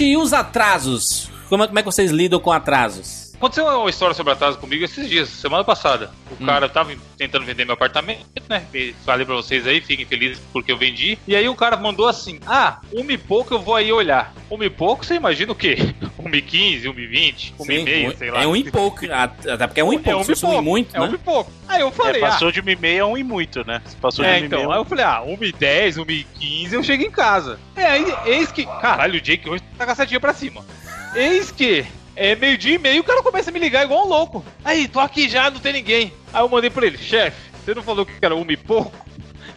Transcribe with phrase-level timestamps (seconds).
[0.00, 1.28] E os atrasos?
[1.48, 3.27] Como é, como é que vocês lidam com atrasos?
[3.38, 6.10] Aconteceu uma história sobre atraso comigo esses dias, semana passada.
[6.38, 6.46] O Hum.
[6.46, 8.66] cara tava tentando vender meu apartamento, né?
[8.74, 11.16] E Falei pra vocês aí, fiquem felizes porque eu vendi.
[11.26, 14.34] E aí o cara mandou assim: Ah, uma e pouco eu vou aí olhar.
[14.50, 15.76] Uma e pouco, você imagina o quê?
[16.18, 18.42] Uma e quinze, uma e vinte, uma e Sim, meia, um- sei lá.
[18.42, 19.00] É um e pouco.
[19.10, 20.18] Até porque é um e É pouco.
[20.20, 20.64] um Se e fosse um e pouco.
[20.68, 21.12] muito, É um né?
[21.14, 21.52] e pouco.
[21.68, 23.80] Aí eu É, falei, ah, passou de 1 e meia a 1 e muito, né?
[23.86, 24.72] Se passou de É, 1 e então, meia.
[24.74, 27.60] aí eu falei, ah, 1h10, 1h15, eu chego em casa.
[27.76, 28.66] É, aí, eis que.
[28.66, 30.64] Caralho, o Jake hoje tá com a pra cima.
[31.14, 31.86] Eis que.
[32.20, 34.44] É meio-dia e meio, o cara começa a me ligar igual um louco.
[34.64, 36.12] Aí, tô aqui já, não tem ninguém.
[36.32, 38.92] Aí eu mandei pra ele, chefe, você não falou que era uma e pouco?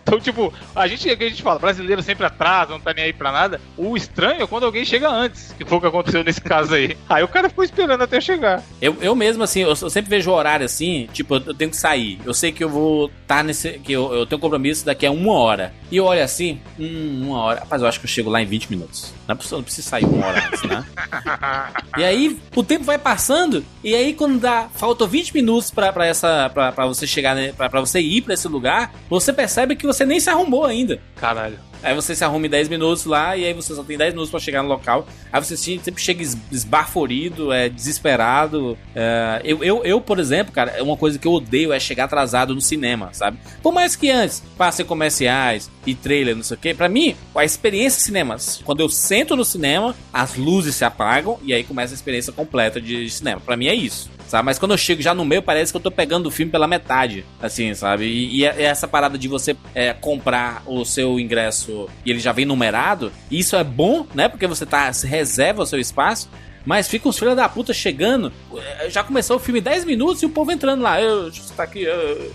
[0.03, 3.05] Então, tipo, a gente, é que a gente fala, brasileiro sempre atrasa, não tá nem
[3.05, 3.61] aí pra nada.
[3.77, 6.97] O estranho é quando alguém chega antes, que foi o que aconteceu nesse caso aí.
[7.09, 8.63] Aí o cara ficou esperando até chegar.
[8.81, 11.69] Eu, eu mesmo, assim, eu, eu sempre vejo o horário assim, tipo, eu, eu tenho
[11.69, 12.19] que sair.
[12.25, 13.71] Eu sei que eu vou estar nesse.
[13.79, 15.73] que eu, eu tenho um compromisso daqui a uma hora.
[15.91, 17.59] E eu olho assim, hum, uma hora.
[17.59, 19.13] Rapaz, eu acho que eu chego lá em 20 minutos.
[19.27, 20.85] Não é possível, não preciso sair uma hora antes, né?
[21.97, 24.69] E aí o tempo vai passando, e aí quando dá.
[24.73, 26.49] Faltam 20 minutos pra, pra essa.
[26.49, 29.85] Pra, pra você chegar, né, pra, pra você ir pra esse lugar, você percebe que
[29.93, 30.99] você nem se arrumou ainda.
[31.15, 31.59] Caralho.
[31.83, 34.31] Aí você se arruma em 10 minutos lá, e aí você só tem 10 minutos
[34.31, 35.07] pra chegar no local.
[35.31, 38.77] Aí você se- sempre chega es- esbaforido, é, desesperado.
[38.95, 42.05] É, eu, eu, eu, por exemplo, cara, é uma coisa que eu odeio é chegar
[42.05, 43.37] atrasado no cinema, sabe?
[43.61, 47.43] Por mais que antes passem comerciais e trailer, não sei o que, pra mim, a
[47.45, 48.35] experiência cinema,
[48.65, 52.79] quando eu sento no cinema, as luzes se apagam e aí começa a experiência completa
[52.81, 53.39] de cinema.
[53.41, 54.09] Pra mim é isso.
[54.27, 54.45] Sabe?
[54.45, 56.65] Mas quando eu chego já no meio, parece que eu tô pegando o filme pela
[56.65, 57.25] metade.
[57.41, 58.05] Assim, sabe?
[58.05, 61.70] E, e é- essa parada de você é, comprar o seu ingresso
[62.05, 64.27] e ele já vem numerado, isso é bom, né?
[64.29, 66.29] Porque você tá, se reserva o seu espaço.
[66.63, 68.31] Mas fica os filhos da puta chegando.
[68.79, 71.01] é, Já começou o filme 10 minutos e o povo entrando lá.
[71.01, 71.81] Eu, você tá aqui.
[71.83, 72.31] eu-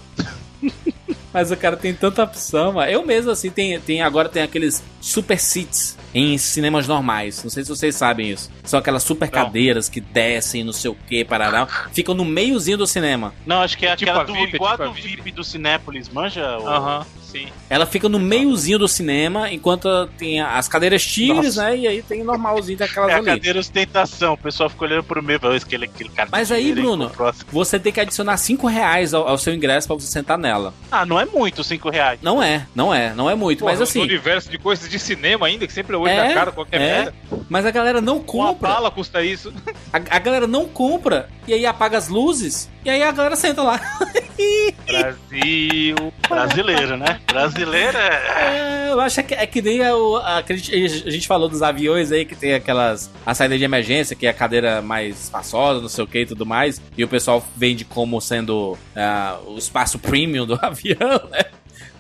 [1.33, 2.91] Mas o cara tem tanta opção, mano.
[2.91, 7.43] Eu mesmo, assim, tem, tem agora tem aqueles super seats em cinemas normais.
[7.45, 8.51] Não sei se vocês sabem isso.
[8.65, 9.33] São aquelas super Não.
[9.45, 11.67] cadeiras que descem, não sei o que, parará.
[11.93, 13.35] Ficam no meiozinho do cinema.
[13.45, 15.09] Não, acho que é Tipo aquela a do, VIP, igual tipo a do VIP.
[15.17, 16.43] VIP do Cinépolis, manja?
[16.47, 17.49] Aham, sim.
[17.69, 21.65] Ela fica no meiozinho do cinema, enquanto tem as cadeiras tigres, Nossa.
[21.71, 21.77] né?
[21.77, 23.27] E aí tem normalzinho daquelas É ali.
[23.27, 26.29] cadeira ostentação, o pessoal fica olhando pro meio, "Olha aquele, aquele cara.
[26.33, 29.87] Mas aí, Bruno, pro próximo." Você tem que adicionar 5 reais ao, ao seu ingresso
[29.87, 30.73] pra você sentar nela.
[30.91, 32.19] Ah, não é muito 5 reais.
[32.23, 33.61] Não é, não é, não é muito.
[33.61, 36.31] Pô, mas no- assim, No universo de coisas de cinema ainda, que sempre é olho
[36.31, 36.95] É, cara, qualquer é.
[36.95, 37.15] merda.
[37.49, 38.69] mas a galera não Uma compra.
[38.69, 39.53] bala custa isso.
[39.93, 43.63] A, a galera não compra e aí apaga as luzes e aí a galera senta
[43.63, 43.81] lá.
[44.87, 46.13] Brasil.
[46.29, 47.21] Brasileiro, né?
[47.27, 48.89] Brasileiro é.
[48.89, 50.57] É, eu acho que é que nem a, a, a,
[51.11, 53.11] gente, falou dos aviões aí que tem aquelas.
[53.25, 56.27] A saída de emergência, que é a cadeira mais espaçosa, não sei o que e
[56.27, 56.81] tudo mais.
[56.97, 61.45] E o pessoal vende como sendo ah, o espaço premium do avião, né?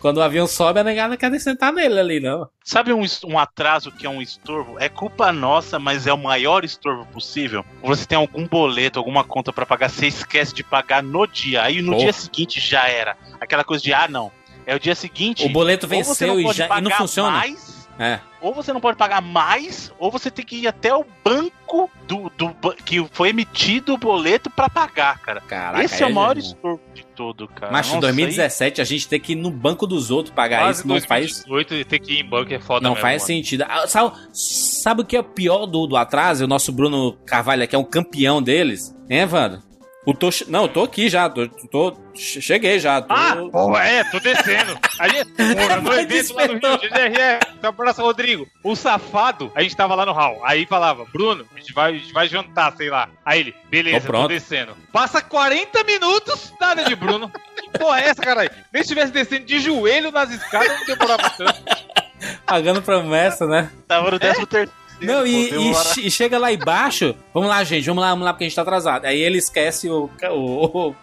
[0.01, 2.49] Quando o avião sobe, a negada não quer sentar nele ali, não.
[2.65, 4.79] Sabe um, um atraso que é um estorvo?
[4.79, 7.65] É culpa nossa, mas é o maior estorvo possível.
[7.83, 11.63] Você tem algum boleto, alguma conta pra pagar, você esquece de pagar no dia.
[11.63, 12.05] Aí no Porra.
[12.05, 13.17] dia seguinte já era.
[13.41, 14.31] Aquela coisa de, ah, não.
[14.67, 15.45] É o dia seguinte.
[15.45, 17.31] O boleto venceu e, já, e não funciona.
[17.31, 18.21] Mais, É.
[18.43, 22.31] ou você não pode pagar mais, ou você tem que ir até o banco do,
[22.37, 25.41] do que foi emitido o boleto pra pagar, cara.
[25.41, 26.53] Caraca, Esse é o maior irmão.
[26.53, 27.73] estorvo de todo, cara.
[27.73, 30.81] Mas em Nossa, 2017 a gente tem que ir no banco dos outros pagar Quase
[30.81, 30.89] isso.
[30.89, 33.27] Não faz, 2018 e ter que ir em banco é foda não mesmo, faz mano.
[33.27, 33.65] sentido.
[33.69, 36.45] Ah, Sabe, sabe o que é o pior do, do atraso?
[36.45, 38.95] O nosso Bruno Carvalho aqui é um campeão deles.
[39.09, 39.63] Hein, Evandro?
[40.07, 41.29] O tô, não, eu tô aqui já.
[41.29, 43.03] Tô, tô- che- cheguei já.
[43.03, 44.79] Tô, Ah, pô, é, tô descendo.
[45.01, 46.79] Ali, porra, no evento lá no Rio, despertou.
[46.79, 48.47] GGR, abraço, Rodrigo.
[48.63, 50.41] O safado, a gente tava lá no hall.
[50.45, 53.09] Aí falava, Bruno, a gente vai, a gente vai jantar, sei lá.
[53.25, 54.77] Aí ele, beleza, Tô tô, descendo.
[54.93, 57.29] Passa 40 minutos, nada de Bruno.
[57.57, 58.51] Que porra é essa, caralho?
[58.73, 61.63] Nem se estivesse descendo de joelho nas escadas, não demorava tanto.
[62.47, 63.71] pagando promessa, né?
[63.89, 64.71] Tava no 13 terceiro.
[65.01, 67.15] Não, e, e e chega lá embaixo.
[67.35, 69.05] Vamos lá, gente, vamos lá, vamos lá, porque a gente tá atrasado.
[69.05, 70.97] Aí ele esquece o, o, o-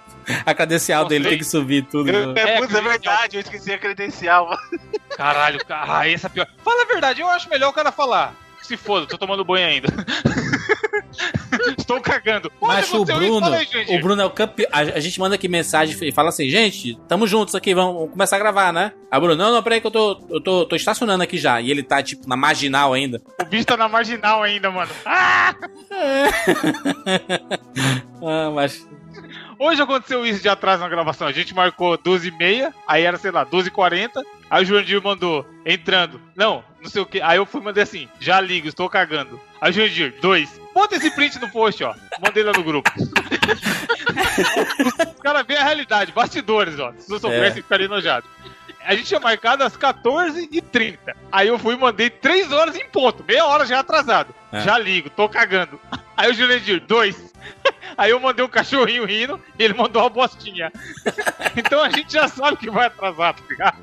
[0.46, 2.10] a credencial dele, tem que subir tudo.
[2.10, 2.36] Eu-?
[2.36, 2.84] É, É, é credencial.
[2.84, 4.50] verdade, eu esqueci a credencial.
[5.16, 6.48] Caralho, cara, ah, essa é pior.
[6.64, 8.34] Fala a verdade, eu acho melhor o cara falar.
[8.74, 9.88] Se foda, tô tomando banho ainda.
[11.78, 12.52] Estou cagando.
[12.60, 13.48] Mas o Bruno,
[13.88, 14.68] o Bruno é o campeão.
[14.72, 18.38] A, a gente manda aqui mensagem e fala assim, gente, tamo juntos aqui, vamos começar
[18.38, 18.92] a gravar, né?
[19.12, 21.62] Aí o Bruno, não, não, peraí que eu tô, eu tô, tô estacionando aqui já.
[21.62, 23.22] E ele tá, tipo, na marginal ainda.
[23.40, 24.92] O bicho tá na marginal ainda, mano.
[25.06, 25.54] Ah!
[28.26, 28.88] Ah, mas.
[29.64, 31.26] Hoje aconteceu isso de atraso na gravação.
[31.26, 34.22] A gente marcou 12h30, aí era, sei lá, 12h40.
[34.50, 36.20] Aí o Jurandir mandou, entrando.
[36.36, 37.22] Não, não sei o que.
[37.22, 39.40] Aí eu fui e mandei assim, já ligo, estou cagando.
[39.62, 40.60] Aí o Jurandir, dois.
[40.74, 41.94] Bota esse print no post, ó.
[42.22, 42.92] Mandei lá no grupo.
[45.16, 46.92] Os caras veem a realidade, bastidores, ó.
[46.98, 47.64] Se eu soubesse, É.
[47.64, 48.28] ficaria enojado.
[48.86, 50.98] a gente tinha marcado às 14h30.
[51.32, 54.36] Aí eu fui e mandei 3 horas em ponto, meia hora já atrasado.
[54.52, 54.60] É.
[54.60, 55.80] Já ligo, tô cagando.
[56.18, 57.33] Aí o Jurandir, dois.
[57.98, 60.72] Aí eu mandei um cachorrinho rindo e ele mandou uma bostinha.
[61.56, 63.78] Então a gente já sabe que vai atrasar, tá ligado?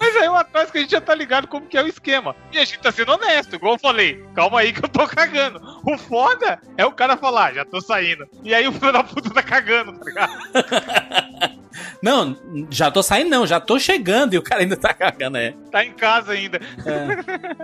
[0.00, 2.34] Mas aí eu atraso que a gente já tá ligado como que é o esquema.
[2.50, 4.24] E a gente tá sendo honesto, igual eu falei.
[4.34, 5.60] Calma aí que eu tô cagando.
[5.86, 8.28] O foda é o cara falar, já tô saindo.
[8.42, 10.32] E aí o filho da puta tá cagando, tá ligado?
[12.02, 12.36] Não,
[12.70, 15.54] já tô saindo, não, já tô chegando e o cara ainda tá cagando, é.
[15.70, 16.60] Tá em casa ainda.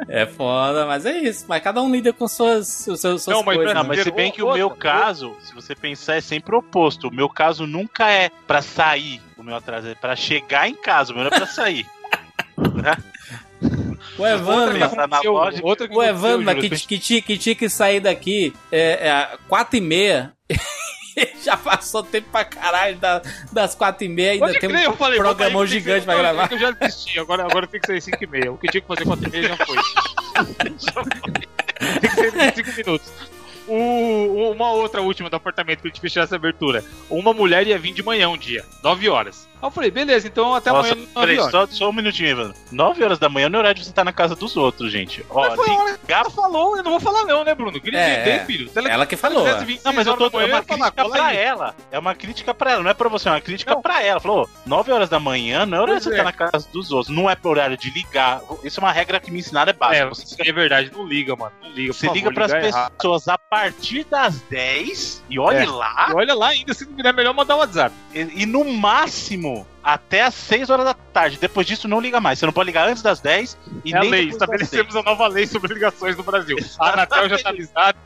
[0.08, 1.46] É foda, mas é isso.
[1.48, 3.74] Mas cada um lida com suas, suas, suas Não, mas coisas.
[3.74, 3.88] Não, né?
[3.88, 7.08] mas se bem que o meu caso, se você pensar, é sempre o oposto.
[7.08, 11.12] O meu caso nunca é pra sair, o meu atraso é pra chegar em casa,
[11.12, 11.86] o meu não é pra sair.
[12.56, 12.96] Né?
[14.18, 14.78] O Evandro,
[15.62, 19.80] Outra o Evandro, que, que, tinha, que tinha que sair daqui é, é, quatro e
[19.80, 20.32] meia.
[21.42, 23.22] Já passou tempo pra caralho da-
[23.52, 24.32] das quatro e meia.
[24.32, 26.44] Ainda tem crer, um falei, programão sair, gigante pra gravar.
[26.44, 28.52] é que Eu já desisti, agora, agora tem que ser 5 e meia.
[28.52, 29.76] O que tinha que fazer 4 e meia já foi.
[32.00, 33.12] tem que ser 5 minutos.
[33.68, 36.84] O- uma outra última do apartamento que a gente fechou essa abertura.
[37.10, 39.48] Uma mulher ia vir de manhã um dia, 9 horas.
[39.62, 41.50] Aí eu falei, beleza, então até Nossa, amanhã 9 peraí, horas.
[41.50, 42.54] só, só um minutinho, Evandro.
[42.70, 45.24] 9 horas da manhã não é hora de você estar na casa dos outros, gente.
[45.30, 47.80] Ó, Mas foi a hora que ela falou, eu não vou falar não, né, Bruno?
[47.80, 48.44] Queria É, é.
[48.44, 48.70] filho.
[48.76, 49.46] Ela Ela que falou.
[49.48, 49.54] é.
[49.64, 50.28] 26 Não, mas eu tô.
[50.28, 51.36] da É manhã, uma falar, crítica cola pra aí.
[51.38, 51.74] ela.
[51.90, 53.80] É uma crítica pra ela, não é pra você, é uma crítica Não.
[53.82, 54.20] pra ela.
[54.20, 56.12] Falou, 9 horas da manhã não é hora de você é.
[56.12, 57.14] estar na casa dos outros.
[57.16, 58.42] Não é pro horário de ligar.
[58.62, 60.04] Isso é uma regra que me ensinaram, é básica.
[60.04, 61.52] É, Você, é verdade, não liga, mano.
[61.62, 62.92] Não liga, você favor, liga pras é errado.
[62.92, 65.66] pessoas a partir das 10 e olhe É.
[65.66, 66.08] lá.
[66.10, 67.94] E olha lá ainda, se não vier melhor mandar um WhatsApp.
[68.14, 71.38] E, e no máximo 있고 até as 6 horas da tarde.
[71.40, 72.38] Depois disso, não liga mais.
[72.40, 74.42] Você não pode ligar antes das 10 e é a nem lei, das 10.
[74.42, 76.56] estabelecemos a nova lei sobre ligações no Brasil.
[76.80, 77.96] A Anatel já tá avisada,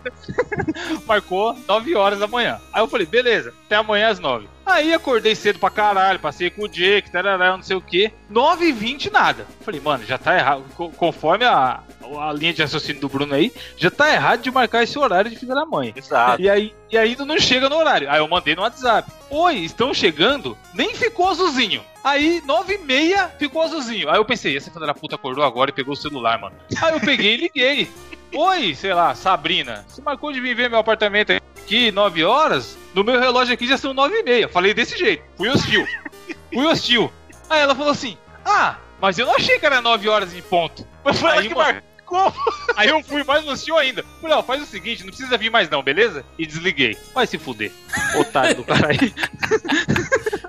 [1.07, 2.61] marcou 9 horas da manhã.
[2.73, 4.49] Aí eu falei, beleza, até amanhã às 9.
[4.67, 8.13] Aí acordei cedo pra caralho, passei com o Jake, tarará, não sei o que.
[8.29, 9.45] 9 e 20 nada.
[9.63, 10.65] Falei, mano, já tá errado.
[10.77, 11.81] Co- Conforme a,
[12.21, 15.37] a linha de raciocínio do Bruno aí, já tá errado de marcar esse horário de
[15.37, 15.93] filha da mãe.
[15.97, 16.41] Exato.
[16.41, 18.09] E aí, e ainda não chega no horário.
[18.09, 19.11] Aí eu mandei no WhatsApp.
[19.29, 20.57] Oi, estão chegando?
[20.73, 21.70] Nem ficou azulzinho.
[22.03, 24.09] Aí, nove e meia, ficou azulzinho.
[24.09, 26.57] Aí eu pensei, essa filha da puta acordou agora e pegou o celular, mano.
[26.81, 27.91] Aí eu peguei e liguei.
[28.33, 29.85] Oi, sei lá, Sabrina.
[29.89, 32.79] Você marcou de vir ver meu apartamento aqui, 9 horas?
[32.95, 34.49] No meu relógio aqui já são nove e meia.
[34.49, 35.23] Falei desse jeito.
[35.37, 35.87] Fui hostil.
[36.53, 37.13] Fui hostil.
[37.49, 40.87] Aí ela falou assim, ah, mas eu não achei que era 9 horas em ponto.
[41.05, 42.35] Mas foi ela Aí, que mano, marcou.
[42.77, 44.05] Aí eu fui mais hostil ainda.
[44.21, 46.25] Falei, ó, faz o seguinte, não precisa vir mais não, beleza?
[46.39, 46.97] E desliguei.
[47.15, 47.73] Vai se fuder.
[48.17, 49.15] Otário do cara aí.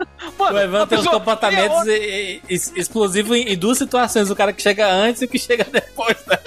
[0.42, 1.88] Mano, O Evandro a tem uns pessoa- comportamentos
[2.50, 5.64] es- explosivos em, em duas situações: o cara que chega antes e o que chega
[5.72, 6.18] depois.
[6.28, 6.38] Né?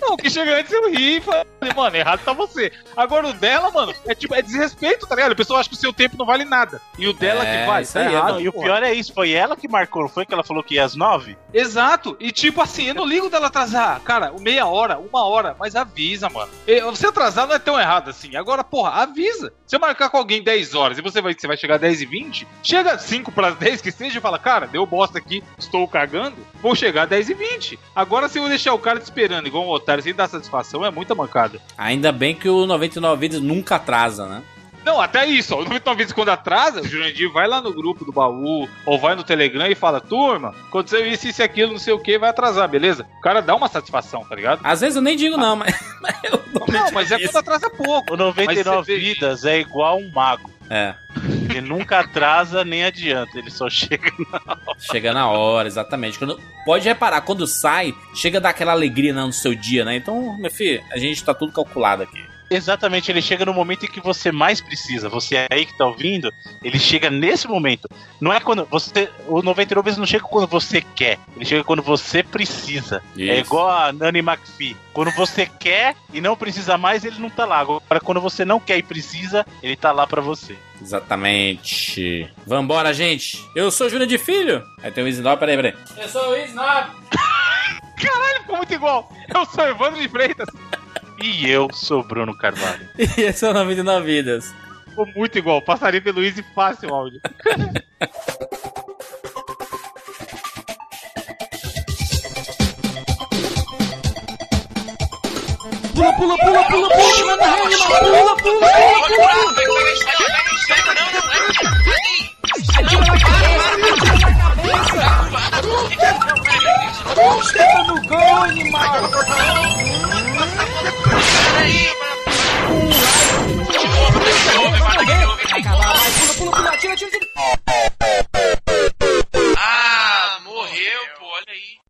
[0.00, 1.44] Não, que chega antes eu ri e falei,
[1.76, 2.72] mano, errado tá você.
[2.96, 5.32] Agora o dela, mano, é tipo, é desrespeito, tá ligado?
[5.32, 6.80] A pessoa acha que o seu tempo não vale nada.
[6.98, 8.32] E o dela É, que vale, isso tá errado.
[8.32, 10.62] Não, e o pior é isso, foi ela que marcou, não foi que ela falou
[10.62, 11.36] que ia às 9?
[11.52, 12.16] Exato.
[12.18, 14.00] E tipo assim, eu não ligo dela atrasar.
[14.00, 16.50] Cara, meia hora, uma hora, mas avisa, mano.
[16.86, 18.36] Você atrasar não é tão errado assim.
[18.36, 19.52] Agora, porra, avisa.
[19.66, 22.06] Se eu marcar com alguém 10 horas e você vai, você vai chegar 10 e
[22.06, 26.36] 20, chega 5 para 10 que seja e fala, cara, deu bosta aqui, estou cagando,
[26.60, 27.78] vou chegar 10 e 20.
[27.94, 30.90] Agora, se eu deixar o cara te esperando igual um otário sem dar satisfação, é
[30.90, 31.60] muita mancada.
[31.76, 34.42] Ainda bem que o 99 Vidas nunca atrasa, né?
[34.82, 35.58] Não, até isso, ó.
[35.58, 39.14] O 99 vezes quando atrasa, o Jurandir vai lá no grupo do baú, ou vai
[39.14, 42.30] no Telegram e fala, turma, aconteceu isso, isso e aquilo, não sei o que, vai
[42.30, 43.06] atrasar, beleza?
[43.18, 44.60] O cara dá uma satisfação, tá ligado?
[44.64, 47.26] Às vezes eu nem digo não, mas, mas eu Não, mas é isso.
[47.30, 48.14] quando atrasa pouco.
[48.14, 50.50] O 99 Mas você vê- vidas é igual um mago.
[50.72, 50.94] É,
[51.50, 54.12] Ele nunca atrasa nem adianta, ele só chega.
[54.78, 56.16] chega na hora, exatamente.
[56.16, 59.96] Quando, pode reparar, quando sai, chega a dar aquela alegria né, no seu dia, né?
[59.96, 62.22] Então, meu filho, a gente tá tudo calculado aqui.
[62.50, 65.08] Exatamente, ele chega no momento em que você mais precisa.
[65.08, 67.88] Você aí que tá ouvindo, ele chega nesse momento.
[68.20, 69.08] Não é quando você.
[69.28, 73.02] O 99 vezes não chega quando você quer, ele chega quando você precisa.
[73.16, 73.46] É Isso.
[73.46, 74.76] igual a Nani McPhee.
[74.92, 77.60] Quando você quer e não precisa mais, ele não tá lá.
[77.60, 80.58] Agora, quando você não quer e precisa, ele tá lá pra você.
[80.82, 82.28] Exatamente.
[82.44, 83.38] Vambora, gente.
[83.54, 84.64] Eu sou o Júnior de Filho.
[84.82, 85.74] Aí tem o Isnob, peraí, peraí.
[85.96, 86.90] Eu sou o Isnob.
[88.40, 89.08] Ficou muito igual.
[89.32, 90.48] Eu sou Evandro de Freitas.
[91.22, 92.88] E eu sou Bruno Carvalho.
[92.98, 94.54] E esse é o 99 Vidas.
[94.88, 95.60] Ficou muito igual.
[95.62, 97.20] Passaria pelo Easy fácil o áudio.
[105.94, 108.70] Pula, pula, pula, pula, pula, manda rede, pula, pula, pula,
[109.16, 109.80] pula.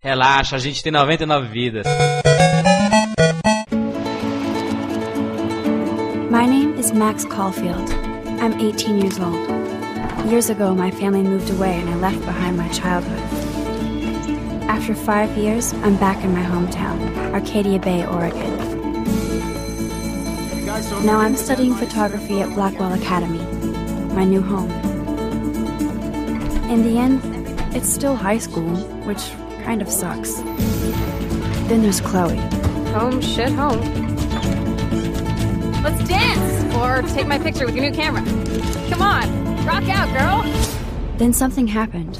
[0.03, 1.87] Relaxa, a gente tem 99 vidas.
[6.31, 7.89] My name is Max Caulfield.
[8.41, 9.49] I'm 18 years old.
[10.31, 13.40] Years ago, my family moved away and I left behind my childhood.
[14.71, 18.57] After five years, I'm back in my hometown, Arcadia Bay, Oregon.
[21.05, 23.41] Now I'm studying photography at Blackwell Academy,
[24.15, 24.71] my new home.
[26.71, 27.21] In the end,
[27.75, 28.77] it's still high school,
[29.09, 29.33] which
[29.65, 30.37] kind of sucks.
[31.67, 32.37] Then there's Chloe.
[32.93, 33.81] Home, shit, home.
[35.83, 36.75] Let's dance!
[36.77, 38.23] Or take my picture with your new camera.
[38.89, 40.45] Come on, rock out, girl!
[41.19, 42.17] Then something happened.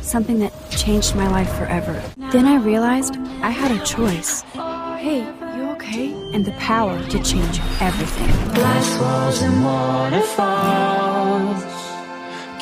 [0.00, 1.94] Something that changed my life forever.
[2.32, 3.14] Then I realized
[3.50, 4.40] I had a choice.
[5.04, 5.20] Hey,
[5.54, 6.06] you okay?
[6.34, 7.56] And the power to change
[7.88, 8.32] everything.
[8.58, 11.62] Glass walls and waterfalls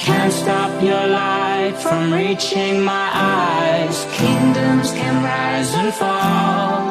[0.04, 3.97] can't stop your light from reaching my eyes.
[4.21, 6.83] Kingdoms can rise and fall.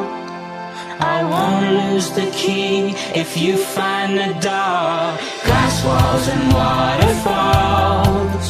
[1.15, 4.99] I won't lose the key if you find the door.
[5.47, 8.47] Glass walls and waterfalls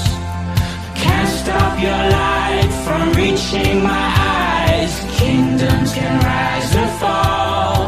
[1.03, 2.44] can't stop your light
[2.85, 4.93] from reaching my eyes.
[5.19, 7.81] Kingdoms can rise or fall.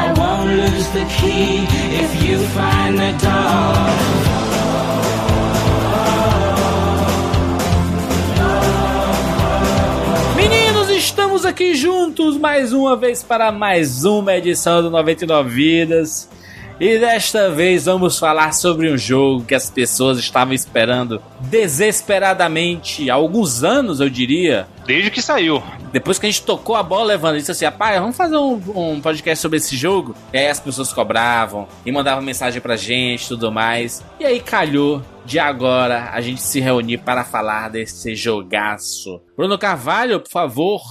[0.00, 1.64] I won't lose the key
[2.02, 4.12] if you find the door.
[11.42, 16.28] Estamos aqui juntos mais uma vez para mais uma edição do 99 Vidas.
[16.80, 23.14] E desta vez vamos falar sobre um jogo que as pessoas estavam esperando desesperadamente há
[23.14, 24.66] alguns anos, eu diria.
[24.84, 25.62] Desde que saiu.
[25.92, 29.00] Depois que a gente tocou a bola, levando disse assim: rapaz, vamos fazer um, um
[29.00, 30.14] podcast sobre esse jogo.
[30.32, 34.02] E aí as pessoas cobravam e mandavam mensagem pra gente tudo mais.
[34.18, 39.20] E aí calhou de agora a gente se reunir para falar desse jogaço.
[39.36, 40.82] Bruno Carvalho, por favor,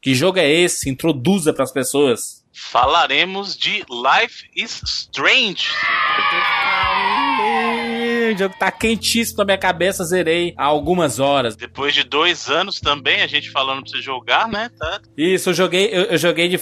[0.00, 0.90] que jogo é esse?
[0.90, 2.41] Introduza para as pessoas.
[2.52, 5.72] Falaremos de Life is Strange.
[8.30, 11.56] O jogo tá quentíssimo na minha cabeça, zerei há algumas horas.
[11.56, 14.70] Depois de dois anos também, a gente falando pra você jogar, né?
[14.78, 15.00] Tá.
[15.16, 16.58] Isso, eu joguei, eu, eu joguei de,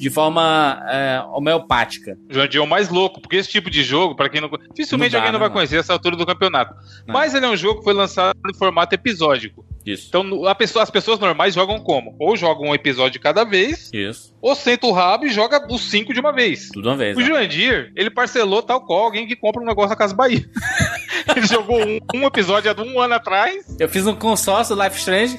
[0.00, 2.16] de forma é, homeopática.
[2.28, 4.48] Jandir é o mais louco, porque esse tipo de jogo, pra quem não.
[4.72, 5.54] Dificilmente Não dá, alguém não vai mano?
[5.58, 6.74] conhecer essa altura do campeonato.
[7.06, 7.14] Não.
[7.14, 9.64] Mas ele é um jogo que foi lançado em formato episódico.
[9.84, 10.06] Isso.
[10.08, 10.22] Então
[10.54, 12.14] pessoa- as pessoas normais jogam como?
[12.20, 14.34] Ou jogam um episódio de cada vez, Isso.
[14.42, 16.68] ou senta o rabo e joga os cinco de uma vez.
[16.68, 17.16] Tudo uma vez.
[17.16, 17.24] O ó.
[17.24, 20.44] Jurandir, ele parcelou tal qual alguém que compra um negócio na Casa Bahia.
[21.36, 23.64] ele jogou um, um episódio há um ano atrás.
[23.78, 25.38] Eu fiz um consórcio do Life Strange.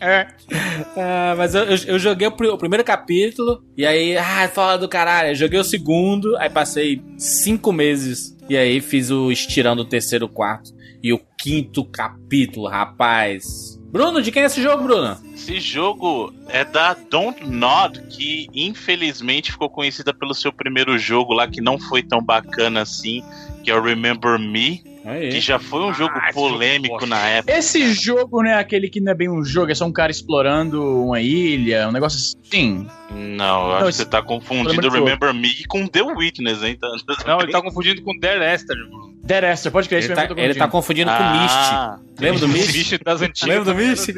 [0.00, 0.28] É.
[0.96, 4.88] Ah, mas eu, eu, eu joguei o, o primeiro capítulo, e aí, ah, fala do
[4.88, 5.30] caralho.
[5.30, 10.26] Eu joguei o segundo, aí passei cinco meses, e aí fiz o estirando o terceiro,
[10.26, 13.78] o quarto, e o quinto capítulo, rapaz.
[13.90, 15.16] Bruno, de quem é esse jogo, Bruno?
[15.34, 21.48] Esse jogo é da Don't Nod, que infelizmente ficou conhecida pelo seu primeiro jogo lá,
[21.48, 23.22] que não foi tão bacana assim,
[23.64, 24.82] que é o Remember Me,
[25.30, 27.56] que já foi um jogo Ah, jogo polêmico na época.
[27.56, 30.10] Esse jogo não é aquele que não é bem um jogo, é só um cara
[30.10, 32.86] explorando uma ilha, um negócio assim.
[33.10, 34.98] Não, eu acho Não, que você tá confundindo Remember Me.
[35.00, 36.76] Remember Me com The Witness, hein?
[36.80, 36.88] Tá-
[37.26, 39.08] Não, ele tá confundindo com The Esther, Bruno.
[39.22, 41.10] Dead Esther, pode crer, Ele esse tá, ele tá confundindo.
[41.10, 41.54] confundindo com Mist.
[41.54, 42.72] Ah, Lembra do Mist?
[42.72, 43.48] Mist das antigas.
[43.58, 44.12] Lembra do Mist?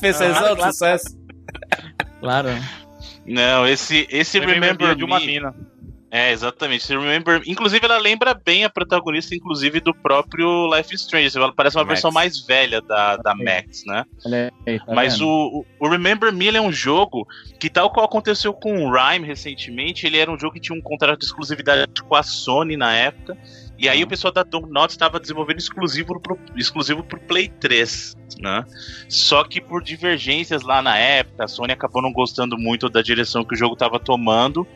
[0.00, 1.18] Fezezão de sucesso.
[2.20, 2.48] Claro.
[3.26, 5.54] Não, esse, esse Remember Remember, Me é de uma mina.
[6.14, 6.86] É, exatamente.
[6.88, 11.34] Remember, inclusive, ela lembra bem a protagonista, inclusive, do próprio Life is Strange.
[11.34, 11.88] Ela parece uma Max.
[11.94, 14.04] versão mais velha da, da Max, né?
[14.66, 17.26] Aí, tá Mas o, o Remember Me é um jogo
[17.58, 20.82] que, tal qual aconteceu com o Rhyme recentemente, ele era um jogo que tinha um
[20.82, 23.34] contrato de exclusividade com a Sony na época.
[23.78, 28.66] E aí o pessoal da Dontnod estava desenvolvendo exclusivo pro, exclusivo pro Play 3, né?
[29.08, 33.42] Só que por divergências lá na época, a Sony acabou não gostando muito da direção
[33.46, 34.68] que o jogo estava tomando.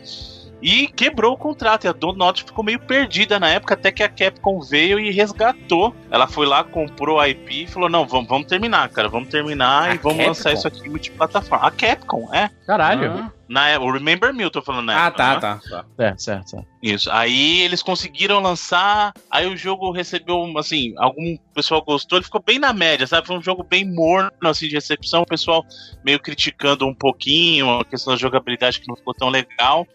[0.63, 1.85] E quebrou o contrato.
[1.85, 5.95] E a Dontnod ficou meio perdida na época, até que a Capcom veio e resgatou.
[6.11, 9.09] Ela foi lá, comprou a IP e falou: Não, vamos, vamos terminar, cara.
[9.09, 10.27] Vamos terminar A e vamos Capcom?
[10.29, 11.67] lançar isso aqui multiplataforma.
[11.67, 12.51] A Capcom, é.
[12.67, 13.13] Caralho.
[13.13, 15.41] Ah, Na, é- o Remember Me, eu tô falando na Ah, época, tá, né?
[15.41, 15.85] tá, tá.
[15.97, 16.67] Certo, certo, certo.
[16.83, 17.11] Isso.
[17.13, 22.59] Aí eles conseguiram lançar, aí o jogo recebeu, assim, algum pessoal gostou, ele ficou bem
[22.59, 23.27] na média, sabe?
[23.27, 25.65] Foi um jogo bem morno, assim, de recepção, o pessoal
[26.05, 29.87] meio criticando um pouquinho a questão da jogabilidade que não ficou tão legal.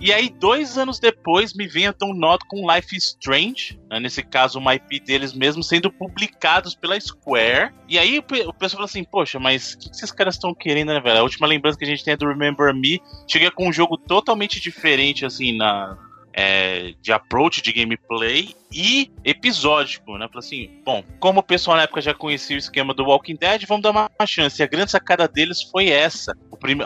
[0.00, 3.98] E aí, dois anos depois, me vem a Dontnod com Life Strange, né?
[3.98, 7.72] nesse caso, uma IP deles mesmo, sendo publicados pela Square.
[7.88, 10.92] E aí o pessoal fala assim, poxa, mas o que, que esses caras estão querendo,
[10.92, 11.18] né, velho?
[11.18, 13.96] A última lembrança que a gente tem é do Remember Me, chega com um jogo
[13.96, 15.98] totalmente diferente, assim, na,
[16.32, 20.28] é, de approach de gameplay e episódico, né?
[20.28, 23.64] Falei assim, bom, como o pessoal na época já conhecia o esquema do Walking Dead,
[23.66, 24.60] vamos dar uma chance.
[24.60, 26.36] E a grande sacada deles foi essa.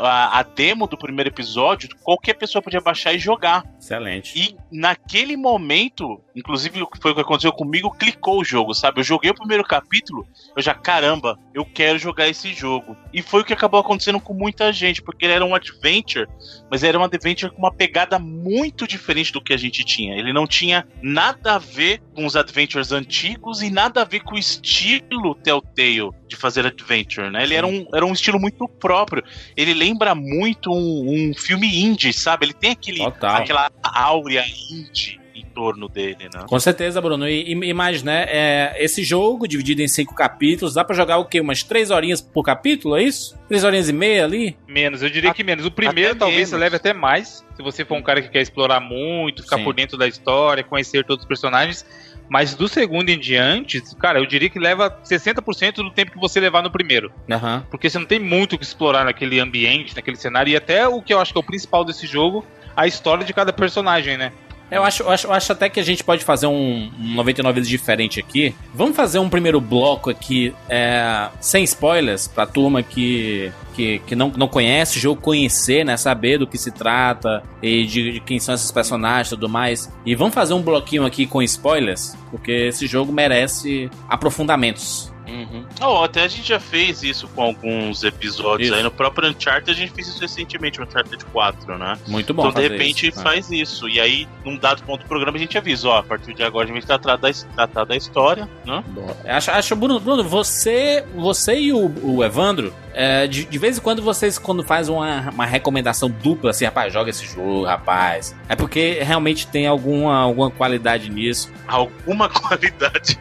[0.00, 3.64] A, a demo do primeiro episódio, qualquer pessoa podia baixar e jogar.
[3.80, 4.38] Excelente.
[4.38, 9.00] E naquele momento, inclusive foi o que aconteceu comigo, clicou o jogo, sabe?
[9.00, 12.96] Eu joguei o primeiro capítulo, eu já, caramba, eu quero jogar esse jogo.
[13.12, 16.28] E foi o que acabou acontecendo com muita gente, porque ele era um adventure,
[16.70, 20.14] mas era um adventure com uma pegada muito diferente do que a gente tinha.
[20.14, 21.71] Ele não tinha nada a ver
[22.14, 27.30] com os adventures antigos e nada a ver com o estilo Telltale de fazer adventure,
[27.30, 27.42] né?
[27.42, 29.22] Ele era um, era um estilo muito próprio.
[29.56, 32.46] Ele lembra muito um, um filme indie, sabe?
[32.46, 33.36] Ele tem aquele, Total.
[33.36, 36.44] aquela áurea indie em torno dele, né?
[36.46, 37.28] Com certeza, Bruno.
[37.28, 38.24] E, e- mais, né?
[38.28, 41.40] É, esse jogo, dividido em cinco capítulos, dá pra jogar o quê?
[41.40, 43.38] Umas três horinhas por capítulo, é isso?
[43.48, 44.56] Três horinhas e meia ali?
[44.66, 45.64] Menos, eu diria que menos.
[45.66, 46.50] O primeiro talvez menos.
[46.50, 49.64] você leve até mais, se você for um cara que quer explorar muito, ficar Sim.
[49.64, 51.84] por dentro da história, conhecer todos os personagens.
[52.28, 56.40] Mas do segundo em diante, cara, eu diria que leva 60% do tempo que você
[56.40, 57.12] levar no primeiro.
[57.30, 57.66] Aham.
[57.70, 60.50] Porque você não tem muito o que explorar naquele ambiente, naquele cenário.
[60.50, 63.34] E até o que eu acho que é o principal desse jogo, a história de
[63.34, 64.32] cada personagem, né?
[64.72, 67.56] Eu acho, eu acho, eu acho até que a gente pode fazer um, um 99
[67.56, 68.54] vezes diferente aqui.
[68.74, 74.32] Vamos fazer um primeiro bloco aqui, é, sem spoilers, pra turma que, que, que não,
[74.34, 75.98] não conhece o jogo, conhecer, né?
[75.98, 79.92] Saber do que se trata e de, de quem são esses personagens e tudo mais.
[80.06, 85.11] E vamos fazer um bloquinho aqui com spoilers, porque esse jogo merece aprofundamentos.
[85.32, 85.64] Uhum.
[85.80, 88.76] Oh, até a gente já fez isso com alguns episódios Isso.
[88.76, 88.82] aí.
[88.82, 91.98] No próprio Uncharted a gente fez isso recentemente, o Uncharted 4, né?
[92.06, 93.18] Muito bom então, de repente, isso.
[93.18, 93.24] né?
[93.24, 93.88] faz isso.
[93.88, 96.64] E aí, num dado ponto do programa, a gente avisa, ó, a partir de agora
[96.64, 98.84] a gente vai tratar da, tratar da história, né?
[99.24, 103.80] Acho, acho Bruno, Bruno, você, você e o, o Evandro, é, de, de vez em
[103.80, 108.34] quando vocês, quando faz uma, uma recomendação dupla, assim, rapaz, joga esse jogo, rapaz.
[108.48, 111.50] É porque realmente tem alguma, alguma qualidade nisso.
[111.66, 113.18] Alguma qualidade.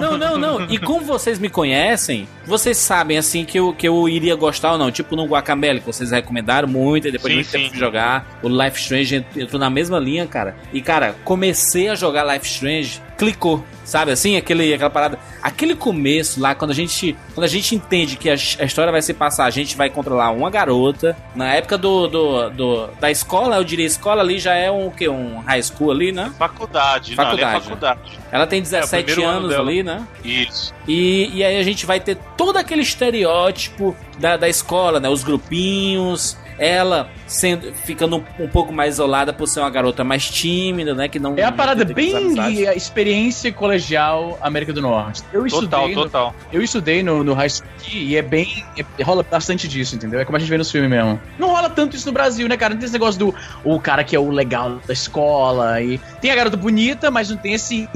[0.00, 0.70] Não, não, não.
[0.70, 4.78] E como vocês me conhecem, vocês sabem, assim, que eu, que eu iria gostar ou
[4.78, 4.90] não.
[4.90, 7.70] Tipo no Guacamele, que vocês recomendaram muito, e depois Sim, de muito tempo sim.
[7.70, 8.38] fui jogar.
[8.42, 10.56] O Life Strange entrou na mesma linha, cara.
[10.72, 13.64] E, cara, comecei a jogar Life Strange, clicou.
[13.84, 14.36] Sabe assim?
[14.36, 15.16] Aquele, aquela parada.
[15.40, 17.16] Aquele começo lá, quando a gente.
[17.34, 20.30] Quando a gente entende que a, a história vai se passar, a gente vai controlar
[20.32, 21.16] uma garota.
[21.34, 24.90] Na época do, do, do- da escola, eu diria, escola ali já é um o
[24.90, 25.08] quê?
[25.08, 26.32] Um high school ali, né?
[26.36, 27.64] Faculdade, não, ali é Faculdade.
[27.64, 28.18] faculdade.
[28.32, 29.62] Ela tem 17 primeiro ano anos dela.
[29.70, 30.04] ali, né?
[30.24, 30.74] Isso.
[30.88, 35.08] E, e aí a gente vai ter todo aquele estereótipo da, da escola, né?
[35.08, 40.94] Os grupinhos, ela sendo ficando um, pouco mais isolada por ser uma garota mais tímida,
[40.94, 41.08] né?
[41.08, 45.22] Que não É a parada não bem a experiência colegial América do Norte.
[45.32, 46.34] Eu Total, estudei, no, total.
[46.52, 48.64] eu estudei no, no high school e é bem.
[48.78, 50.20] é- rola bastante disso, entendeu?
[50.20, 51.20] É como a gente vê nos filmes mesmo.
[51.38, 52.74] Não rola tanto isso no Brasil, né, cara?
[52.74, 55.98] Não tem esse negócio do o cara que é o legal da escola e.
[56.20, 57.88] Tem a garota bonita, mas não tem esse.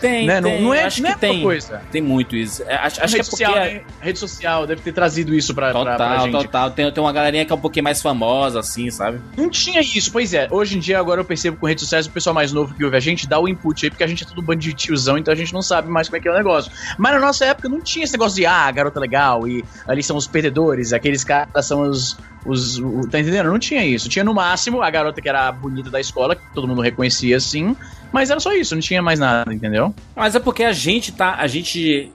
[0.00, 0.40] Tem, né?
[0.40, 1.42] Não- tem, não, é, acho não é que tem.
[1.42, 1.82] coisa.
[1.90, 2.62] Tem muito isso.
[2.66, 3.80] É, Acho, acho que é porque social, né?
[4.00, 6.32] A rede social deve ter trazido isso pra, pra, pra Total, gente.
[6.32, 6.70] total.
[6.70, 9.20] Tem, tem uma galerinha que é um pouquinho mais famosa, assim, sabe?
[9.36, 10.46] Não tinha isso, pois é.
[10.50, 12.96] Hoje em dia, agora eu percebo com redes sociais, o pessoal mais novo que ouve
[12.96, 15.18] a gente dá o input aí, porque a gente é tudo um bando de tiozão,
[15.18, 16.70] então a gente não sabe mais como é que é o negócio.
[16.98, 20.16] Mas na nossa época não tinha esse negócio de, ah, garota legal, e ali são
[20.16, 22.16] os perdedores, aqueles caras são os.
[22.44, 23.50] os o- tá entendendo?
[23.50, 24.08] Não tinha isso.
[24.08, 27.74] Tinha no máximo a garota que era bonita da escola, que todo mundo reconhecia assim,
[28.12, 29.94] mas era só isso, não tinha mais nada, entendeu?
[30.14, 31.36] Mas é porque a gente tá.
[31.36, 32.12] A gente.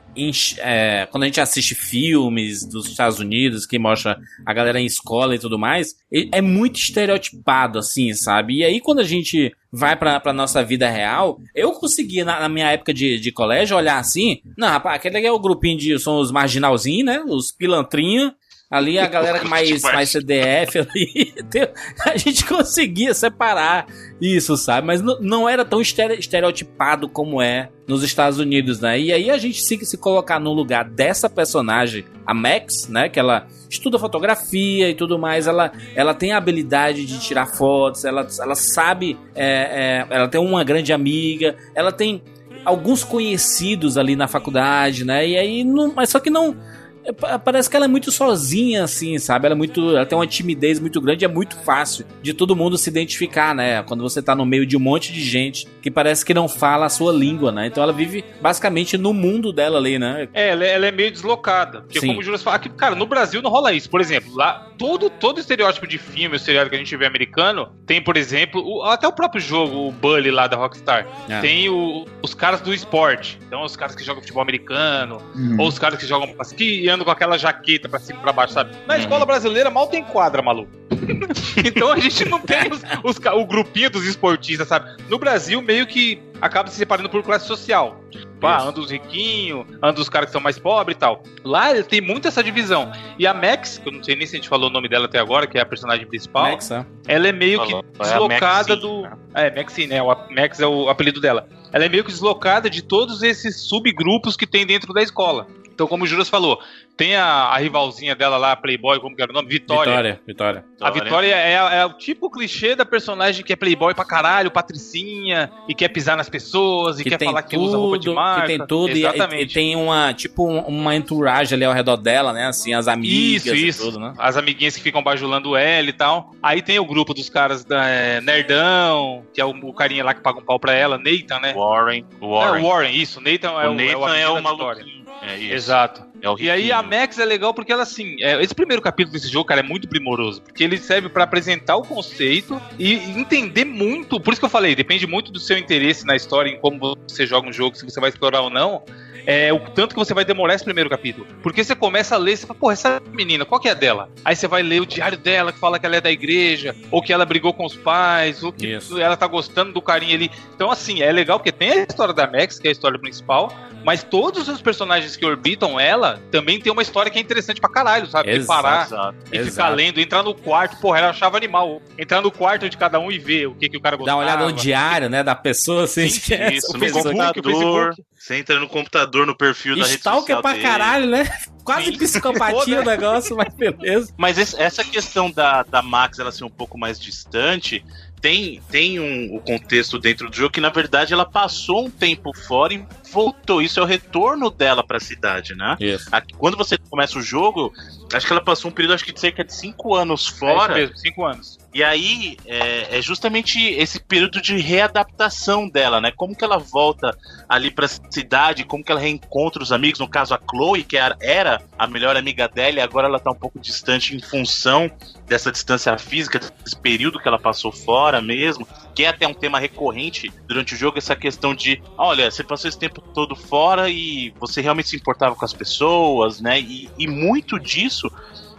[0.59, 5.35] é, quando a gente assiste filmes dos Estados Unidos que mostra a galera em escola
[5.35, 5.95] e tudo mais,
[6.31, 8.57] é muito estereotipado, assim, sabe?
[8.57, 12.49] E aí, quando a gente vai pra, pra nossa vida real, eu conseguia, na, na
[12.49, 14.41] minha época de, de colégio, olhar assim.
[14.57, 15.99] Não, rapaz, aquele é o grupinho de.
[15.99, 17.23] São os marginalzinhos, né?
[17.27, 18.35] Os pilantrinha.
[18.71, 21.33] Ali a galera mais, mais CDF ali.
[22.05, 23.85] A gente conseguia separar
[24.21, 24.87] isso, sabe?
[24.87, 28.97] Mas não, era tão estere- estereotipado como é nos Estados Unidos, né?
[28.97, 33.09] E aí a gente se, se colocar no lugar dessa personagem, a Max, né?
[33.09, 38.05] Que ela estuda fotografia e tudo mais, ela, ela tem a habilidade de tirar fotos,
[38.05, 42.23] ela, ela sabe, é, é, ela tem uma grande amiga, ela tem
[42.63, 45.27] alguns conhecidos ali na faculdade, né?
[45.27, 46.55] E aí, não, mas só que não.
[47.03, 49.45] É, pa- Parece que ela é muito sozinha, assim, sabe?
[49.45, 49.95] Ela é muito.
[49.95, 53.81] Ela tem uma timidez muito grande, é muito fácil de todo mundo se identificar, né?
[53.83, 56.85] Quando você tá no meio de um monte de gente que parece que não fala
[56.85, 57.67] a sua língua, né?
[57.67, 60.27] Então ela vive basicamente no mundo dela ali, né?
[60.33, 61.81] É, ela, é- ela é meio deslocada.
[61.81, 62.07] Porque Sim.
[62.07, 63.89] como o Júlio fala, aqui, cara, no Brasil não rola isso.
[63.89, 67.69] Por exemplo, lá, todo, todo estereótipo de filme, o seriado que a gente vê americano,
[67.85, 71.07] tem, por exemplo, o- até o próprio jogo, o Bully lá da Rockstar.
[71.29, 71.39] É.
[71.41, 73.39] Tem o- os caras do esporte.
[73.47, 75.57] Então, os caras que jogam futebol americano, Uhum.
[75.59, 78.75] ou os caras que jogam que com aquela jaqueta pra cima e pra baixo, sabe?
[78.87, 78.99] Na Uhum.
[79.01, 80.71] escola brasileira mal tem quadra, maluco.
[81.65, 84.91] então a gente não tem os, os o grupinho dos esportistas, sabe?
[85.09, 88.01] No Brasil, meio que acaba se separando por classe social.
[88.09, 91.23] Tipo, ah, anda os riquinhos, anda os caras que são mais pobres e tal.
[91.43, 92.91] Lá ele tem muito essa divisão.
[93.17, 95.05] E a Max, que eu não sei nem se a gente falou o nome dela
[95.05, 96.85] até agora, que é a personagem principal, Max, é.
[97.07, 99.01] ela é meio que Falou, é a deslocada Maxine, do.
[99.03, 99.11] né?
[99.33, 100.01] É, Maxine, né?
[100.01, 101.47] O Max é o apelido dela.
[101.71, 105.47] Ela é meio que deslocada de todos esses subgrupos que tem dentro da escola.
[105.81, 106.59] Então, como o Juras falou,
[106.95, 109.47] tem a, a rivalzinha dela lá, Playboy, como que era o nome?
[109.49, 109.89] Vitória.
[109.91, 110.65] Vitória, Vitória.
[110.79, 115.51] A Vitória é, é o tipo clichê da personagem que é playboy pra caralho, patricinha,
[115.67, 118.15] e quer pisar nas pessoas, e Que quer tem falar que usa roupa de tudo,
[118.15, 118.41] marca.
[118.41, 119.43] que tem tudo, e- e, Exatamente.
[119.51, 122.45] e tem uma, tipo, um- uma entourage ali ao redor dela, né?
[122.45, 123.83] Assim, as amigas Isso, e isso.
[123.85, 124.13] tudo, né?
[124.19, 126.31] As amiguinhas que ficam bajulando ela e tal.
[126.43, 130.13] Aí tem o grupo dos caras da é, Nerdão, que é o, o carinha lá
[130.13, 131.53] que paga um pau pra ela, Nathan, né?
[131.53, 132.05] Warren.
[132.21, 132.61] Warren.
[132.61, 133.19] É, o Warren, isso.
[133.19, 134.83] Nathan é o, o Nathan é é o, o, da Vitória.
[134.83, 135.00] maluquinho.
[135.21, 135.53] É isso.
[135.53, 136.03] Exato.
[136.21, 136.81] É E aí a.
[136.83, 139.87] Max é legal porque ela, assim, é, esse primeiro capítulo desse jogo, cara, é muito
[139.87, 140.41] primoroso.
[140.41, 144.19] Porque ele serve pra apresentar o conceito e entender muito.
[144.19, 147.25] Por isso que eu falei, depende muito do seu interesse na história, em como você
[147.25, 148.83] joga um jogo, se você vai explorar ou não.
[149.25, 151.27] É o tanto que você vai demorar esse primeiro capítulo.
[151.43, 154.09] Porque você começa a ler, você fala, pô, essa menina, qual que é a dela?
[154.25, 157.01] Aí você vai ler o diário dela, que fala que ela é da igreja, ou
[157.01, 158.99] que ela brigou com os pais, ou que Isso.
[158.99, 160.31] ela tá gostando do carinha ali.
[160.55, 163.53] Então, assim, é legal porque tem a história da Max, que é a história principal,
[163.83, 167.69] mas todos os personagens que orbitam ela também tem uma história que é interessante pra
[167.69, 168.31] caralho, sabe?
[168.31, 169.17] De Exato, parar Exato.
[169.25, 169.75] e ficar Exato.
[169.75, 171.81] lendo, entrar no quarto, porra, ela achava animal.
[171.97, 174.17] Entrar no quarto de cada um e ver o que, que o cara Dá gostava.
[174.19, 176.79] uma olhada no diário, né, da pessoa, assim, Sim, que é Isso, essa no.
[176.79, 177.95] Facebook, o computador.
[178.15, 180.63] Você entra no computador, no perfil da rede Stalker social pra dele.
[180.63, 181.27] caralho, né?
[181.63, 181.97] Quase Sim.
[181.97, 184.13] psicopatia o negócio, mas beleza.
[184.15, 187.83] Mas essa questão da, da Max ela ser um pouco mais distante
[188.21, 192.31] tem, tem um, o contexto dentro do jogo que, na verdade, ela passou um tempo
[192.47, 193.61] fora e voltou.
[193.61, 195.75] Isso é o retorno dela pra cidade, né?
[195.79, 196.07] Isso.
[196.11, 197.73] Aqui, quando você começa o jogo,
[198.13, 200.39] acho que ela passou um período acho que de cerca de 5 anos É isso
[200.39, 200.75] fora.
[200.75, 201.57] mesmo, cinco anos.
[201.73, 206.11] E aí é, é justamente esse período de readaptação dela, né?
[206.11, 210.33] Como que ela volta ali pra cidade, como que ela reencontra os amigos, no caso
[210.33, 213.57] a Chloe, que era, era a melhor amiga dela, e agora ela tá um pouco
[213.57, 214.91] distante em função
[215.27, 219.57] dessa distância física, desse período que ela passou fora mesmo, que é até um tema
[219.57, 224.33] recorrente durante o jogo, essa questão de, olha, você passou esse tempo todo fora e
[224.39, 226.59] você realmente se importava com as pessoas, né?
[226.59, 228.11] E, e muito disso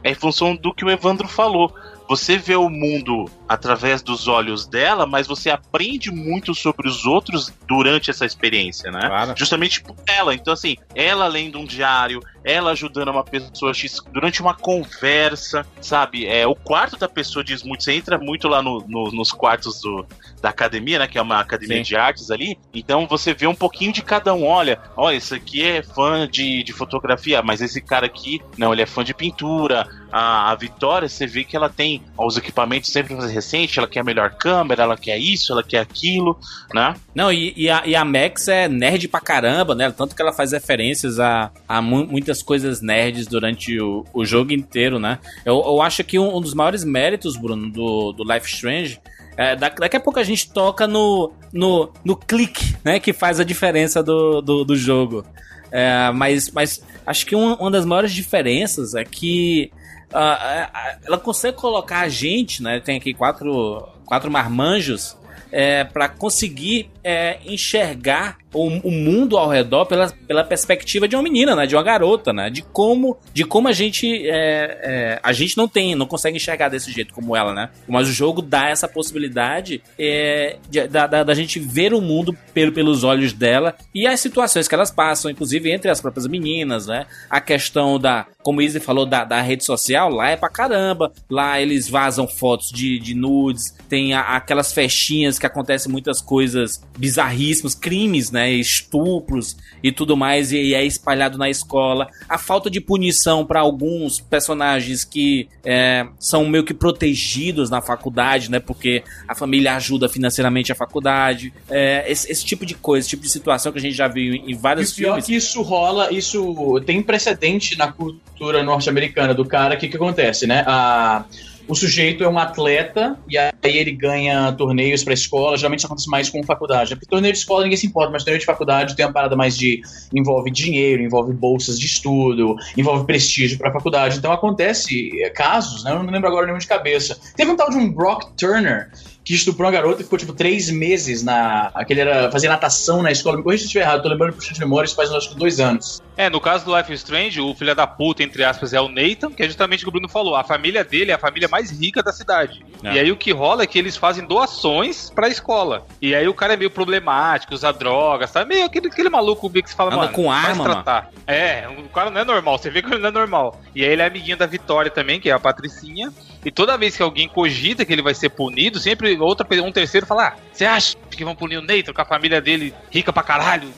[0.03, 1.75] é em função do que o Evandro falou.
[2.13, 7.51] Você vê o mundo através dos olhos dela, mas você aprende muito sobre os outros
[7.67, 9.01] durante essa experiência, né?
[9.07, 9.35] Claro.
[9.35, 10.35] Justamente por ela.
[10.35, 13.73] Então, assim, ela lendo um diário, ela ajudando uma pessoa
[14.13, 16.27] durante uma conversa, sabe?
[16.27, 17.83] É, o quarto da pessoa diz muito.
[17.83, 20.07] Você entra muito lá no- no- nos quartos do-
[20.43, 21.07] da academia, né?
[21.07, 21.83] Que é uma academia Sim.
[21.85, 22.59] de artes ali.
[22.75, 24.45] Então você vê um pouquinho de cada um.
[24.45, 28.83] Olha, olha, esse aqui é fã de, de fotografia, mas esse cara aqui, não, ele
[28.83, 29.87] é fã de pintura.
[30.11, 34.01] A, a Vitória, você vê que ela tem os equipamentos sempre mais recentes, ela quer
[34.01, 36.39] a melhor câmera, ela quer isso, ela quer aquilo,
[36.75, 36.95] né?
[37.15, 39.91] Não, e, e a, e a Max é nerd pra caramba, né?
[39.91, 44.53] Tanto que ela faz referências a, a mu- muitas coisas nerds durante o, o jogo
[44.53, 45.19] inteiro, né?
[45.47, 49.01] Eu, eu acho que um, um dos maiores méritos, Bruno, do, do Life Strange.
[49.37, 53.01] É, da- daqui a pouco a gente toca no, no, no clique, né?
[53.01, 55.25] Que faz a diferença do, do, do jogo.
[55.71, 59.71] É, mas, mas acho que uma, uma das maiores diferenças é que
[60.13, 62.79] ah, ela consegue colocar a gente, né?
[62.81, 65.17] Tem aqui quatro, quatro marmanjos
[65.51, 71.23] é, para conseguir é, enxergar o, o mundo ao redor pela, pela perspectiva de uma
[71.23, 71.67] menina, né?
[71.67, 72.51] De uma garota, né?
[72.51, 76.69] De como, de como a gente é, é, a gente não tem, não consegue enxergar
[76.69, 77.71] desse jeito como ela, né?
[77.89, 80.57] Mas o jogo dá essa possibilidade é,
[80.91, 84.75] da, da, da gente ver o mundo pelo, pelos olhos dela e as situações que
[84.75, 87.07] elas passam, inclusive entre as próprias meninas, né?
[87.31, 91.13] A questão da, como o Izzy falou, da, da rede social, lá é pra caramba.
[91.31, 96.83] Lá eles vazam fotos de, de nudes, tem a- aquelas festinhas que acontecem muitas coisas
[96.99, 98.42] bizarríssimas, crimes, né?
[98.51, 102.09] Estupros e tudo mais, e, e é espalhado na escola.
[102.29, 108.51] A falta de punição pra alguns personagens que é, são meio que protegidos na faculdade,
[108.51, 108.61] né?
[108.61, 111.53] Porque a família ajuda financeiramente a faculdade.
[111.69, 114.35] É, esse, esse tipo de coisa, esse tipo de situação que a gente já viu
[114.35, 115.27] em, em E vários o pior filmes.
[115.27, 119.75] que isso rola, isso tem precedente na cultura norte-americana do cara.
[119.75, 120.65] O que, que acontece, né?
[120.67, 121.25] A,
[121.69, 125.57] o sujeito é um atleta e aí ele ganha torneios pra escola.
[125.57, 126.91] Geralmente isso acontece mais com faculdade.
[126.91, 126.97] né?
[126.97, 129.57] Porque torneio de escola ninguém se importa, mas torneio de faculdade tem uma parada mais
[129.57, 129.81] de.
[130.13, 134.19] envolve dinheiro, envolve bolsas de estudo, envolve prestígio pra faculdade.
[134.19, 135.93] Então acontece é, casos, né?
[135.93, 137.19] Eu não lembro agora nenhum de cabeça.
[137.37, 138.91] Teve um tal de um Brock Turner
[139.25, 141.71] que estuprou uma garota e ficou, tipo, três meses na.
[141.75, 142.31] Aquele era.
[142.31, 143.37] fazer natação na escola.
[143.37, 145.37] Me corrija se eu estiver errado, tô lembrando por de memória, isso faz acho que
[145.37, 146.03] dois anos.
[146.17, 148.89] É, no caso do Life is Strange, o filho da puta, entre aspas, é o
[148.89, 150.37] Nathan, que é justamente o que o Bruno falou.
[150.37, 152.65] A família dele é a família mais rica da cidade.
[152.83, 152.95] É.
[152.95, 155.87] E aí o que rola é que eles fazem doações pra escola.
[156.01, 158.45] E aí o cara é meio problemático, usa drogas, tá?
[158.45, 161.11] Meio aquele, aquele maluco que você fala, Anda mano, com arma, tratar.
[161.27, 163.61] É, o cara não é normal, você vê que ele não é normal.
[163.75, 166.13] E aí ele é amiguinho da Vitória também, que é a Patricinha.
[166.45, 170.07] E toda vez que alguém cogita que ele vai ser punido, sempre outra, um terceiro
[170.07, 173.23] fala: Ah, você acha que vão punir o Nathan com a família dele rica pra
[173.23, 173.69] caralho?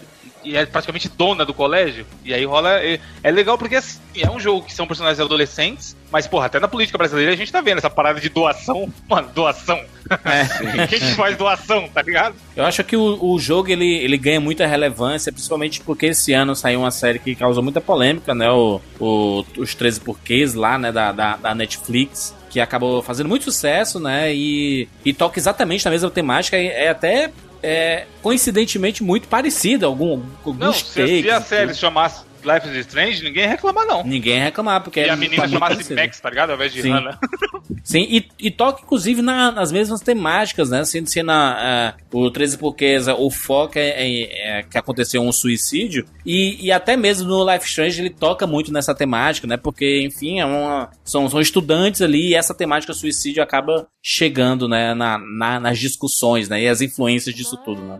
[0.44, 2.06] E é praticamente dona do colégio.
[2.24, 2.80] E aí rola.
[2.82, 6.60] É, é legal porque assim, é um jogo que são personagens adolescentes, mas, porra, até
[6.60, 8.92] na política brasileira a gente tá vendo essa parada de doação.
[9.08, 9.80] Mano, doação.
[10.24, 10.86] É.
[10.86, 12.34] Quem que faz doação, tá ligado?
[12.54, 16.54] Eu acho que o, o jogo ele, ele ganha muita relevância, principalmente porque esse ano
[16.54, 18.50] saiu uma série que causou muita polêmica, né?
[18.50, 20.92] O, o- os 13 porquês lá, né?
[20.92, 24.32] Da, da, da Netflix, que acabou fazendo muito sucesso, né?
[24.34, 26.58] E, e toca exatamente na mesma temática.
[26.58, 27.30] e É até
[27.66, 29.86] é, coincidentemente muito parecida.
[29.86, 33.86] Algum, alguns Não, se, se a série se chamasse Life is Strange, ninguém ia reclamar,
[33.86, 34.04] não.
[34.04, 35.94] Ninguém ia reclamar, porque E é a menina muito chamasse.
[35.94, 36.50] Max, tá ligado?
[36.50, 36.90] Ao invés de Sim.
[36.90, 37.18] Hannah.
[37.82, 40.84] Sim, e, e toca inclusive na- nas mesmas temáticas, né?
[40.84, 41.52] Sendo, sendo a,
[41.90, 46.06] a- o 13 Porquês, o foco é, é- é que aconteceu um suicídio.
[46.24, 49.56] E, e até mesmo no Life Strange ele toca muito nessa temática, né?
[49.56, 54.94] Porque, enfim, é uma, são, são estudantes ali e essa temática suicídio acaba chegando, né?
[54.94, 56.62] Na, na- nas discussões, né?
[56.62, 57.98] E as influências disso tudo, né?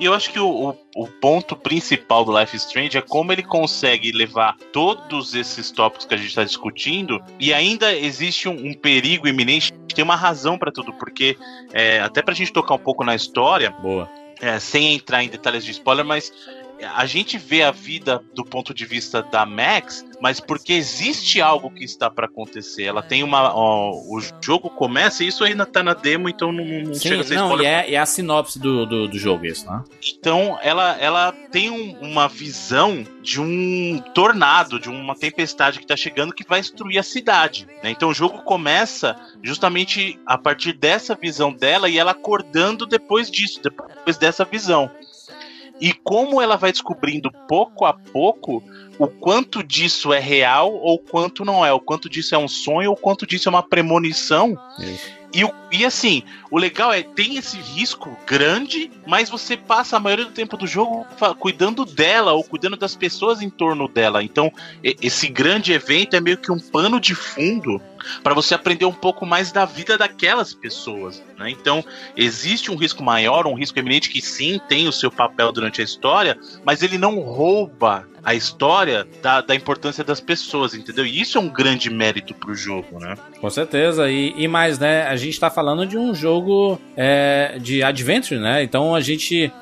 [0.00, 3.42] E eu acho que o, o, o ponto principal do Life Strange é como ele
[3.42, 8.74] consegue levar todos esses tópicos que a gente está discutindo e ainda existe um, um
[8.74, 9.72] perigo iminente.
[9.94, 11.36] Tem uma razão para tudo, porque
[11.72, 14.08] é, até pra gente tocar um pouco na história, Boa.
[14.40, 16.32] é, sem entrar em detalhes de spoiler, mas
[16.84, 21.70] a gente vê a vida do ponto de vista da Max, mas porque existe algo
[21.70, 22.84] que está para acontecer.
[22.84, 23.54] Ela tem uma.
[23.54, 27.20] ó, o jogo começa, e isso ainda tá na demo, então não, não Sim, chega
[27.20, 27.66] a ser não, spoiler.
[27.66, 29.82] e é, é a sinopse do, do, do jogo, isso, né?
[30.18, 35.96] Então, ela, ela tem um- uma visão de um tornado, de uma tempestade que está
[35.96, 37.66] chegando que vai destruir a cidade.
[37.82, 37.90] né?
[37.90, 43.60] Então, o jogo começa justamente a partir dessa visão dela e ela acordando depois disso,
[43.62, 44.90] depois dessa visão.
[45.80, 48.62] E como ela vai descobrindo pouco a pouco
[48.98, 52.90] o quanto disso é real ou quanto não é, o quanto disso é um sonho
[52.90, 54.56] ou quanto disso é uma premonição.
[55.34, 60.24] E, e assim, o legal é tem esse risco grande, mas você passa a maioria
[60.24, 61.06] do tempo do jogo
[61.38, 64.22] cuidando dela ou cuidando das pessoas em torno dela.
[64.22, 64.50] Então,
[64.82, 67.82] esse grande evento é meio que um pano de fundo
[68.22, 71.22] para você aprender um pouco mais da vida daquelas pessoas.
[71.38, 71.50] Né?
[71.50, 71.84] Então,
[72.16, 75.84] existe um risco maior, um risco eminente que sim tem o seu papel durante a
[75.84, 81.06] história, mas ele não rouba a história da, da importância das pessoas, entendeu?
[81.06, 83.14] E isso é um grande mérito pro jogo, né?
[83.40, 84.10] Com certeza.
[84.10, 85.06] E, e mais, né?
[85.06, 88.64] A gente tá falando de um jogo é, de adventure, né?
[88.64, 89.52] Então a gente.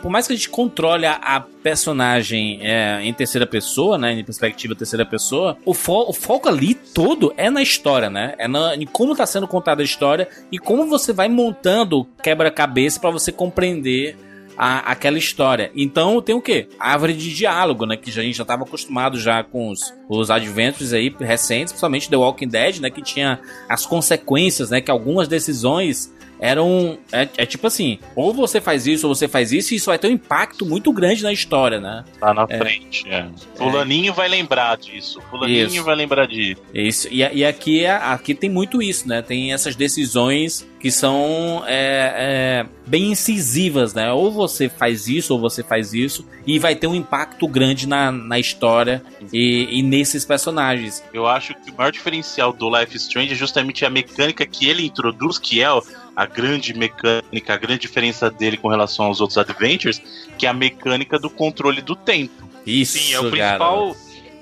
[0.00, 4.12] Por, mais que a gente controle a, a personagem é, em terceira pessoa, né?
[4.12, 8.34] Em perspectiva terceira pessoa, o, fo- o foco ali todo é na história, né?
[8.38, 13.00] É na, em como tá sendo contada a história e como você vai montando quebra-cabeça
[13.00, 14.16] para você compreender
[14.56, 15.72] a- aquela história.
[15.74, 16.68] Então tem o quê?
[16.78, 17.96] Árvore de diálogo, né?
[17.96, 22.16] Que a gente já estava acostumado já com os, os adventures aí recentes, principalmente The
[22.16, 22.88] Walking Dead, né?
[22.88, 24.80] Que tinha as consequências, né?
[24.80, 26.98] Que algumas decisões eram.
[27.12, 29.98] É, é tipo assim, ou você faz isso, ou você faz isso, e isso vai
[29.98, 32.04] ter um impacto muito grande na história, né?
[32.20, 33.08] Tá na frente.
[33.08, 33.26] é.
[33.56, 35.20] Fulaninho vai lembrar disso.
[35.30, 35.82] Fulaninho Isso.
[35.84, 36.60] vai lembrar disso.
[36.72, 37.08] Isso.
[37.10, 39.22] E, e aqui, é- aqui tem muito isso, né?
[39.22, 44.12] Tem essas decisões que são é, é, bem incisivas, né?
[44.12, 48.12] Ou você faz isso, ou você faz isso, e vai ter um impacto grande na,
[48.12, 51.02] na história e, e nesses personagens.
[51.12, 54.84] Eu acho que o maior diferencial do Life Strange é justamente a mecânica que ele
[54.84, 55.68] introduz, que é
[56.16, 60.00] a grande mecânica, a grande diferença dele com relação aos outros adventures,
[60.38, 62.48] que é a mecânica do controle do tempo.
[62.66, 63.96] Isso, Sim, é o principal.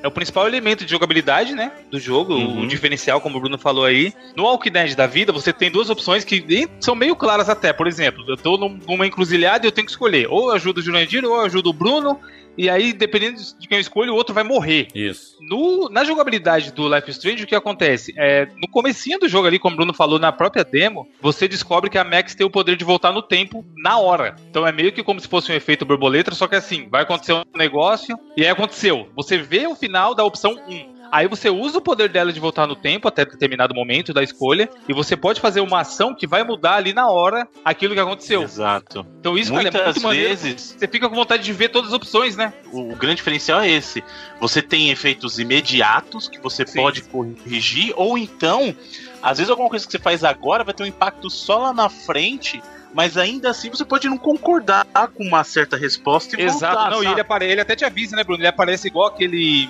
[0.05, 1.71] É o principal elemento de jogabilidade, né?
[1.89, 2.63] Do jogo, Uhum.
[2.63, 4.13] o diferencial, como o Bruno falou aí.
[4.35, 7.73] No Walking Dead da vida, você tem duas opções que são meio claras até.
[7.73, 10.27] Por exemplo, eu tô num- numa encruzilhada e eu tenho que escolher.
[10.29, 12.19] Ou eu ajudo o Jurandir, ou eu ajudo o Bruno.
[12.57, 14.89] E aí, dependendo de quem eu escolho, o outro vai morrer.
[14.95, 15.37] Isso.
[15.41, 18.13] No, na jogabilidade do Life is Strange, o que acontece?
[18.17, 21.91] É, no comecinho do jogo ali, como o Bruno falou, na própria demo, você descobre
[21.91, 24.37] que a Max tem o poder de voltar no tempo na hora.
[24.51, 27.33] Então é meio que como se fosse um efeito borboleta, só que assim, vai acontecer
[27.33, 29.09] um negócio, e aí aconteceu.
[29.17, 30.92] Você vê o final da opção 1.
[31.13, 34.71] Aí você usa o poder dela de voltar no tempo até determinado momento da escolha.
[34.89, 38.43] E você pode fazer uma ação que vai mudar ali na hora aquilo que aconteceu.
[38.43, 39.07] Exato.
[39.21, 40.29] Então isso, cara, é Muitas muito maneiro.
[40.31, 42.55] vezes Você fica com vontade de ver todas as opções, né?
[42.73, 44.03] o, o grande diferencial é esse.
[44.41, 46.81] Você tem efeitos imediatos que você Sim.
[46.81, 48.75] pode corrigir, ou então,
[49.23, 51.91] às vezes alguma coisa que você faz agora vai ter um impacto só lá na
[51.91, 52.63] frente,
[52.95, 56.75] mas ainda assim você pode não concordar com uma certa resposta e Exato.
[56.75, 57.47] voltar, não, e ele, apare...
[57.47, 58.41] ele até te avisa, né, Bruno?
[58.41, 59.69] Ele aparece igual aquele.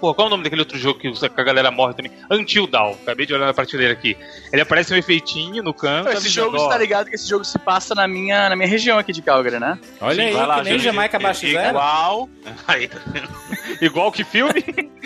[0.00, 2.10] Pô, qual é o nome daquele outro jogo que a galera morre também?
[2.30, 2.94] Until Dawn.
[3.02, 4.16] Acabei de olhar na prateleira aqui.
[4.52, 6.08] Ele aparece um efeitinho no canto.
[6.08, 8.68] Esse avisando, jogo, você tá ligado que esse jogo se passa na minha, na minha
[8.68, 9.78] região aqui de Calgary, né?
[10.00, 11.68] Olha aí, Vai lá, que nem Jamaica abaixo é zero.
[11.70, 12.28] Igual.
[12.66, 12.98] Aí, tá?
[13.80, 14.62] Igual que filme?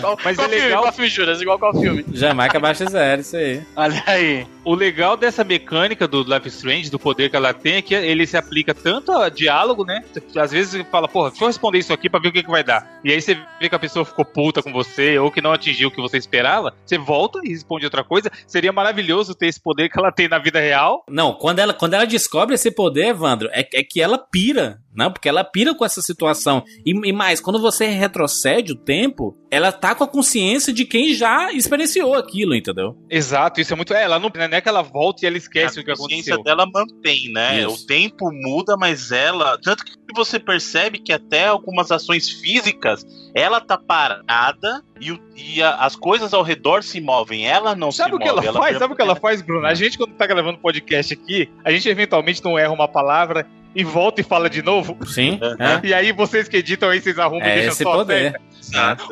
[0.00, 0.64] Qual, Mas qual é filme?
[0.64, 1.40] legal- Qual filme, Juras?
[1.40, 2.04] Igual qual filme?
[2.12, 3.62] Jamaica abaixo zero, isso aí.
[3.76, 4.46] Olha aí.
[4.64, 8.26] O legal dessa mecânica do Life Strange, do poder que ela tem, é que ele
[8.26, 10.02] se aplica tanto a diálogo, né?
[10.36, 12.64] Às vezes fala, porra, deixa eu responder isso aqui pra ver o que, que vai
[12.64, 13.00] dar.
[13.04, 15.88] E aí você vê que a pessoa ficou puta com você, ou que não atingiu
[15.88, 18.30] o que você esperava, você volta e responde outra coisa.
[18.46, 21.04] Seria maravilhoso ter esse poder que ela tem na vida real.
[21.08, 25.12] Não, quando ela, quando ela descobre esse poder, Evandro, é, é que ela pira, não?
[25.12, 26.64] Porque ela pira com essa situação.
[26.84, 31.14] E, e mais, quando você retrocede o tempo, ela tá com a consciência de quem
[31.14, 32.96] já experienciou aquilo, entendeu?
[33.10, 33.94] Exato, isso é muito.
[33.94, 36.34] É, ela não, não é que ela volta e ela esquece a o que consciência
[36.34, 36.56] aconteceu.
[36.56, 37.60] dela mantém, né?
[37.62, 37.84] Isso.
[37.84, 39.58] O tempo muda, mas ela.
[39.62, 43.04] Tanto que você percebe que até algumas ações físicas,
[43.34, 47.46] ela tá parada e, e a- as coisas ao redor se movem.
[47.46, 48.58] Ela não Sabe se o que ela, move.
[48.58, 48.78] faz?
[48.78, 49.66] Sabe o que ela faz, Bruno?
[49.66, 53.84] A gente, quando tá gravando podcast aqui, a gente eventualmente não erra uma palavra e
[53.84, 54.96] volta e fala de novo.
[55.06, 55.38] Sim.
[55.60, 55.74] É.
[55.74, 55.80] é.
[55.84, 58.40] E aí vocês que editam aí, vocês arrumam e É deixam esse só a poder.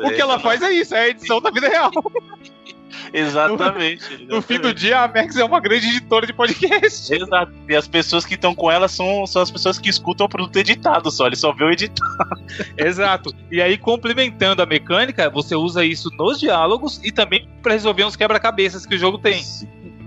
[0.03, 1.91] O que ela faz é isso, é a edição da vida real.
[3.13, 4.25] Exatamente.
[4.25, 7.13] No fim do dia, a Max é uma grande editora de podcast.
[7.13, 7.51] Exato.
[7.69, 10.55] E as pessoas que estão com ela são, são as pessoas que escutam o produto
[10.57, 11.27] editado só.
[11.27, 12.41] Ele só vê o editado.
[12.77, 13.33] Exato.
[13.51, 18.15] E aí, complementando a mecânica, você usa isso nos diálogos e também pra resolver uns
[18.15, 19.43] quebra-cabeças que o jogo tem.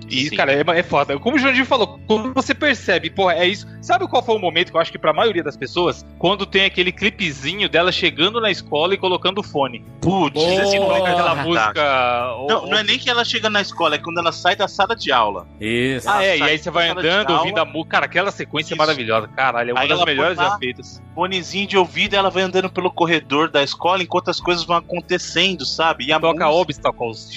[0.08, 0.36] E, Sim.
[0.36, 1.18] cara, é, é foda.
[1.18, 3.66] Como o Jandir falou, quando você percebe, porra, é isso.
[3.82, 6.04] Sabe qual foi o momento que eu acho que pra maioria das pessoas?
[6.18, 9.84] Quando tem aquele clipezinho dela chegando na escola e colocando o fone.
[10.00, 10.88] Putz, esse Porra.
[10.98, 11.42] Coloca aquela Tá.
[11.42, 12.34] música.
[12.48, 14.94] Não, não é nem que ela chega na escola, é quando ela sai da sala
[14.96, 15.46] de aula.
[15.60, 16.08] Isso.
[16.08, 17.90] Ah, é, e aí você vai andando, ouvindo a música.
[17.90, 18.78] Cara, aquela sequência é Isso.
[18.78, 19.28] maravilhosa.
[19.28, 21.02] Caralho, é uma Aí das melhores já feitas.
[21.14, 25.64] Fonezinho de ouvido, ela vai andando pelo corredor da escola enquanto as coisas vão acontecendo,
[25.66, 26.06] sabe?
[26.06, 27.28] E a Toca música- Obstacles,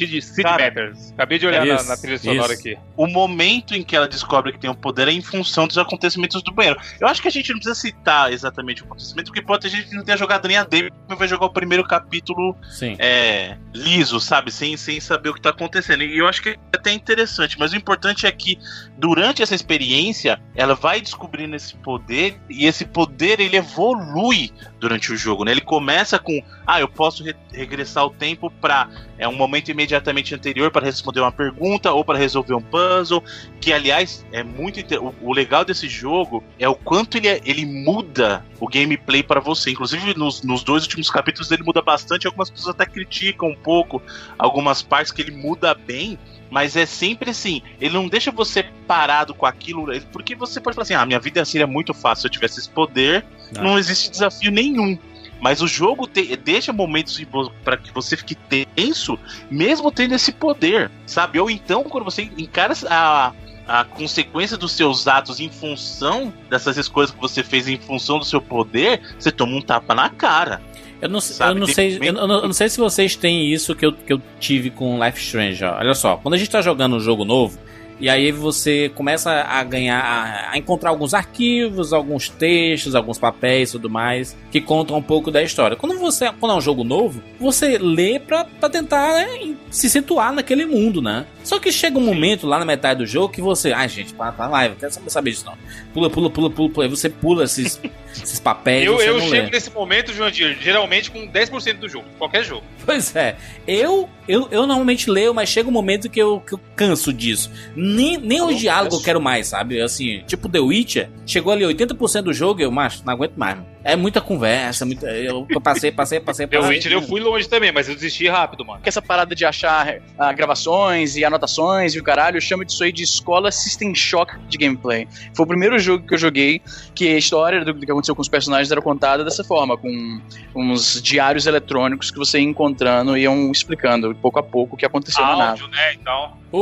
[0.42, 1.12] Cara, Matters.
[1.14, 2.60] Acabei de olhar na, isso, na trilha sonora isso.
[2.61, 2.61] aqui.
[2.96, 6.42] O momento em que ela descobre que tem um poder é em função dos acontecimentos
[6.42, 6.80] do banheiro.
[7.00, 9.90] Eu acho que a gente não precisa citar exatamente o acontecimento, porque pode ter gente
[9.90, 12.56] que não tenha jogado nem a demo e vai jogar o primeiro capítulo
[13.00, 14.52] é, liso, sabe?
[14.52, 16.04] Sem, sem saber o que tá acontecendo.
[16.04, 18.58] E eu acho que é até interessante, mas o importante é que
[18.98, 25.16] durante essa experiência, ela vai descobrindo esse poder e esse poder ele evolui durante o
[25.16, 25.52] jogo, né?
[25.52, 30.34] Ele começa com, ah, eu posso re- regressar o tempo pra é um momento imediatamente
[30.34, 33.24] anterior para responder uma pergunta ou para resolver um puzzle,
[33.62, 37.64] que aliás é muito o, o legal desse jogo é o quanto ele, é- ele
[37.66, 39.70] muda o gameplay para você.
[39.70, 44.02] Inclusive nos, nos dois últimos capítulos ele muda bastante, algumas pessoas até criticam um pouco
[44.40, 46.18] algumas partes que ele muda bem,
[46.52, 50.84] mas é sempre assim, ele não deixa você parado com aquilo, porque você pode falar
[50.84, 53.26] assim, ah, minha vida seria muito fácil se eu tivesse esse poder,
[53.58, 53.62] Ah.
[53.64, 54.98] não existe desafio nenhum.
[55.40, 57.20] Mas o jogo te- deixa momentos
[57.64, 58.36] para que você fique
[58.76, 59.18] tenso,
[59.50, 61.40] mesmo tendo esse poder, sabe?
[61.40, 63.34] Ou então, quando você encara a,
[63.68, 68.26] a consequência dos seus atos em função dessas escolhas que você fez em função do
[68.26, 70.62] seu poder, você toma um tapa na cara.
[71.02, 73.74] Eu não, Sabe, eu não sei, eu, não- eu não sei se vocês têm isso
[73.76, 75.64] que eu, que eu tive com Life Strange.
[75.64, 77.58] Olha só, quando a gente tá jogando um jogo novo,
[78.02, 83.72] e aí você começa a ganhar, a, encontrar alguns arquivos, alguns textos, alguns papéis e
[83.74, 85.78] tudo mais, que contam um pouco da história.
[85.78, 90.34] Quando você, quando é um jogo novo, você lê pra, pra tentar né, se situar
[90.34, 91.26] naquele mundo, né?
[91.44, 94.32] Só que chega um momento lá na metade do jogo que você, ai gente, para,
[94.32, 95.54] para lá, eu quero saber- disso não.
[95.94, 96.86] Pula, pula, pula, pula, pula.
[96.86, 97.80] Aí você pula esses,
[98.12, 99.50] esses papéis, Eu, você eu chego lê.
[99.52, 102.64] nesse momento, Joandir, geralmente com 10% do jogo, qualquer jogo.
[102.86, 103.36] Pois é,
[103.68, 107.52] eu, eu, eu normalmente leio, mas chega um momento que eu, que eu canso disso.
[107.76, 109.82] Nem, nem o diálogo eu quero mais, sabe?
[109.82, 113.58] Assim, tipo The Witcher, chegou ali 80% do jogo, eu, macho, não aguento mais.
[113.58, 113.68] mano.
[113.84, 116.70] É muita conversa, muita, eu passei, passei, passei, passei.
[116.70, 118.80] Witcher eu fui longe também, mas eu desisti rápido, mano.
[118.82, 122.84] Que essa parada de achar ah, gravações e anotações e o caralho, eu chamo disso
[122.84, 125.08] aí de escola System Shock de gameplay.
[125.34, 126.62] Foi o primeiro jogo que eu joguei
[126.94, 130.22] que a história do, que aconteceu com os personagens era contada dessa forma, com
[130.56, 134.86] uns diários eletrônicos que você ia encontrando e iam explicando pouco a pouco o que
[134.86, 135.62] aconteceu na nave.
[135.64, 136.40] Áudio, né, então.
[136.52, 136.60] O,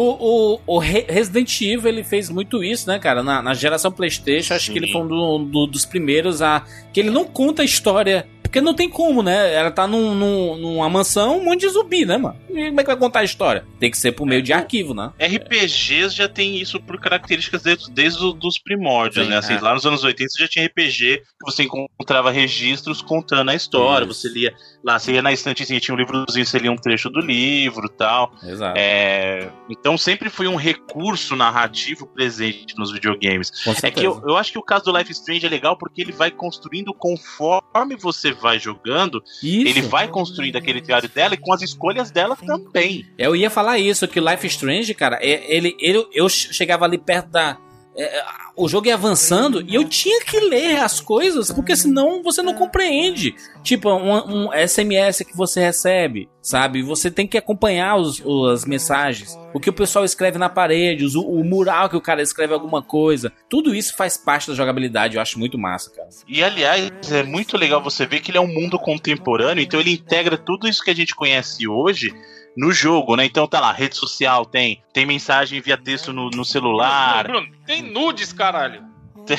[0.56, 3.24] o, o Re- Resident Evil ele fez muito isso, né, cara?
[3.24, 4.74] Na, na geração PlayStation, acho Sim.
[4.74, 6.64] que ele foi um do- do- dos primeiros a.
[6.94, 9.54] que ele não conta a história Porque não tem como, né?
[9.54, 12.36] Ela tá num, num- numa mansão, um monte de zumbi, né, mano?
[12.68, 13.66] Como é que vai contar a história?
[13.80, 15.12] Tem que ser por meio de arquivo, né?
[15.20, 19.38] RPGs já tem isso por características desde, desde os primórdios, Sim, né?
[19.38, 19.60] Assim, é.
[19.60, 24.06] Lá nos anos 80 você já tinha RPG que você encontrava registros contando a história.
[24.06, 24.22] Isso.
[24.22, 24.54] Você lia
[24.84, 27.98] lá, você ia na estantezinha, tinha um livrozinho, você lia um trecho do livro e
[27.98, 28.34] tal.
[28.44, 28.78] Exato.
[28.78, 33.52] É, então sempre foi um recurso narrativo presente nos videogames.
[33.84, 36.12] É que eu, eu acho que o caso do Life Strange é legal porque ele
[36.12, 39.68] vai construindo conforme você vai jogando, Isso.
[39.68, 43.06] ele vai construindo aquele diário dela e com as escolhas dela também.
[43.18, 46.98] Eu ia falar isso, que Life is Strange, cara, é- ele, ele, eu chegava ali
[46.98, 47.58] perto da.
[47.98, 48.24] é,
[48.56, 52.54] o jogo ia avançando e eu tinha que ler as coisas, porque senão você não
[52.54, 53.34] compreende.
[53.64, 56.82] Tipo, um, um SMS que você recebe, sabe?
[56.82, 59.38] Você tem que acompanhar os, os- as mensagens.
[59.54, 62.82] O que o pessoal escreve na parede, os- o, mural que o cara escreve alguma
[62.82, 63.32] coisa.
[63.50, 66.10] Tudo isso faz parte da jogabilidade, eu acho muito massa, cara.
[66.28, 69.92] E aliás, é muito legal você ver que ele é um mundo contemporâneo, então ele
[69.94, 72.14] integra tudo isso que a gente conhece hoje
[72.60, 73.26] no jogo, né?
[73.26, 77.24] Então tá lá, rede social tem, tem mensagem via texto no, no celular.
[77.24, 78.84] Bruno, tem nudes, caralho.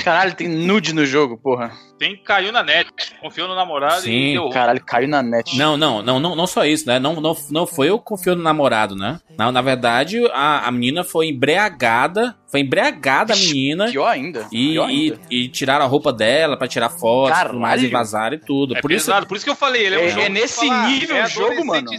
[0.05, 1.73] Caralho, tem nude no jogo, porra.
[1.99, 2.89] Tem caiu na net.
[3.21, 4.49] Confiou no namorado Sim, e deu.
[4.51, 5.57] Caralho, caiu na net.
[5.59, 7.01] Não, não, não, não, não só isso, né?
[7.01, 9.19] Não, não, não foi eu que confio no namorado, né?
[9.37, 12.37] Não, na verdade, a, a menina foi embriagada.
[12.47, 13.91] Foi embriagada a menina.
[13.91, 14.47] Pior ainda.
[14.53, 15.21] E, pior e, ainda.
[15.29, 17.51] e tiraram a roupa dela pra tirar fotos, Caralho.
[17.51, 18.77] tudo mais, e vazaram e tudo.
[18.77, 20.29] É Por isso, pesado, por isso que eu falei, ele é, um É- jogo é
[20.29, 21.91] nesse nível é o jogo, mano.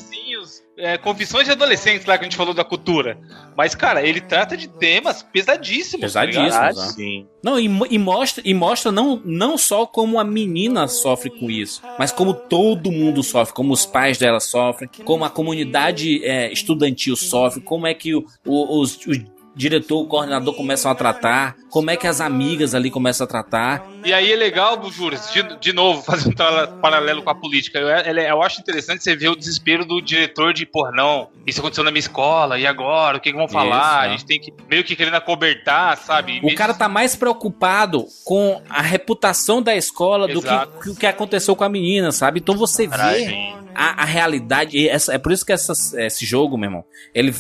[0.82, 3.18] É, confissões de adolescentes lá que a gente falou da cultura.
[3.56, 6.12] Mas, cara, ele trata de temas pesadíssimos.
[6.12, 6.22] tá?
[6.22, 6.94] Pesadíssimos, né?
[6.96, 7.28] Sim.
[7.44, 11.82] Não, e, e mostra, e mostra não, não só como a menina sofre com isso,
[12.00, 17.16] mas como todo mundo sofre, como os pais dela sofrem, como a comunidade é, estudantil
[17.16, 19.12] sofre, como é que o, o, os, o
[19.56, 23.86] diretor, o coordenador começam a tratar, como é que as amigas ali começam a tratar.
[24.04, 27.78] E aí é legal, Bujuras, de, de novo, fazer um paralelo com a política.
[27.80, 31.60] Eu, ele- eu acho interessante você ver o desespero do diretor de, pô, não, isso
[31.60, 33.18] aconteceu na minha escola, e agora?
[33.18, 34.06] O que, que vão falar?
[34.06, 36.40] Isso, a gente tem que meio que querendo acobertar, sabe?
[36.44, 40.80] O cara tá mais preocupado com a reputação da escola do Exato.
[40.82, 42.40] que o que aconteceu com a menina, sabe?
[42.40, 43.54] Então você vê Sim.
[43.76, 44.88] A, a realidade.
[44.88, 47.34] essa- é por isso que essa- esse jogo, meu irmão, ele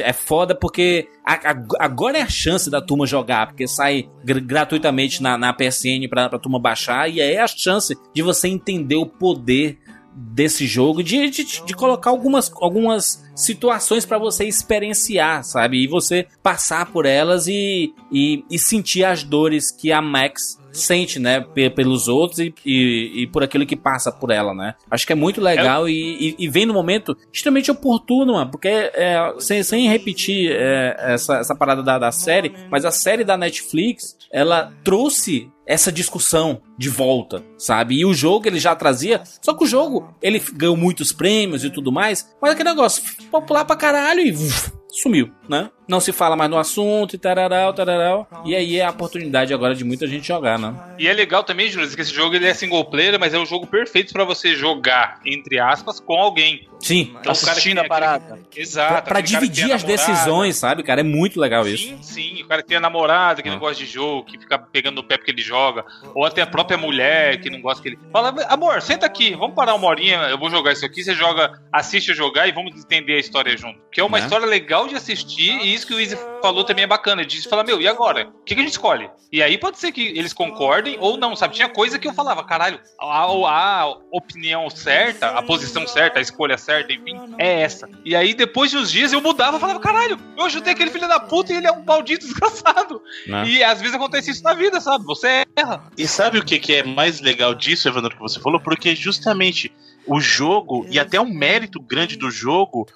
[0.00, 4.40] é foda porque a- a- agora é a chance da turma jogar, porque sai gr-
[4.40, 8.96] gratuitamente na, na PSN pra, pra turma baixar, e é a chance de você entender
[8.96, 9.78] o poder
[10.20, 15.84] desse jogo, de, de, de colocar algumas, algumas situações pra você experienciar, sabe?
[15.84, 21.18] E você passar por elas e, e, e sentir as dores que a Max sente,
[21.18, 21.40] né?
[21.40, 24.74] pe- Pelos outros e, e, e por aquilo que passa por ela, né?
[24.90, 28.68] Acho que é muito legal e, e, e vem no momento extremamente oportuno, mano, porque
[28.68, 33.36] é, sem, sem repetir é, essa, essa parada da, da série, mas a série da
[33.36, 37.96] Netflix, ela trouxe essa discussão de volta, sabe?
[37.98, 41.68] E o jogo ele já trazia, só que o jogo ele ganhou muitos prêmios e
[41.70, 45.70] tudo mais, mas aquele negócio popular pra caralho e uf, sumiu, né?
[45.88, 48.28] Não se fala mais no assunto e tararau, tararau.
[48.44, 50.74] E aí é a oportunidade agora de muita gente jogar, né?
[50.98, 53.46] E é legal também, Júlio, que esse jogo ele é single player, mas é um
[53.46, 56.68] jogo perfeito pra você jogar, entre aspas, com alguém.
[56.80, 58.34] Sim, Então, o cara que Assistindo a parada.
[58.34, 59.08] aquele- Exato.
[59.08, 61.00] pra, que dividir as decisões, sabe, cara?
[61.00, 61.88] É muito legal isso.
[61.88, 62.42] Sim, sim.
[62.42, 63.52] O cara que tem a namorada que Ah.
[63.52, 65.84] não gosta de jogo, que fica pegando no pé porque ele joga.
[66.14, 67.98] Ou até a própria mulher que não gosta que ele.
[68.12, 71.02] Fala, amor, senta aqui, vamos parar uma horinha, eu vou jogar isso aqui.
[71.02, 73.78] Você joga, assiste eu jogar e vamos entender a história junto.
[73.90, 74.24] Que é uma Né?
[74.24, 77.22] história legal de assistir e isso que o Easy falou também é bacana.
[77.22, 78.28] Ele disse, fala, meu, e agora?
[78.28, 79.10] O que, que a gente escolhe?
[79.32, 81.54] E aí pode ser que eles concordem ou não, sabe?
[81.54, 86.58] Tinha coisa que eu falava, caralho, a, a opinião certa, a posição certa, a escolha
[86.58, 87.88] certa, enfim, é essa.
[88.04, 91.08] E aí depois de uns dias eu mudava e falava, caralho, eu ajudei aquele filho
[91.08, 93.02] da puta e ele é um maldito desgraçado.
[93.26, 93.46] Né?
[93.46, 95.04] E às vezes acontece isso na vida, sabe?
[95.04, 95.90] Você erra.
[95.96, 98.60] E sabe o que, que é mais legal disso, Evandro, que você falou?
[98.60, 99.72] Porque justamente
[100.08, 102.86] o jogo, e até um mérito grande do jogo,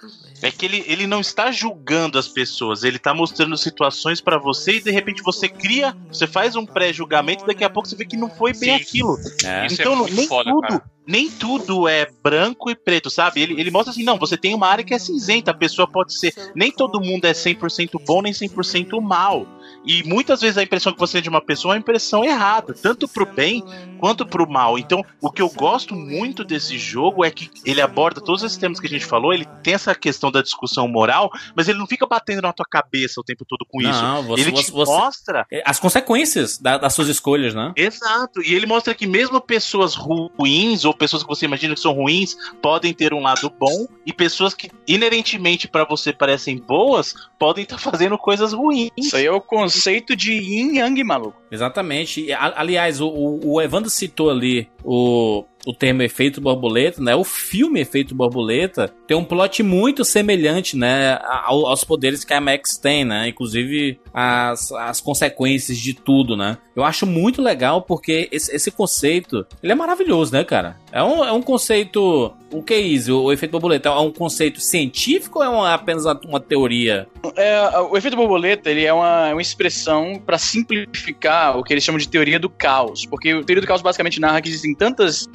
[0.43, 4.77] é que ele, ele não está julgando as pessoas, ele está mostrando situações pra você
[4.77, 8.05] e de repente você cria, você faz um pré-julgamento e daqui a pouco você vê
[8.05, 8.83] que não foi bem Sim.
[8.83, 9.19] aquilo.
[9.45, 9.67] É.
[9.67, 10.85] Isso é então muito nem foda, tudo, cara.
[11.07, 13.41] nem tudo é branco e preto, sabe?
[13.41, 16.19] Ele, ele mostra assim, não, você tem uma área que é cinzenta, a pessoa pode
[16.19, 19.47] ser, nem todo mundo é 100% bom nem 100% mal.
[19.85, 22.75] E muitas vezes a impressão que você tem de uma pessoa é uma impressão errada,
[22.83, 23.63] tanto pro bem
[23.99, 24.79] quanto pro mal.
[24.79, 28.81] Então, o que eu gosto muito desse jogo é que ele aborda todos esses temas
[28.81, 32.05] que a gente falou, ele tem essa questão da discussão moral, mas ele não fica
[32.07, 34.03] batendo na tua cabeça o tempo todo com isso.
[34.03, 37.73] Não, você, ele te você- mostra as consequências da- das suas escolhas, né?
[37.77, 41.93] Exato, e ele mostra que mesmo pessoas ruins ou pessoas que você imagina que são
[41.93, 47.63] ruins podem ter um lado bom e pessoas que inerentemente pra você parecem boas podem
[47.65, 48.91] estar fazendo coisas ruins.
[48.97, 49.72] Isso aí é o conceito
[50.17, 51.41] de yin yang, maluco.
[51.51, 52.27] Exatamente.
[52.33, 57.15] Aliás, o, o, o Evandro citou ali o, o termo efeito borboleta, né?
[57.15, 61.19] O filme Efeito Borboleta tem um plot muito semelhante, né?
[61.45, 63.29] ao- aos poderes que a Max tem, né?
[63.29, 66.57] Inclusive as, as consequências de tudo, né?
[66.75, 70.77] Eu acho muito legal porque esse, esse conceito, ele é maravilhoso, né, cara?
[70.91, 72.33] É um, é um conceito...
[72.53, 73.19] O que é isso?
[73.21, 77.07] O efeito borboleta é um conceito científico ou é uma- apenas uma, uma teoria?
[77.37, 81.83] É, o efeito borboleta ele é uma, é uma expressão para simplificar o que eles
[81.85, 85.29] chamam de teoria do caos, porque a teoria do caos basicamente narra que existem tantas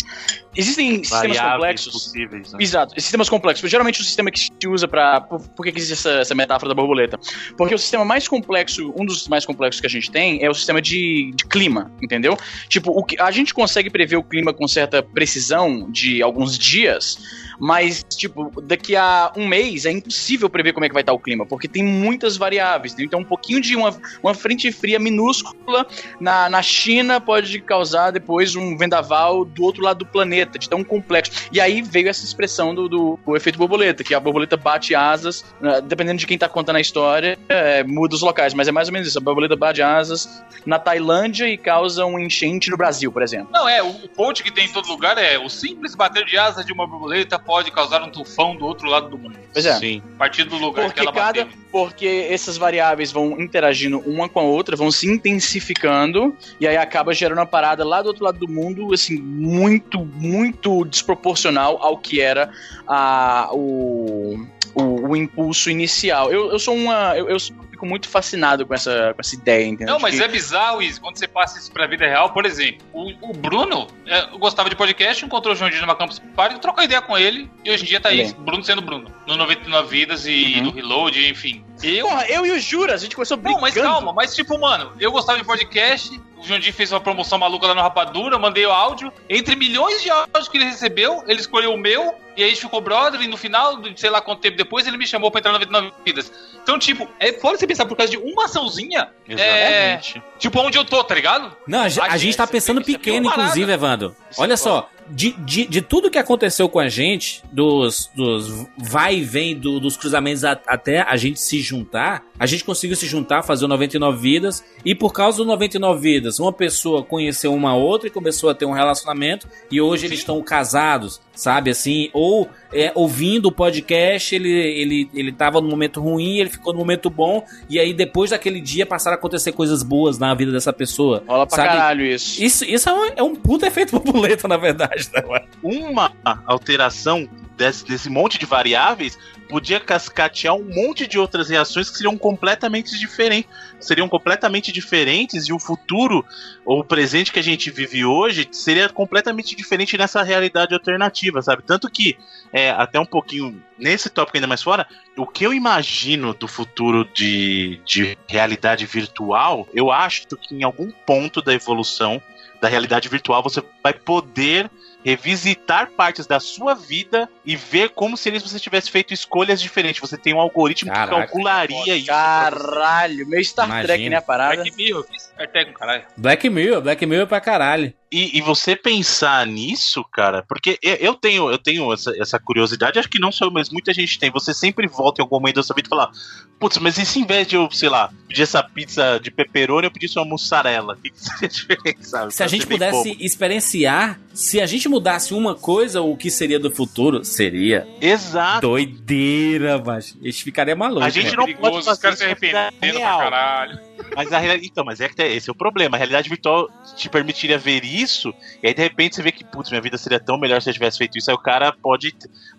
[0.56, 1.94] existem sistemas complexos.
[1.94, 2.52] possíveis.
[2.54, 2.60] né?
[2.62, 3.70] Exato, sistemas complexos.
[3.70, 6.70] Geralmente o sistema que se usa para por, por que que existe essa, essa metáfora
[6.70, 7.20] da borboleta?
[7.56, 10.54] Porque o sistema mais complexo, um dos mais complexos que a gente tem é o
[10.54, 12.36] sistema de, de clima, entendeu?
[12.68, 17.07] Tipo, o que a gente consegue prever o clima com certa precisão de alguns dias,
[17.08, 21.14] us mas, tipo, daqui a um mês é impossível prever como é que vai estar
[21.14, 22.96] o clima, porque tem muitas variáveis.
[22.96, 23.04] né?
[23.04, 25.86] Então, um pouquinho de uma, uma frente fria minúscula
[26.20, 30.84] na, na China pode causar depois um vendaval do outro lado do planeta, de tão
[30.84, 31.50] complexo.
[31.52, 35.44] E aí veio essa expressão do, do o efeito borboleta, que a borboleta bate asas,
[35.60, 38.88] né, dependendo de quem tá contando a história, é, muda os locais, mas é mais
[38.88, 39.18] ou menos isso.
[39.18, 43.50] A borboleta bate asas na Tailândia e causa um enchente no Brasil, por exemplo.
[43.52, 46.38] Não, é, o, o ponte que tem em todo lugar é o simples bater de
[46.38, 49.38] asas de uma borboleta pode causar um tufão do outro lado do mundo.
[49.54, 49.74] Pois é.
[49.76, 50.04] Sim.
[50.16, 51.60] A partir do lugar que Porque ela cada, bateu.
[51.72, 57.14] porque essas variáveis vão interagindo uma com a outra, vão se intensificando e aí acaba
[57.14, 62.20] gerando uma parada lá do outro lado do mundo, assim, muito, muito desproporcional ao que
[62.20, 62.52] era
[62.86, 64.46] a, o,
[64.76, 66.32] o, o impulso inicial.
[66.32, 67.38] Eu, eu sou uma, eu, eu
[67.78, 69.94] fico muito fascinado com essa, com essa ideia, entendeu?
[69.94, 72.86] Não, mas que- é bizarro isso, quando você passa isso pra vida real, por exemplo,
[72.92, 76.84] o, o Bruno é, gostava de podcast, encontrou o João Diniz numa Campus Party, trocou
[76.84, 78.34] ideia com ele, e hoje em dia tá aí.
[78.34, 80.64] Bruno sendo Bruno, no 99 Vidas e Uhum.
[80.64, 81.64] no Reload, enfim.
[81.84, 83.62] Eu Porra, eu e o Juras, a gente começou brigando.
[83.62, 87.38] Não, mas calma, mas tipo, mano, eu gostava de podcast, o Jandir fez uma promoção
[87.38, 91.40] maluca lá no Rapadura, mandei o áudio, entre milhões de áudios que ele recebeu, ele
[91.40, 94.42] escolheu o meu, e aí a gente ficou brother, e no final, sei lá quanto
[94.42, 96.32] tempo depois, ele me chamou pra entrar no 99 Vidas.
[96.62, 100.24] Então, tipo, é fora você pensar por causa de uma açãozinha, é, Exatamente.
[100.40, 101.56] tipo, onde eu tô, tá ligado?
[101.68, 103.42] Não, a, a A gente gente tá pensando pequeno, preparado.
[103.42, 104.16] inclusive, Evandro.
[104.30, 108.68] Isso Olha é só, de, de, de tudo que aconteceu com a gente, dos, dos
[108.78, 112.96] vai e vem do- dos cruzamentos a- até a gente se juntar, a gente conseguiu
[112.96, 117.54] se juntar, fazer o 99 Vidas, e por causa do 99 Vidas, uma pessoa conheceu
[117.54, 122.10] uma outra e começou a ter um relacionamento, e hoje eles estão casados, sabe, assim,
[122.14, 126.80] ou é, ouvindo o podcast, ele, ele, ele tava no momento ruim, ele ficou no
[126.80, 130.74] momento bom, e aí depois daquele dia passaram a acontecer coisas boas na vida dessa
[130.74, 131.24] pessoa.
[131.28, 131.70] Rola pra sabe?
[131.70, 132.44] caralho isso.
[132.44, 135.22] Isso, isso é, um, é um puta efeito borboleta, na verdade, né?
[135.62, 136.12] Uma
[136.46, 139.18] alteração desse, desse monte de variáveis
[139.50, 143.50] podia cascatear um monte de outras reações que seriam completamente diferentes.
[143.80, 146.26] Seriam completamente diferentes e o futuro
[146.66, 151.64] ou o presente que a gente vive hoje seria completamente diferente nessa realidade alternativa, sabe?
[151.64, 152.18] Tanto que,
[152.52, 157.08] é, até um pouquinho nesse tópico ainda mais fora, o que eu imagino do futuro
[157.14, 162.22] de, de realidade virtual, eu acho que em algum ponto da evolução
[162.60, 164.70] da realidade virtual você vai poder
[165.08, 170.02] revisitar partes da sua vida e ver como seria se você tivesse feito escolhas diferentes.
[170.02, 171.14] Você tem um algoritmo Caraca.
[171.14, 172.08] que calcularia isso.
[172.08, 172.66] pra você.
[172.66, 173.88] Caralho, meio Star Imagina.
[173.88, 174.56] Trek, né, a parada?
[174.56, 176.04] Black Mirror, Star Trek, caralho.
[176.18, 177.94] Black Mirror, Black Mirror pra caralho.
[178.12, 183.10] E, e você pensar nisso, cara, porque eu, tenho, eu tenho essa, essa curiosidade, acho
[183.10, 184.32] que não só eu, mas muita gente tem.
[184.32, 186.10] Você sempre volta em algum momento da sua vida e fala:
[186.58, 189.88] Putz, mas e se em vez de eu, sei lá, pedir essa pizza de pepperoni,
[189.88, 190.98] eu pedisse uma mussarela?
[190.98, 192.34] O que, que seria diferente, sabe?
[192.34, 193.18] Se a Pra gente pudesse bobo.
[193.24, 197.26] experienciar, se a gente mudasse uma coisa, o que seria do futuro?
[197.26, 198.62] Seria Exato.
[198.68, 201.04] doideira, mas a gente ficaria maluco.
[201.04, 201.36] A gente né?
[201.36, 203.20] não pode Perigoso, os fazer caras se arrependendo pra real.
[203.20, 203.80] caralho.
[204.16, 204.68] Mas a realidade.
[204.68, 205.96] Então, mas é que tá- esse é o problema.
[205.96, 208.34] A realidade virtual te permitiria ver isso,
[208.64, 210.74] e aí de repente você vê que, putz, minha vida seria tão melhor se eu
[210.74, 211.30] tivesse feito isso.
[211.30, 212.12] Aí o cara pode.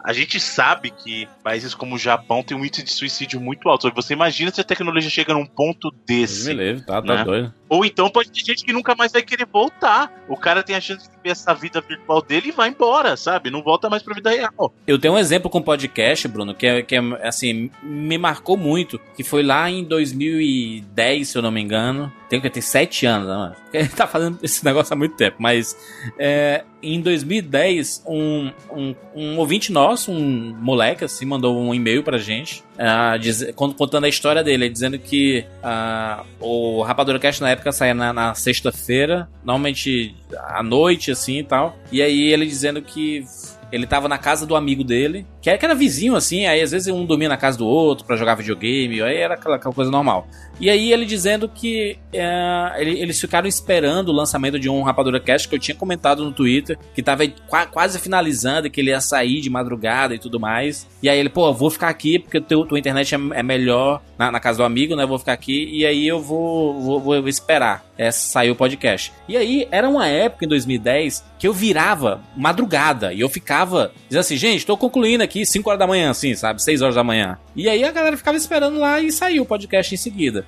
[0.04, 3.90] A gente sabe que países como o Japão tem um índice de suicídio muito alto.
[3.94, 6.48] Você imagina se a tecnologia chega num ponto desse.
[6.48, 7.24] me livre, tá, tá né?
[7.24, 7.54] doido.
[7.68, 10.10] Ou então pode ter gente que nunca mais vai querer voltar.
[10.28, 13.50] O cara tem a chance de viver essa vida virtual dele e vai embora, sabe?
[13.50, 14.72] Não volta mais pra vida real.
[14.86, 18.98] Eu tenho um exemplo com podcast, Bruno, que é, que é assim, me marcou muito,
[19.16, 22.12] que foi lá em 2010, se eu não me engano.
[22.28, 23.56] Tem que ter sete anos, né?
[23.72, 25.76] Ele tá fazendo esse negócio há muito tempo, mas
[26.18, 32.18] é, em 2010, um, um, um ouvinte nosso, um moleque, assim, mandou um e-mail pra
[32.18, 37.50] gente, ah, diz- cont- contando a história dele, dizendo que ah, o Rapadura Cast na
[37.50, 40.14] época saía na, na sexta-feira, normalmente
[40.48, 43.24] à noite, assim e tal, e aí ele dizendo que
[43.70, 46.70] ele tava na casa do amigo dele, que era, que era vizinho assim, aí às
[46.70, 49.90] vezes um dormia na casa do outro pra jogar videogame, aí era aquela, aquela coisa
[49.90, 50.26] normal.
[50.60, 55.20] E aí ele dizendo que é, ele- eles ficaram esperando o lançamento de um Rapadura
[55.20, 59.00] Cast que eu tinha comentado no Twitter, que tava qua- quase finalizando que ele ia
[59.00, 60.86] sair de madrugada e tudo mais.
[61.02, 64.32] E aí ele, pô, vou ficar aqui porque teu, tua internet é, é melhor na,
[64.32, 65.06] na casa do amigo, né?
[65.06, 69.12] Vou ficar aqui e aí eu vou, vou, vou esperar é, sair o podcast.
[69.28, 74.20] E aí era uma época em 2010 que eu virava madrugada e eu ficava dizendo
[74.20, 76.62] assim, gente, tô concluindo aqui 5 horas da manhã, assim, sabe?
[76.62, 77.38] 6 horas da manhã.
[77.54, 80.44] E aí a galera ficava esperando lá e saiu o podcast em seguida.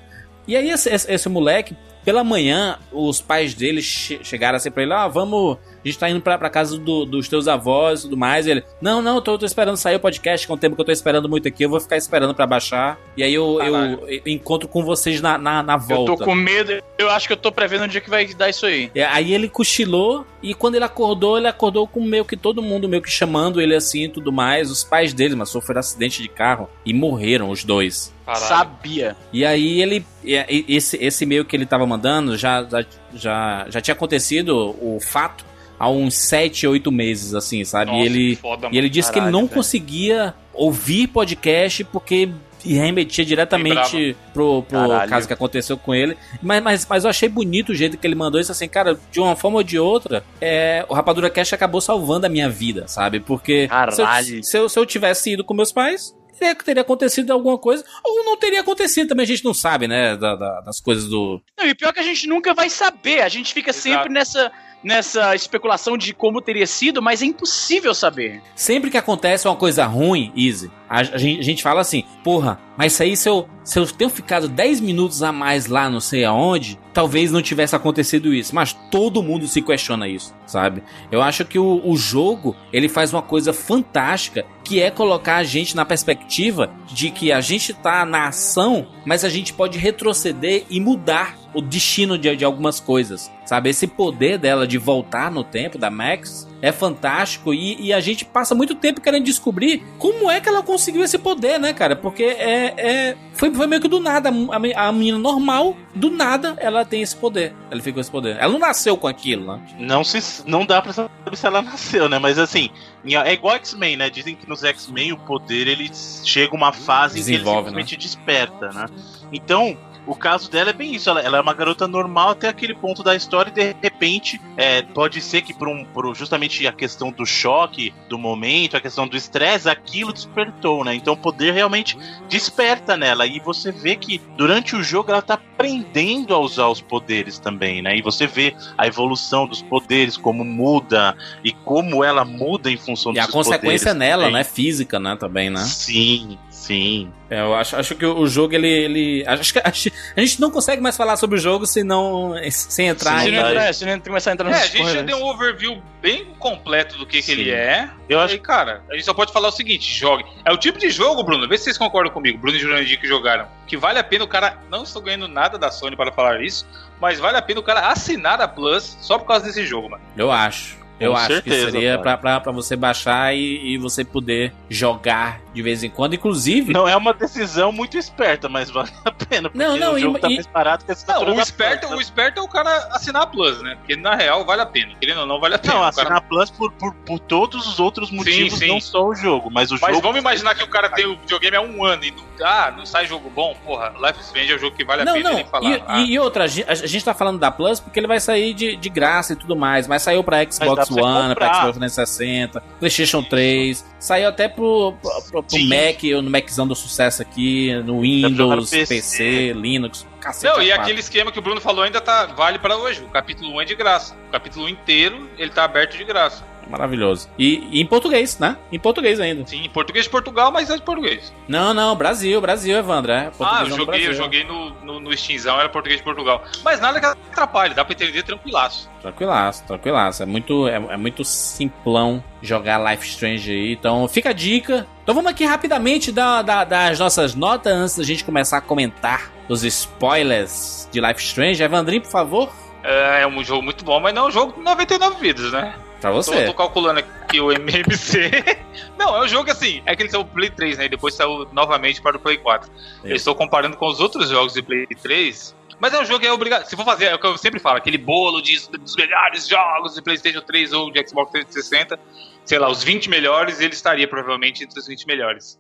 [0.46, 1.76] E aí esse, esse- esse moleque,
[2.10, 6.10] pela manhã, os pais dele che- chegaram assim pra ele, ah, vamos, a gente tá
[6.10, 8.48] indo pra, pra casa do- dos teus avós e tudo mais.
[8.48, 10.74] E ele, não, não, eu tô, tô esperando sair o podcast, que é um tempo
[10.74, 12.98] que eu tô esperando muito aqui, eu vou ficar esperando pra baixar.
[13.16, 16.16] E aí eu, eu, eu encontro com vocês na, na, na Eu volta.
[16.16, 18.66] tô com medo, eu acho que eu tô prevendo onde é que vai dar isso
[18.66, 18.90] aí.
[18.92, 22.88] É, Aí ele cochilou e quando ele acordou, ele acordou com meio que todo mundo
[22.88, 24.68] meio que chamando ele assim e tudo mais.
[24.68, 28.12] Os pais dele, mas sofreram acidente de carro e morreram os dois.
[28.26, 28.46] Caralho.
[28.46, 29.16] Sabia.
[29.32, 30.04] E aí ele.
[30.24, 31.99] Esse, esse e-mail que ele tava mandando
[32.36, 32.84] já, já,
[33.14, 35.44] já, já tinha acontecido o fato
[35.78, 37.90] há uns 7, 8 meses, assim, sabe?
[37.90, 39.54] Nossa, e ele, foda, e ele disse que ele não velho.
[39.54, 42.28] conseguia ouvir podcast porque
[42.62, 45.08] remetia diretamente pro, pro Caralho.
[45.08, 46.16] caso que aconteceu com ele.
[46.42, 49.20] Mas, mas, mas eu achei bonito o jeito que ele mandou isso assim, cara, de
[49.20, 53.18] uma forma ou de outra, é, o Rapadura Cash acabou salvando a minha vida, sabe?
[53.18, 57.30] Porque se eu, se, eu, se eu tivesse ido com meus pais, teria, teria acontecido
[57.30, 60.80] alguma coisa, ou não teria acontecido, também a gente não sabe, né, da- da- das
[60.80, 61.40] coisas do...
[61.58, 63.20] Não, e pior que a gente nunca vai saber.
[63.22, 63.82] A gente fica Exato.
[63.82, 64.50] sempre nessa,
[64.82, 68.42] nessa especulação de como teria sido, mas é impossível saber.
[68.56, 72.58] Sempre que acontece uma coisa ruim, Easy, a, a gente, a gente fala assim, porra,
[72.76, 76.00] mas isso aí se eu, se eu tenho ficado 10 minutos a mais lá não
[76.00, 78.54] sei aonde, talvez não tivesse acontecido isso.
[78.54, 80.82] Mas todo mundo se questiona isso, sabe?
[81.12, 85.42] Eu acho que o, o jogo, ele faz uma coisa fantástica, que é colocar a
[85.42, 90.64] gente na perspectiva de que a gente tá na ação, mas a gente pode retroceder
[90.70, 93.70] e mudar o destino de, de algumas coisas, sabe?
[93.70, 98.24] Esse poder dela de voltar no tempo, da Max, é fantástico e, e a gente
[98.24, 101.96] passa muito tempo querendo descobrir como é que ela conseguiu esse poder, né, cara?
[101.96, 104.28] Porque é, é foi, foi meio que do nada.
[104.28, 107.54] A, a menina normal, do nada, ela tem esse poder.
[107.70, 108.36] Ela ficou esse poder.
[108.36, 109.60] Ela não nasceu com aquilo, né?
[109.78, 112.18] Não, se, não dá pra saber se ela nasceu, né?
[112.18, 112.70] Mas assim,
[113.04, 114.10] é igual X-Men, né?
[114.10, 115.90] Dizem que nos X-Men o poder ele
[116.24, 118.86] chega uma fase em que ele Desenvolve, simplesmente desperta, né?
[119.32, 119.76] Então,
[120.10, 121.08] o caso dela é bem isso.
[121.08, 124.82] Ela, ela é uma garota normal até aquele ponto da história e de repente é,
[124.82, 129.06] pode ser que por, um, por justamente a questão do choque do momento, a questão
[129.06, 130.96] do estresse, aquilo despertou, né?
[130.96, 131.96] Então o poder realmente
[132.28, 136.80] desperta nela e você vê que durante o jogo ela tá aprendendo a usar os
[136.80, 137.96] poderes também, né?
[137.96, 143.12] E você vê a evolução dos poderes, como muda e como ela muda em função
[143.12, 144.38] E a dos consequência poderes nela, também.
[144.38, 144.44] né?
[144.44, 145.16] Física, né?
[145.16, 145.60] Também, né?
[145.60, 146.36] Sim,
[146.74, 147.12] sim.
[147.28, 148.66] É, eu acho, acho que o jogo, ele.
[148.68, 152.34] ele acho que acho- a gente não consegue mais falar sobre o jogo se não,
[152.50, 153.32] sem entrar Se em.
[153.32, 155.80] não, entrar, se não começar a entrar É, nos a gente já deu um overview
[156.02, 157.88] bem completo do que, que ele é.
[158.08, 160.24] Eu E acho aí, cara, a gente só pode falar o seguinte: jogue.
[160.44, 163.06] É o tipo de jogo, Bruno, vê se vocês concordam comigo, Bruno e Jurandir que
[163.06, 163.46] jogaram.
[163.66, 164.58] Que vale a pena o cara.
[164.68, 166.66] Não estou ganhando nada da Sony para falar isso,
[167.00, 170.02] mas vale a pena o cara assinar a Plus só por causa desse jogo, mano.
[170.16, 170.80] Eu acho.
[170.98, 172.02] Eu Com acho certeza, que seria cara.
[172.02, 176.14] pra, pra, pra você baixar e, e você poder jogar de vez em quando.
[176.14, 176.72] Inclusive.
[176.72, 179.48] Não é uma decisão muito esperta, mas vale a pena.
[179.50, 181.98] Porque Não, não, o jogo e- tá mais barato que a Não, o esperto, Plus,
[181.98, 183.76] o esperto é o cara assinar a Plus, né?
[183.76, 184.94] Porque na real vale a pena.
[185.00, 185.74] Querendo ou não, vale a pena.
[185.74, 188.68] Não, O assinar cara- a Plus por, por, por todos os outros motivos, sim.
[188.68, 190.02] não só o jogo, mas o Mas jogo.
[190.02, 192.86] vamos imaginar que o cara tem o videogame há um ano e não, ah, não
[192.86, 193.54] sai jogo bom.
[193.64, 195.36] Porra, Life Strange é um jogo que vale a Não, pena não.
[195.36, 195.70] nem falar.
[195.70, 198.20] E, Ah, e- outra, a gen- a gente tá falando da Plus porque ele vai
[198.20, 199.86] sair de, de graça e tudo mais.
[199.86, 201.54] Mas saiu pra Xbox pra One, pra comprar.
[201.62, 203.84] Xbox 360, PlayStation 3.
[203.98, 204.94] Saiu até pro,
[205.30, 205.68] pro, pro- pro.
[205.68, 208.94] Mac, no Maczão do sucesso aqui, no Windows, PC.
[208.94, 210.06] PC, Linux.
[210.20, 210.82] Cacete, Não, e quatro.
[210.82, 213.00] aquele esquema que o Bruno falou ainda tá vale pra hoje.
[213.02, 214.14] O capítulo 1 é de graça.
[214.28, 216.44] O capítulo inteiro ele tá aberto de graça.
[216.70, 217.28] Maravilhoso.
[217.38, 218.56] E, e em português, né?
[218.70, 219.46] Em português ainda.
[219.46, 221.32] Sim, em português de Portugal, mas é de português.
[221.48, 223.10] Não, não, Brasil, Brasil, Evandro.
[223.12, 226.04] É, Ah, português eu no joguei, eu joguei no, no, no Steamzão, era português de
[226.04, 226.42] Portugal.
[226.64, 228.88] Mas nada que atrapalhe, dá pra entender tranquilaço.
[229.02, 230.22] Tranquilaço, tranquilaço.
[230.22, 233.72] É muito, é, é muito simplão jogar Life Strange aí.
[233.72, 234.86] Então fica a dica.
[235.02, 238.60] Então vamos aqui rapidamente dar, dar, dar as nossas notas antes da gente começar a
[238.60, 241.62] comentar os spoilers de Life Strange.
[241.62, 242.52] Evandrinho, por favor.
[242.82, 245.74] É, é um jogo muito bom, mas não é um jogo com 99 vidas, né?
[246.00, 246.44] Pra Tô, você.
[246.46, 248.30] tô calculando aqui o MMC.
[248.98, 249.82] Não, é um jogo assim.
[249.86, 250.84] É que ele saiu pro Play 3, né?
[250.86, 252.70] E depois saiu novamente para o Play 4.
[253.04, 255.54] Eu estou comparando com os outros jogos de Play 3.
[255.78, 256.66] Mas é um jogo que é obrigado.
[256.66, 259.94] Se for fazer, é o que eu sempre falo, aquele bolo de, dos melhores jogos
[259.94, 261.98] de PlayStation 3 ou de Xbox 360,
[262.44, 265.58] sei lá, os 20 melhores, ele estaria provavelmente entre os 20 melhores.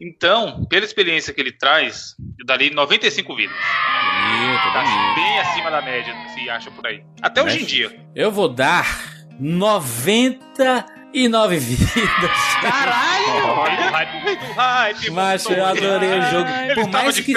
[0.00, 3.54] Então, pela experiência que ele traz, eu daria 95 vidas.
[3.54, 5.14] Bonito, Tá bonito.
[5.16, 7.04] bem acima da média, se acha por aí.
[7.20, 8.00] Até hoje em dia.
[8.14, 8.86] Eu vou dar
[9.38, 11.88] 99 vidas.
[12.60, 16.48] Hype, hype, Macho, eu adorei o jogo.
[16.74, 17.34] Por mais que,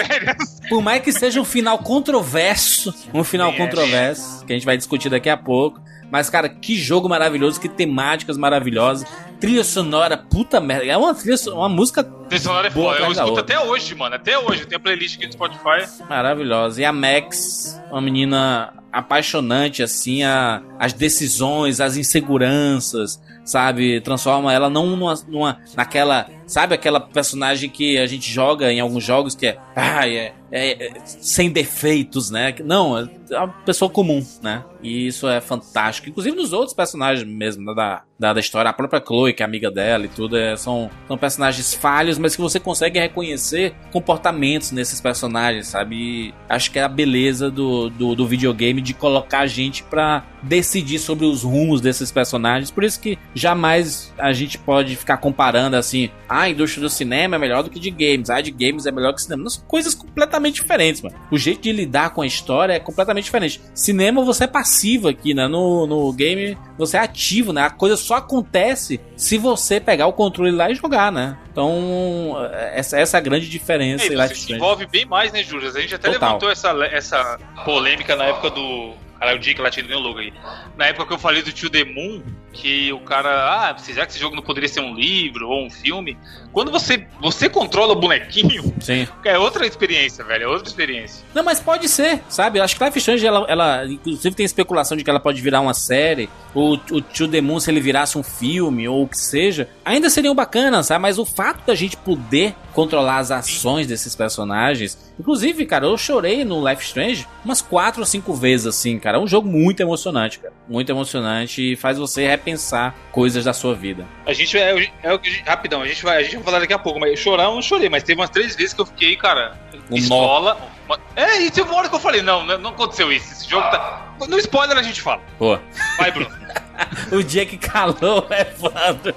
[0.69, 5.09] por mais que seja um final controverso, um final controverso, que a gente vai discutir
[5.09, 5.79] daqui a pouco.
[6.11, 9.07] Mas, cara, que jogo maravilhoso, que temáticas maravilhosas,
[9.39, 10.85] trilha sonora, puta merda.
[10.85, 12.95] É uma trilha, uma música Trilha sonora é Boa.
[12.97, 14.15] Eu escuto até hoje, mano.
[14.15, 14.65] Até hoje.
[14.65, 15.87] Tem a playlist aqui no Spotify.
[16.09, 16.81] maravilhosa.
[16.81, 24.01] E a Max, uma menina apaixonante, assim, a, as decisões, as inseguranças, sabe?
[24.01, 29.03] Transforma ela não numa, numa- naquela, sabe aquela personagem que a gente joga em alguns
[29.03, 32.53] jogos que é, ai, é, é- é sem defeitos, né?
[32.63, 34.63] Não, é uma pessoa comum, né?
[34.83, 36.09] E isso é fantástico.
[36.09, 39.45] Inclusive nos outros personagens mesmo né, da, da, da história, a própria Chloe, que é
[39.45, 44.71] amiga dela e tudo, é, são, são personagens falhos, mas que você consegue reconhecer comportamentos
[44.71, 45.95] nesses personagens, sabe?
[45.95, 50.25] E acho que é a beleza do, do, do videogame de colocar a gente pra
[50.43, 52.71] decidir sobre os rumos desses personagens.
[52.71, 57.35] Por isso que jamais a gente pode ficar comparando assim, ah, a indústria do cinema
[57.35, 59.43] é melhor do que de games, ah, de games é melhor que cinema.
[59.43, 61.15] Não, são coisas completamente diferentes, mano.
[61.31, 63.61] O jeito de lidar com a história é completamente diferente.
[63.73, 65.47] Cinema você é passivo aqui, né?
[65.47, 67.63] No, no game você é ativo, né?
[67.63, 71.37] A coisa só acontece se você pegar o controle lá e jogar, né?
[71.51, 72.35] Então,
[72.73, 74.05] essa, essa é a grande diferença.
[74.05, 75.69] Você Life se envolve bem mais, né, Júlio?
[75.69, 76.29] A gente até Total.
[76.29, 78.93] levantou essa, essa polêmica na época do.
[79.21, 80.33] Caralho, o dia que ela tinha o logo aí.
[80.75, 83.29] Na época que eu falei do Tio The Moon, que o cara.
[83.69, 86.17] Ah, será que esse jogo não poderia ser um livro ou um filme?
[86.51, 89.07] Quando você, você controla o bonequinho, Sim.
[89.23, 90.43] é outra experiência, velho.
[90.43, 91.23] É outra experiência.
[91.33, 92.59] Não, mas pode ser, sabe?
[92.59, 95.61] Eu acho que Life Strange, ela, ela- inclusive tem especulação de que ela pode virar
[95.61, 99.17] uma série, ou o Tio The Moon, se ele virasse um filme, ou o que
[99.17, 101.01] seja, ainda seriam bacanas, sabe?
[101.01, 106.43] Mas o fato da gente poder controlar as ações desses personagens, inclusive, cara, eu chorei
[106.45, 109.17] no Life Strange umas quatro ou cinco vezes, assim, cara.
[109.17, 110.53] É um jogo muito emocionante, cara.
[110.69, 114.05] Muito emocionante e faz você repensar coisas da sua vida.
[114.25, 116.99] A gente é, é Rapidão, a gente, vai, a gente vai falar daqui a pouco,
[116.99, 119.57] mas chorar eu não chorei, mas teve umas três vezes que eu fiquei, cara.
[119.89, 120.57] Um escola.
[120.87, 123.31] uma- É, e teve uma hora que eu falei, não, não aconteceu isso.
[123.31, 124.13] Esse jogo tá.
[124.27, 125.21] No spoiler a gente fala.
[125.37, 125.57] Pô,
[125.97, 126.29] Vai, Bruno.
[127.11, 129.15] o dia que calou é foda.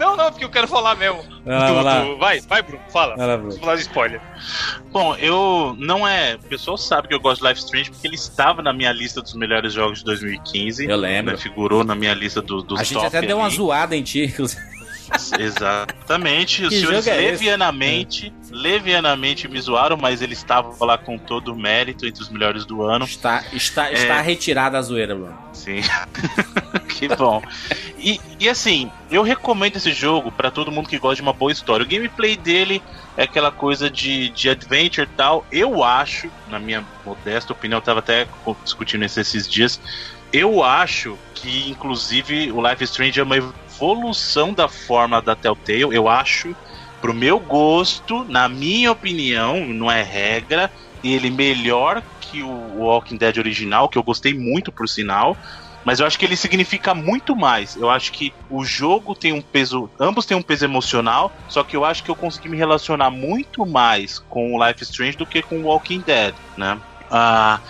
[0.00, 1.22] não, não, porque eu quero falar mesmo.
[1.44, 2.00] Vai lá, Do- vai lá.
[2.02, 3.16] do- vai, vai, Bruno, fala.
[3.16, 3.50] Vai lá, Bruno.
[3.50, 4.20] Vamos falar de spoiler.
[4.90, 6.34] Bom, eu não é.
[6.34, 9.22] O pessoal sabe que eu gosto de Life Strange porque ele estava na minha lista
[9.22, 10.86] dos melhores jogos de 2015.
[10.88, 11.32] Eu lembro.
[11.32, 13.54] né, figurou na minha lista do, dos A gente top até deu uma ali.
[13.54, 14.60] zoada em ti, inclusive.
[15.38, 16.64] Exatamente.
[16.64, 17.30] Os Que senhores é esse?
[17.30, 22.64] levianamente, levianamente me zoaram, mas ele estava lá com todo o mérito entre os melhores
[22.64, 23.04] do ano.
[23.04, 25.38] Está, está, está retirada a zoeira, Bruno.
[25.52, 25.80] Sim.
[26.88, 27.42] que bom.
[27.98, 31.50] E, e assim, eu recomendo esse jogo pra todo mundo que gosta de uma boa
[31.50, 31.84] história.
[31.84, 32.82] O gameplay dele
[33.16, 35.44] é aquela coisa de, de adventure e tal.
[35.50, 38.26] Eu acho, na minha modesta opinião, eu tava até
[38.62, 39.80] discutindo isso esses dias.
[40.32, 43.36] Eu acho que, inclusive, o Life Strange é uma
[43.78, 45.94] evolução da forma da Telltale.
[45.94, 46.54] Eu acho,
[47.00, 50.70] pro meu gosto, na minha opinião, não é regra,
[51.02, 55.36] ele melhor que o Walking Dead original, que eu gostei muito, por sinal.
[55.84, 57.76] Mas eu acho que ele significa muito mais.
[57.76, 59.88] Eu acho que o jogo tem um peso.
[59.98, 61.32] Ambos têm um peso emocional.
[61.48, 65.16] Só que eu acho que eu consegui me relacionar muito mais com o Life Strange
[65.16, 66.78] do que com o Walking Dead, né?
[67.10, 67.60] Ah.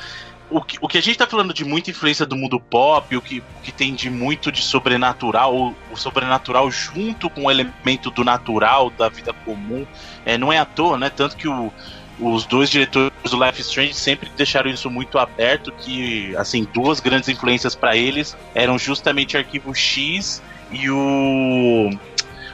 [0.51, 3.21] O que, o que a gente tá falando de muita influência do mundo pop, o
[3.21, 8.11] que, o que tem de muito de sobrenatural, o, o sobrenatural junto com o elemento
[8.11, 9.87] do natural, da vida comum,
[10.25, 11.11] é, não é à toa, né?
[11.11, 11.71] Tanto que o,
[12.19, 17.29] os dois diretores do Life Strange sempre deixaram isso muito aberto que assim duas grandes
[17.29, 21.91] influências para eles eram justamente Arquivo X e o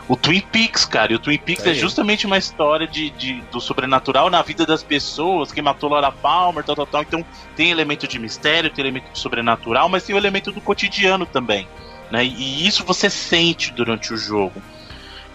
[0.08, 1.12] o Twin Peaks, cara.
[1.12, 1.72] E o Twin Peaks Aí.
[1.72, 6.12] é justamente uma história de, de- do sobrenatural na vida das pessoas, quem matou Laura
[6.12, 7.02] Palmer, tal, tal, tal.
[7.02, 7.24] Então
[7.56, 11.66] tem elemento de mistério, tem elemento de sobrenatural, mas tem o elemento do cotidiano também.
[12.10, 12.24] Né?
[12.24, 14.62] E isso você sente durante o jogo.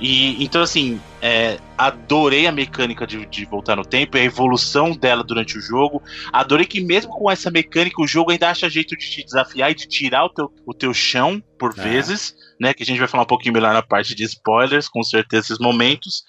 [0.01, 4.91] E então, assim, é, adorei a mecânica de, de voltar no tempo e a evolução
[4.95, 6.01] dela durante o jogo.
[6.31, 9.75] Adorei que, mesmo com essa mecânica, o jogo ainda acha jeito de te desafiar e
[9.75, 11.81] de tirar o teu, o teu chão por É.
[11.81, 12.73] vezes, né?
[12.73, 15.59] Que a gente vai falar um pouquinho melhor na parte de spoilers, com certeza, esses
[15.59, 16.23] momentos.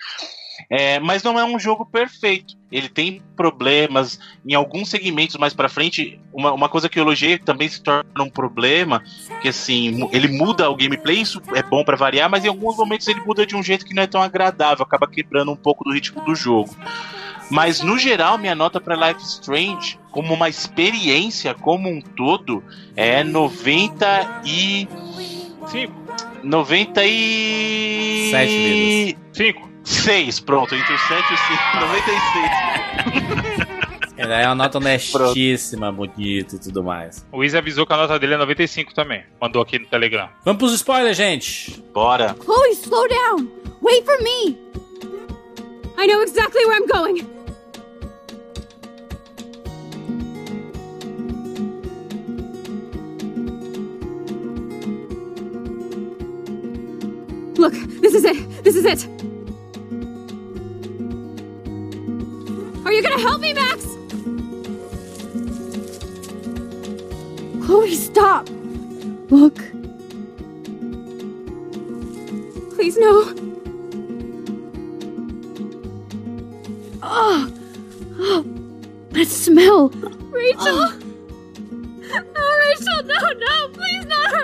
[0.68, 2.54] É, mas não é um jogo perfeito.
[2.70, 6.20] Ele tem problemas em alguns segmentos mais pra frente.
[6.32, 9.02] Uma, uma coisa que eu elogiei também se torna um problema,
[9.40, 13.08] que assim, ele muda o gameplay, isso é bom pra variar, mas em alguns momentos
[13.08, 15.92] ele muda de um jeito que não é tão agradável, acaba quebrando um pouco do
[15.92, 16.74] ritmo do jogo.
[17.50, 22.62] Mas no geral, minha nota pra Life Strange, como uma experiência como um todo,
[22.94, 24.88] é 90 e
[25.70, 25.94] Cinco.
[26.42, 29.20] 90 e Sete vidas.
[29.32, 29.70] Cinco.
[29.84, 33.70] 6, pronto, entre o 7 e o 5, 96.
[34.18, 37.26] É uma nota honestíssima, bonita e tudo mais.
[37.32, 39.24] O Izzy avisou que a nota dele é 95 também.
[39.40, 40.28] Mandou aqui no Telegram.
[40.44, 41.82] Vamos pros spoilers, gente.
[41.94, 42.36] Bora.
[42.38, 43.48] Chloe, slow down!
[43.80, 44.58] Wait for me!
[45.96, 47.39] I know exactly where I'm going!
[57.60, 58.64] Look, this is it!
[58.64, 59.04] This is it!
[62.86, 63.84] Are you gonna help me, Max?
[67.66, 68.48] Chloe, stop!
[69.28, 69.56] Look.
[72.76, 73.34] Please, no.
[77.02, 77.52] Oh,
[78.20, 78.42] oh
[79.10, 79.90] that smell.
[79.90, 80.92] Rachel.
[82.00, 82.20] No,
[82.64, 84.39] Rachel, no, no, please not her.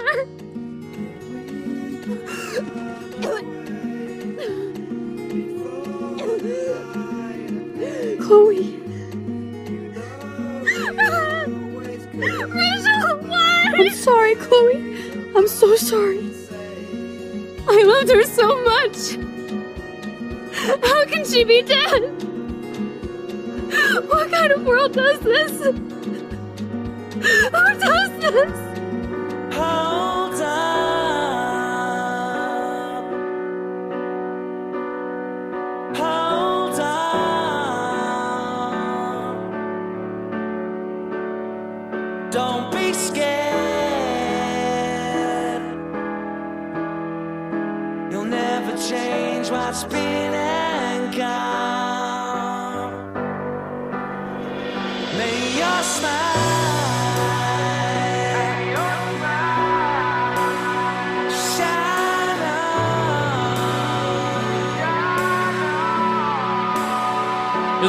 [15.37, 16.31] I'm so sorry.
[17.69, 19.17] I loved her so much.
[20.83, 22.03] How can she be dead?
[24.09, 25.53] What kind of world does this?
[25.61, 25.73] Who
[27.53, 28.67] does this?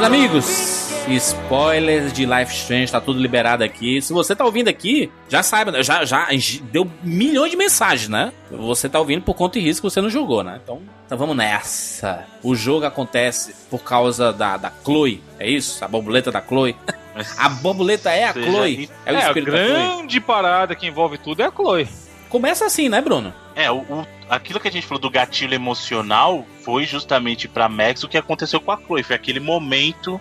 [0.08, 4.01] Amigos, spoilers de Life Strange, tá tudo liberado aqui.
[4.01, 6.30] Se você tá ouvindo aqui, já saiba, já, já
[6.72, 8.32] deu milhões de mensagens, né?
[8.49, 10.62] Você tá ouvindo por conta e risco, você não jogou, né?
[10.64, 12.24] Então, então vamos nessa.
[12.41, 15.84] O jogo acontece por causa da, da Chloe, é isso?
[15.84, 16.74] A borboleta da Chloe.
[17.38, 18.89] A borboleta é a Seja Chloe.
[19.03, 21.88] É o É, a grande parada que envolve tudo é a Chloe.
[22.30, 23.34] Começa assim, né, Bruno?
[23.55, 28.03] É, o, o- aquilo que a gente falou do gatilho emocional foi justamente pra Max
[28.03, 29.03] o que aconteceu com a Chloe.
[29.03, 30.19] Foi aquele momento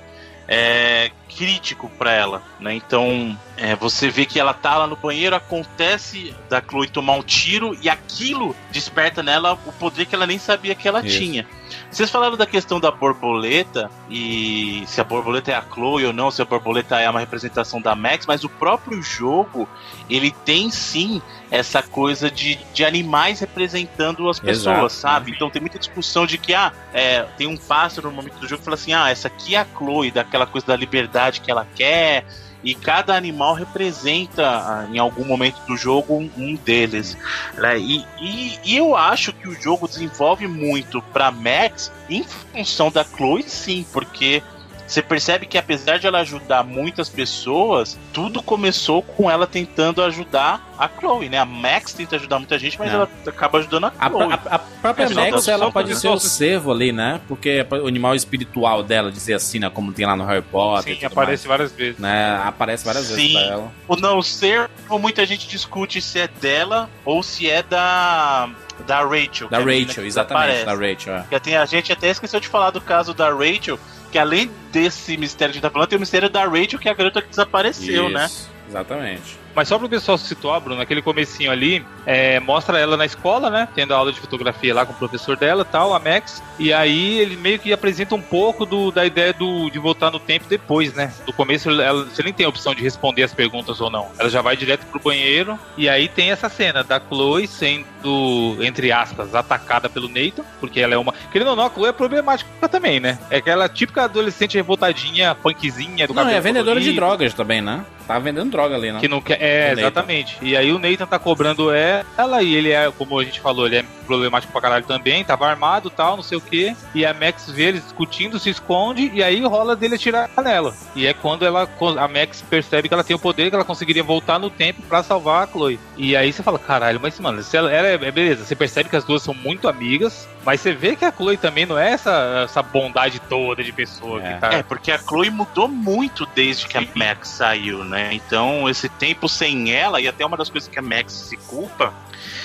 [0.48, 2.74] é, crítico pra ela, né?
[2.74, 7.22] Então, é, você vê que ela tá lá no banheiro, acontece da Chloe tomar um
[7.22, 11.18] tiro e aquilo desperta nela o poder que ela nem sabia que ela Isso.
[11.18, 11.46] tinha.
[11.90, 16.30] Vocês falaram da questão da borboleta e se a borboleta é a Chloe ou não,
[16.30, 19.68] se a borboleta é uma representação da Max, mas o próprio jogo
[20.08, 24.90] ele tem sim essa coisa de, de animais representando as pessoas, Exato.
[24.90, 25.32] sabe?
[25.32, 28.58] Então tem muita discussão de que ah, é, tem um pássaro no momento do jogo
[28.58, 31.66] que fala assim: ah, essa aqui é a Chloe, daquela coisa da liberdade que ela
[31.74, 32.26] quer.
[32.66, 37.16] E cada animal representa, ah, em algum momento do jogo, um, deles.
[37.54, 37.78] né?
[37.78, 43.04] E, e, e eu acho que o jogo desenvolve muito pra Max em função da
[43.04, 44.42] Chloe, sim, porque
[44.86, 50.72] você percebe que apesar de ela ajudar muitas pessoas, tudo começou com ela tentando ajudar
[50.78, 51.38] a Chloe, né?
[51.38, 53.00] A Max tenta ajudar muita gente, mas Não.
[53.00, 54.32] ela acaba ajudando a A, Chloe.
[54.32, 57.20] a- a própria É, só Max, ela pode ser o servo ali, né?
[57.26, 59.70] Porque é o animal espiritual dela, dizer assim, né?
[59.70, 60.92] Como tem lá no Harry Potter.
[60.92, 61.98] e Sim, tudo aparece várias vezes.
[61.98, 62.42] mais, né?
[62.44, 63.32] Aparece várias vezes Sim.
[63.32, 63.72] pra ela.
[63.88, 68.48] O não ser, muita gente discute se é dela ou se é da
[68.86, 69.48] da Rachel.
[69.48, 70.92] Da é a Rachel, exatamente, da desaparece.
[71.06, 71.24] Rachel.
[71.30, 71.38] é.
[71.38, 73.78] Tem, a gente até esqueceu de falar do caso da Rachel,
[74.10, 76.88] que além desse mistério que a gente tá falando, tem o mistério da Rachel, que
[76.88, 78.26] é a garota que desapareceu, né?
[78.26, 79.45] Isso, Exatamente.
[79.56, 83.48] Mas só pro pessoal se situar, Bruno, naquele comecinho ali, é, mostra ela na escola,
[83.48, 83.66] né?
[83.74, 86.42] Tendo aula de fotografia lá com o professor dela e tal, a Max.
[86.58, 90.20] E aí ele meio que apresenta um pouco do, da ideia do, de voltar no
[90.20, 91.10] tempo depois, né?
[91.26, 94.08] No começo ela, você nem tem a opção de responder as perguntas ou não.
[94.18, 95.58] Ela já vai direto pro banheiro.
[95.74, 100.44] E aí tem essa cena da Chloe sendo, entre aspas, atacada pelo Nathan.
[100.60, 101.14] Porque ela é uma.
[101.32, 103.18] Querendo ou não, a Chloe é problemática também, né?
[103.30, 106.94] É aquela típica adolescente revoltadinha, punkzinha do Não, é vendedora de colorido.
[106.94, 107.82] drogas também, né?
[108.06, 109.00] Tá vendendo droga ali, né?
[109.00, 109.40] Que não quer.
[109.40, 110.38] É, exatamente.
[110.40, 113.76] E aí o Nathan tá cobrando ela e ele é, como a gente falou, ele
[113.76, 116.76] é problemático pra caralho também, tava armado tal, não sei o que.
[116.94, 120.74] E a Max vê eles discutindo, se esconde, e aí rola dele atirar nela.
[120.94, 124.02] E é quando ela, a Max percebe que ela tem o poder, que ela conseguiria
[124.02, 125.78] voltar no tempo pra salvar a Chloe.
[125.96, 128.88] E aí você fala, caralho, mas mano, se ela, ela é, é beleza, você percebe
[128.88, 131.90] que as duas são muito amigas, mas você vê que a Chloe também não é
[131.92, 134.34] essa, essa bondade toda de pessoa É.
[134.34, 134.52] que tá.
[134.52, 138.10] É, porque a Chloe mudou muito desde que a Max saiu, né?
[138.12, 141.92] Então, esse tempo sem ela, e até uma das coisas que a Max se culpa,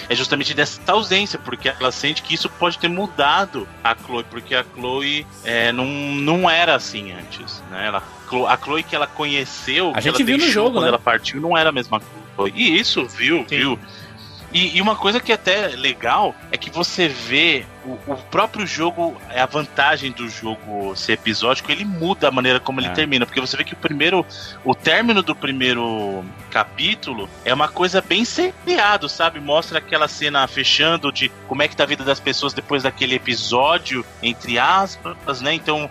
[0.09, 4.55] é justamente dessa ausência, porque ela sente que isso pode ter mudado a Chloe, porque
[4.55, 7.87] a Chloe é, não, não era assim antes, né?
[7.87, 8.03] Ela,
[8.47, 10.89] a Chloe que ela conheceu, A que gente ela viu no deixou jogo, quando né?
[10.89, 12.01] ela partiu, não era a mesma
[12.35, 12.53] Chloe.
[12.55, 13.57] E isso, viu, Sim.
[13.57, 13.79] viu?
[14.53, 18.67] E, e uma coisa que é até legal é que você vê o, o próprio
[18.67, 22.85] jogo, a vantagem do jogo ser episódico, ele muda a maneira como É.
[22.85, 23.25] ele termina.
[23.25, 24.25] Porque você vê que o primeiro,
[24.63, 29.39] o término do primeiro capítulo é uma coisa bem seriado, sabe?
[29.39, 33.15] Mostra aquela cena fechando de como é que tá a vida das pessoas depois daquele
[33.15, 35.53] episódio, entre aspas, né?
[35.53, 35.89] Então.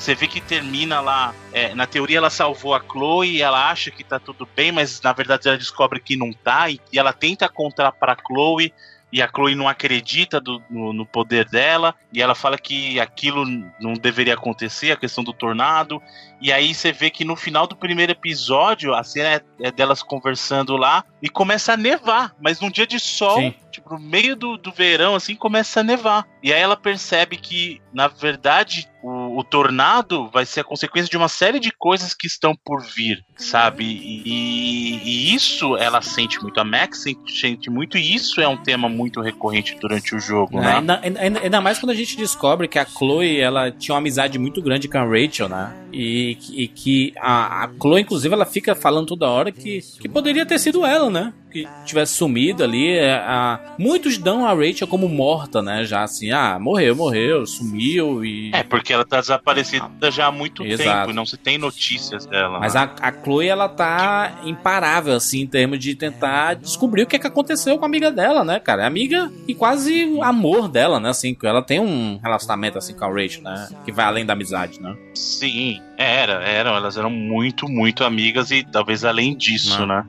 [0.00, 1.34] Você vê que termina lá.
[1.52, 5.12] é, na teoria, ela salvou a Chloe, ela acha que tá tudo bem, mas na
[5.12, 8.72] verdade ela descobre que não tá, e, e ela tenta contar pra Chloe,
[9.12, 13.44] e a Chloe não acredita do- no, no poder dela, e ela fala que aquilo
[13.80, 16.00] não deveria acontecer, a questão do tornado.
[16.40, 20.00] E aí você vê que no final do primeiro episódio, a cena é, é delas
[20.00, 23.54] conversando lá, e começa a nevar, mas num dia de sol, Sim.
[23.72, 26.24] tipo, no meio do, do verão, assim, começa a nevar.
[26.40, 31.16] E aí ela percebe que, na verdade, o, o tornado vai ser a consequência de
[31.16, 33.84] uma série de coisas que estão por vir, sabe?
[33.84, 36.58] E, e isso ela sente muito.
[36.60, 40.58] A Max sente, sente muito, e isso é um tema muito recorrente durante o jogo,
[40.58, 40.72] É, né?
[40.76, 44.38] ainda, ainda- ainda mais quando a gente descobre que a Chloe ela tinha uma amizade
[44.38, 45.72] muito grande com a Rachel, né?
[45.92, 50.08] E, que- e que a, a Chloe, inclusive, ela fica falando toda hora que, que
[50.08, 51.32] poderia ter sido ela, né?
[51.52, 52.88] Que tivesse sumido ali.
[52.96, 55.84] é, a- muitos dão a Rachel como morta, né?
[55.84, 58.50] Já assim, ah, morreu, morreu, sumiu e.
[58.54, 61.00] É, porque ela tá desaparecida já há muito Exato.
[61.00, 62.60] tempo e não se tem notícias dela.
[62.60, 62.88] Mas né?
[63.00, 67.18] a, a Chloe, ela tá imparável, assim, em termos de tentar descobrir o que, é
[67.18, 68.84] que aconteceu com a amiga dela, né, cara?
[68.84, 71.08] É amiga e quase o amor dela, né?
[71.10, 73.68] Assim, que ela tem um relacionamento, assim, com a Rachel, né?
[73.84, 74.94] Que vai além da amizade, né?
[75.14, 79.86] Sim, era, eram, elas eram muito, muito amigas e talvez além disso, Não.
[79.86, 80.06] né?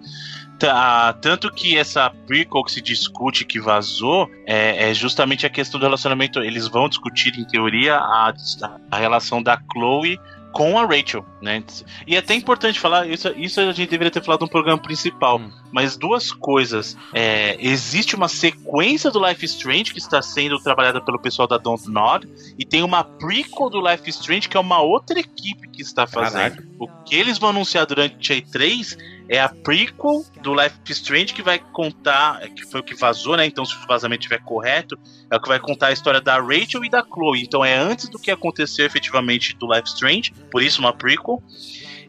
[0.58, 5.80] Tá, tanto que essa prequel que se discute que vazou é, é justamente a questão
[5.80, 6.40] do relacionamento.
[6.40, 8.32] Eles vão discutir, em teoria, a,
[8.92, 10.20] a relação da Chloe
[10.54, 11.64] com a Rachel, né?
[12.06, 15.38] E é até importante falar, isso, isso a gente deveria ter falado no programa principal,
[15.39, 15.52] Hum.
[15.72, 16.97] mas duas coisas.
[17.14, 21.89] É, existe uma sequência do Life Strange que está sendo trabalhada pelo pessoal da Don't
[21.89, 22.28] Nod,
[22.58, 26.56] e tem uma prequel do Life Strange que é uma outra equipe que está fazendo.
[26.56, 26.68] Caraca.
[26.80, 28.97] O que eles vão anunciar durante a E3
[29.32, 33.38] é a prequel do Life is Strange que vai contar, que foi o que vazou,
[33.38, 33.46] né?
[33.46, 35.00] Então, se o vazamento estiver correto,
[35.32, 37.42] é o que vai contar a história da Rachel e da Chloe.
[37.42, 41.42] Então, é antes do que aconteceu efetivamente do Life is Strange, por isso uma prequel.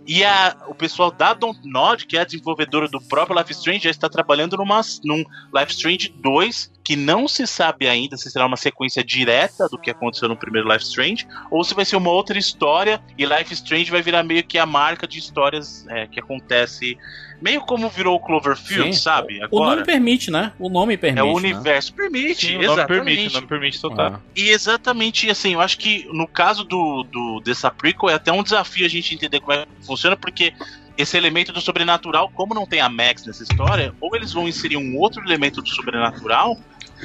[0.04, 3.84] E a, o pessoal da Don't Nod, que é a desenvolvedora do próprio Life Strange,
[3.84, 8.46] já está trabalhando numa, num Life Strange 2, que não se sabe ainda se será
[8.46, 12.10] uma sequência direta do que aconteceu no primeiro Life Strange, ou se vai ser uma
[12.10, 16.18] outra história, e Life Strange vai virar meio que a marca de histórias é, que
[16.18, 16.98] acontece,
[17.40, 19.00] meio como virou o Cloverfield, Sim.
[19.00, 19.36] sabe?
[19.50, 19.84] O nome Agora.
[19.84, 20.52] permite, né?
[20.58, 21.20] O nome permite.
[21.20, 21.32] É o né?
[21.32, 21.94] universo.
[21.94, 23.04] Permite, Sim, o nome exatamente.
[23.04, 24.14] permite, o nome permite soltar.
[24.14, 24.20] Ah.
[24.34, 28.42] E exatamente assim, eu acho que no caso do, do dessa prequel é até um
[28.42, 30.52] desafio a gente entender como é que funciona, porque
[30.96, 34.76] esse elemento do sobrenatural, como não tem a Max nessa história, ou eles vão inserir
[34.76, 36.58] um outro elemento do sobrenatural,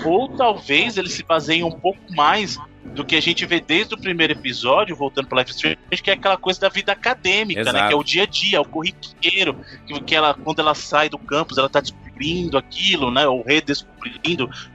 [0.05, 2.57] ou talvez eles se baseiem um pouco mais
[2.93, 6.13] do que a gente vê desde o primeiro episódio, voltando para Life Strange, que é
[6.13, 7.69] aquela coisa da vida acadêmica, né?
[7.69, 7.87] Exato.
[7.87, 11.09] Que é o dia a dia, é o corriqueiro, que, que ela, quando ela sai
[11.09, 13.27] do campus, ela tá descobrindo aquilo, né?
[13.27, 13.96] Ou redescobrindo,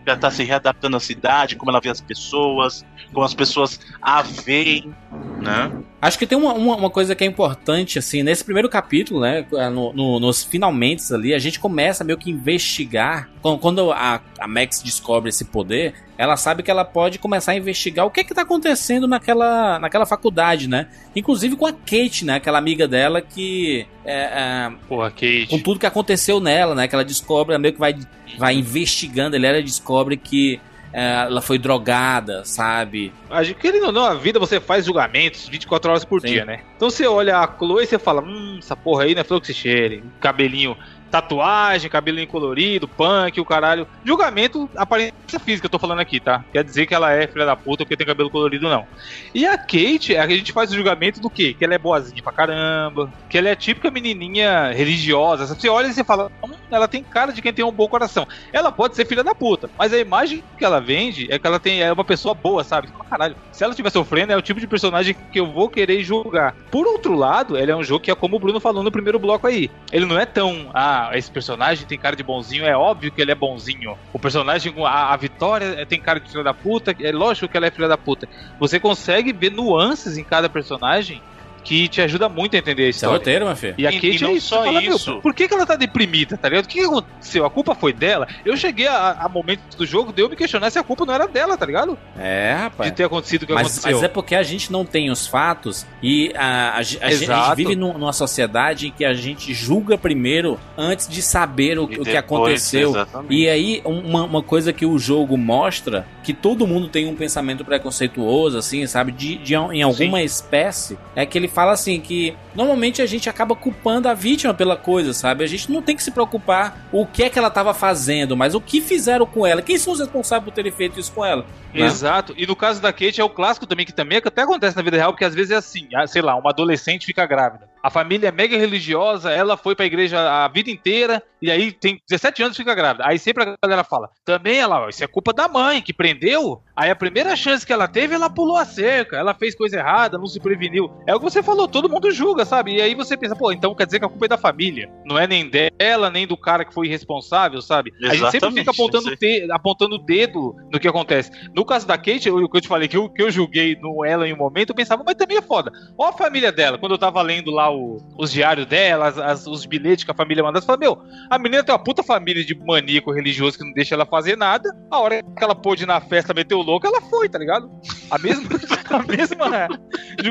[0.07, 4.23] ela tá se readaptando à cidade, como ela vê as pessoas, como as pessoas a
[4.23, 4.95] veem,
[5.41, 5.73] né?
[6.01, 9.47] Acho que tem uma, uma, uma coisa que é importante, assim, nesse primeiro capítulo, né?
[9.73, 13.29] no- no- nos finalmente ali, a gente começa meio que investigar.
[13.41, 17.57] Quando, quando a, a Max descobre esse poder, ela sabe que ela pode começar a
[17.57, 20.89] investigar o que é que tá acontecendo naquela, naquela faculdade, né?
[21.15, 22.35] Inclusive com a Kate, né?
[22.37, 23.87] Aquela amiga dela que.
[24.05, 25.47] É, é, Porra, Kate.
[25.51, 26.89] com tudo que aconteceu nela, né?
[26.89, 27.95] Que ela descobre, ela meio que vai,
[28.39, 30.61] vai investigando, ele ela descobre que
[30.93, 33.13] é, ela foi drogada, sabe?
[33.31, 36.27] A gente- Querendo ou não, a vida você faz julgamentos 24 horas por Sim.
[36.29, 36.61] dia, né?
[36.77, 39.41] Então você olha a Chloe e você fala, hum, essa porra aí não é flor
[39.41, 40.05] que se cheire.
[40.21, 40.77] Cabelinho
[41.13, 43.87] tatuagem, cabelo colorido, punk, o caralho.
[44.03, 45.13] Julgamento, aparência
[45.45, 46.43] física, eu tô falando aqui, tá?
[46.51, 48.87] Quer dizer que ela é filha da puta porque tem cabelo colorido, não.
[49.35, 51.55] E a Kate, a gente faz o julgamento do quê?
[51.55, 55.47] Que ela é boazinha pra caramba, que ela é a típica menininha religiosa.
[55.47, 58.27] Você olha e você fala, hum, ela tem cara de quem tem um bom coração.
[58.51, 61.61] Ela pode ser filha da puta, mas a imagem que ela vende é que ela
[61.61, 62.89] tem, é uma pessoa boa, sabe?
[63.11, 66.55] Caralho, se ela estiver sofrendo, é o tipo de personagem que eu vou querer julgar.
[66.71, 69.19] Por outro lado, ele é um jogo que é como o Bruno falou no primeiro
[69.19, 69.71] bloco aí.
[69.93, 73.33] Ele não é tão, ah, esse personagem tem cara de bonzinho, é óbvio que ele
[73.33, 73.97] é bonzinho.
[74.13, 77.67] O personagem, a, a Vitória tem cara de filha da puta, é lógico que ela
[77.67, 78.27] é filha da puta.
[78.59, 81.23] Você consegue ver nuances em cada personagem
[81.65, 83.19] que te ajuda muito a entender a Isso é história.
[83.19, 83.75] roteiro, meu filho.
[83.79, 84.49] E a E- Kate e não é isso.
[84.49, 85.21] só fala, isso.
[85.21, 86.65] por que, que ela tá deprimida, tá ligado?
[86.65, 87.45] O que, que aconteceu?
[87.47, 88.27] A culpa foi dela?
[88.45, 91.15] Eu cheguei a, a momentos do jogo de eu me questionar se a culpa não
[91.15, 91.97] era dela, tá ligado?
[92.19, 92.91] É, rapaz.
[92.91, 93.93] De ter acontecido o que Mas, aconteceu.
[93.93, 97.11] mas é porque a gente não tem os fatos e a, a, a gente, a
[97.11, 101.91] gente vive num- numa sociedade em que a gente julga primeiro antes de saber o,
[101.93, 102.91] E o que aconteceu.
[102.91, 103.35] exatamente.
[103.35, 107.65] E aí, uma, uma coisa que o jogo mostra, que todo mundo tem um pensamento
[107.65, 113.01] preconceituoso, assim, sabe, de, de em alguma espécie, é que ele fala assim que normalmente
[113.03, 115.45] a gente acaba culpando a vítima pela coisa, sabe?
[115.45, 118.55] A gente não tem que se preocupar o que é que ela estava fazendo, mas
[118.55, 119.63] o que fizeram com ela.
[119.63, 121.45] Quem são os responsáveis por terem feito isso com ela?
[121.73, 121.87] né?
[121.87, 122.35] Exato.
[122.37, 124.83] E no caso da Kate é o clássico também, que também que até acontece na
[124.83, 127.72] vida real, porque às vezes é assim, ah, sei lá, uma adolescente fica grávida.
[127.83, 131.99] A família é mega religiosa, ela foi pra igreja a vida inteira, e aí tem
[132.09, 133.05] 17 anos e fica grávida.
[133.07, 136.63] Aí sempre a galera fala, também ela, ó, isso é culpa da mãe, que prendeu.
[136.77, 140.17] Aí a primeira chance que ela teve, ela pulou a cerca, ela fez coisa errada,
[140.17, 140.91] não se preveniu.
[141.07, 142.77] É o que você falou, todo mundo julga, sabe?
[142.77, 144.89] E aí você pensa, pô, então quer dizer que a culpa é da família.
[145.05, 147.93] Não é nem dela, nem do cara que foi irresponsável, sabe?
[148.05, 151.31] A gente sempre Exatamente, fica apontando, te- apontando o dedo no que acontece.
[151.55, 154.05] No caso da Kate, o que eu te falei, que eu, que eu julguei no
[154.05, 155.73] ela em um momento, eu pensava, mas também é foda.
[155.99, 159.47] Ó a família dela, quando eu tava lendo lá o- os diários dela, as- as-
[159.47, 160.99] os bilhetes que a família mandava, eu falei, meu,
[161.31, 164.69] a menina tem uma puta família de maníaco religioso que não deixa ela fazer nada.
[164.91, 167.71] A hora que ela pôde ir na festa meter o louco, ela foi, tá ligado?
[168.11, 168.43] A mesma,
[168.91, 169.69] a mesma,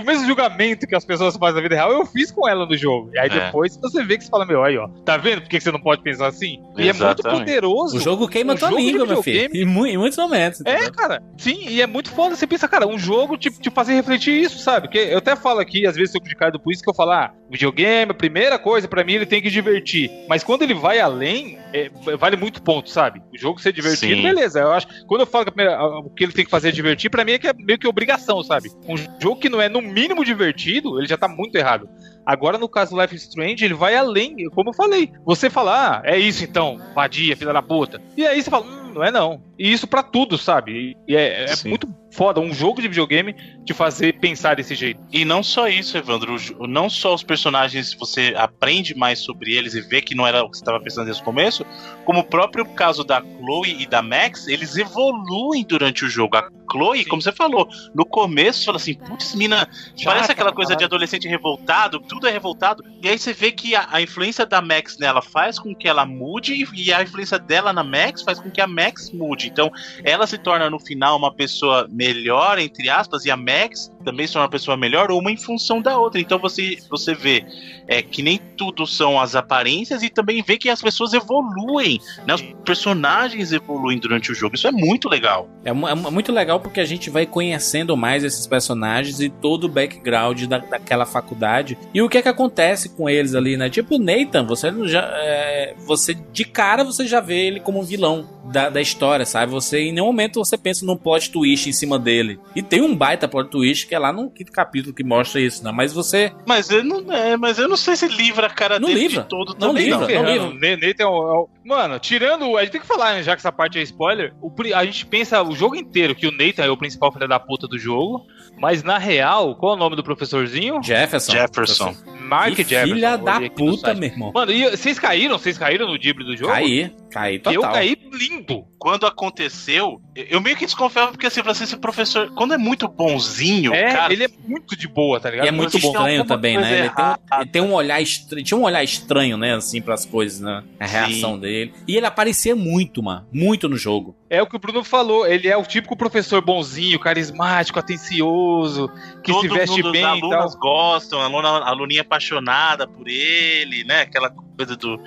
[0.01, 2.75] o mesmo julgamento que as pessoas fazem na vida real, eu fiz com ela no
[2.77, 3.09] jogo.
[3.13, 3.45] E aí É.
[3.45, 5.81] depois você vê que você fala, meu, aí ó, tá vendo por que você não
[5.81, 6.59] pode pensar assim?
[6.77, 7.39] E é muito Exatamente.
[7.39, 7.97] poderoso.
[7.97, 9.49] O jogo queima um tua jogo língua, meu filho.
[9.53, 10.61] Em, mu- em muitos momentos.
[10.65, 12.35] É, cara, sim, e é muito foda.
[12.35, 14.87] Você pensa, cara, um jogo te, te fazer refletir isso, sabe?
[14.87, 17.30] Porque eu até falo aqui, às vezes, sou criticado por isso que eu falo, ah,
[17.49, 20.09] videogame, a primeira coisa, pra mim, ele tem que divertir.
[20.29, 23.21] Mas quando ele vai além, é, vale muito ponto, sabe?
[23.33, 24.21] O jogo ser divertido, Sim.
[24.21, 24.59] beleza.
[24.61, 24.87] Eu acho.
[25.05, 27.25] Quando eu falo que a primeira- o que ele tem que fazer é divertir, pra
[27.25, 28.69] mim é que é meio que obrigação, sabe?
[28.87, 31.89] Um jogo que não é no mínimo divertido, ele já tá muito errado.
[32.25, 35.11] Agora, no caso do Life is Strange, ele vai além, como eu falei.
[35.25, 37.99] Você fala, ah, é isso então, vadia, filha da puta.
[38.15, 39.41] E aí você fala, hum, não é não.
[39.59, 40.95] E isso pra tudo, sabe?
[41.07, 41.69] E é, é Sim.
[41.69, 43.33] muito foda um jogo de videogame
[43.65, 44.99] te fazer pensar desse jeito.
[45.13, 46.35] E não só isso, Evandro.
[46.67, 50.49] Não só os personagens você aprende mais sobre eles e vê que não era o
[50.49, 51.65] que você estava pensando desde o começo,
[52.03, 56.35] como o próprio caso da Chloe e da Max, eles evoluem durante o jogo.
[56.35, 59.69] A Chloe, como você falou, no começo você fala assim, putz, mina,
[60.03, 62.83] parece aquela coisa de adolescente revoltado, tudo é revoltado.
[63.01, 66.05] E aí você vê que a, a influência da Max nela faz com que ela
[66.05, 69.50] mude e- e a influência dela na Max faz com que a Max mude.
[69.51, 69.71] Então
[70.03, 74.33] ela se torna no final uma pessoa melhor, entre aspas, e a Max também se
[74.33, 76.19] torna uma pessoa melhor, uma em função da outra.
[76.19, 77.45] Então você, você vê
[77.87, 82.33] é, que nem tudo são as aparências e também vê que as pessoas evoluem, né?
[82.35, 84.55] Os personagens evoluem durante o jogo.
[84.55, 85.47] Isso é muito legal.
[85.63, 89.65] É, é mu- muito legal porque a gente vai conhecendo mais esses personagens e todo
[89.65, 91.77] o background da, daquela faculdade.
[91.93, 93.69] E o que é que acontece com eles ali, né?
[93.69, 95.01] Tipo, Nathan, você já.
[95.15, 99.51] é, você de cara você já vê ele como um vilão da, da história, sabe?
[99.51, 102.39] Você em nenhum momento você pensa num plot twist em cima dele.
[102.55, 105.63] E tem um baita plot twist que é lá no quinto capítulo que mostra isso,
[105.63, 105.71] né?
[105.71, 106.31] Mas você.
[106.45, 109.23] Mas eu não, é, mas eu não sei se livra a cara Não dele livra.
[109.23, 109.83] de todo Não também.
[109.85, 109.97] livra.
[109.99, 110.01] não.
[110.01, 110.31] não Ferrando.
[110.51, 110.59] livro.
[110.59, 112.57] Ne- Nathan é o, o- Mano, tirando.
[112.57, 114.33] A gente tem que falar, né, já que essa parte é spoiler.
[114.41, 117.39] o a gente pensa o jogo inteiro que o Nathan é o principal filho da
[117.39, 118.25] puta do jogo.
[118.59, 120.81] Mas na real, qual é o nome do professorzinho?
[120.83, 121.31] Jefferson.
[121.31, 121.95] Jefferson.
[122.19, 122.93] Mark Que Jefferson.
[122.93, 124.31] filha da puta, meu irmão.
[124.33, 125.37] Mano, e vocês caíram?
[125.37, 126.51] Vocês caíram no dibre do jogo?
[126.51, 127.53] Caí, caí total.
[127.53, 128.65] Eu caí lindo.
[128.79, 132.87] Quando aconteceu, eu meio que desconfiava porque assim, eu assim, esse professor, quando é muito
[132.87, 135.45] bonzinho, É, cara, ele é muito de boa, tá ligado?
[135.45, 136.79] E é muito estranho também, né?
[136.79, 138.43] Ele tem, um, ele tem um olhar estranho.
[138.43, 139.53] Tinha um olhar estranho, né?
[139.53, 140.63] Assim, pras coisas, né?
[140.79, 141.73] A reação dele.
[141.87, 143.27] E ele aparecia muito, mano.
[143.31, 144.15] Muito no jogo.
[144.29, 148.89] É o que o Bruno falou, ele é o típico professor bonzinho, carismático, atencioso,
[149.21, 150.31] que todo se veste mundo, bem as e tal.
[150.31, 154.01] alunas gostam, a aluna, a aluninha apaixonada por ele, né?
[154.01, 154.97] Aquela coisa do,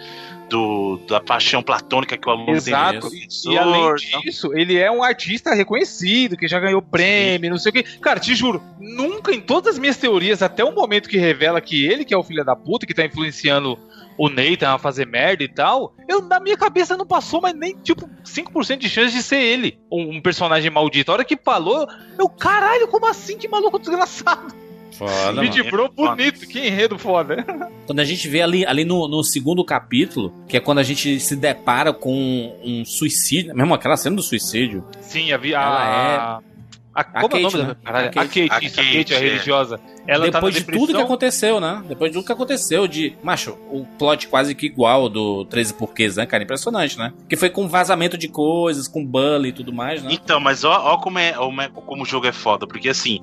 [0.49, 3.11] do da paixão platônica que o aluno Exato.
[3.11, 3.27] tem.
[3.47, 7.73] E além disso, ele é um artista reconhecido, que já ganhou prêmio, não sei o
[7.73, 7.83] que.
[7.99, 11.87] Cara, te juro, nunca em todas as minhas teorias, até o momento que revela que
[11.87, 13.79] ele que é o filho da puta, que tá influenciando
[14.17, 17.77] o Nathan a fazer merda e tal, eu na minha cabeça não passou, mas nem
[17.77, 21.11] tipo 5% de chance de ser ele, um, um personagem maldito.
[21.11, 21.89] A hora que falou,
[22.19, 23.37] eu, caralho, como assim?
[23.37, 24.64] Que maluco desgraçado.
[24.99, 26.17] Foda, dibrou Foda.
[26.17, 27.45] bonito, que enredo foda.
[27.87, 31.19] Quando a gente vê ali, ali no, no segundo capítulo, que é quando a gente
[31.21, 34.85] se depara com um suicídio, mesmo aquela cena do suicídio.
[35.01, 36.54] Sim, havia Ela a.
[36.95, 37.77] A, como é o Kate, nome né?
[37.83, 37.91] da?
[37.91, 38.49] A A Kate.
[38.49, 39.21] Kate, isso, a A Kate, Kate, a é.
[39.21, 39.81] religiosa.
[40.07, 41.83] Ela tá Depois de tudo que aconteceu, né?
[41.89, 43.17] Depois de tudo que aconteceu, de.
[43.23, 46.43] Macho, o plot quase que igual do 13 Porquês, né, cara?
[46.45, 47.13] Impressionante, né?
[47.29, 50.11] Que foi com vazamento de coisas, com bully e tudo mais, né?
[50.13, 53.21] Então, mas ó, ó como, é, como é- como o jogo é foda, porque assim,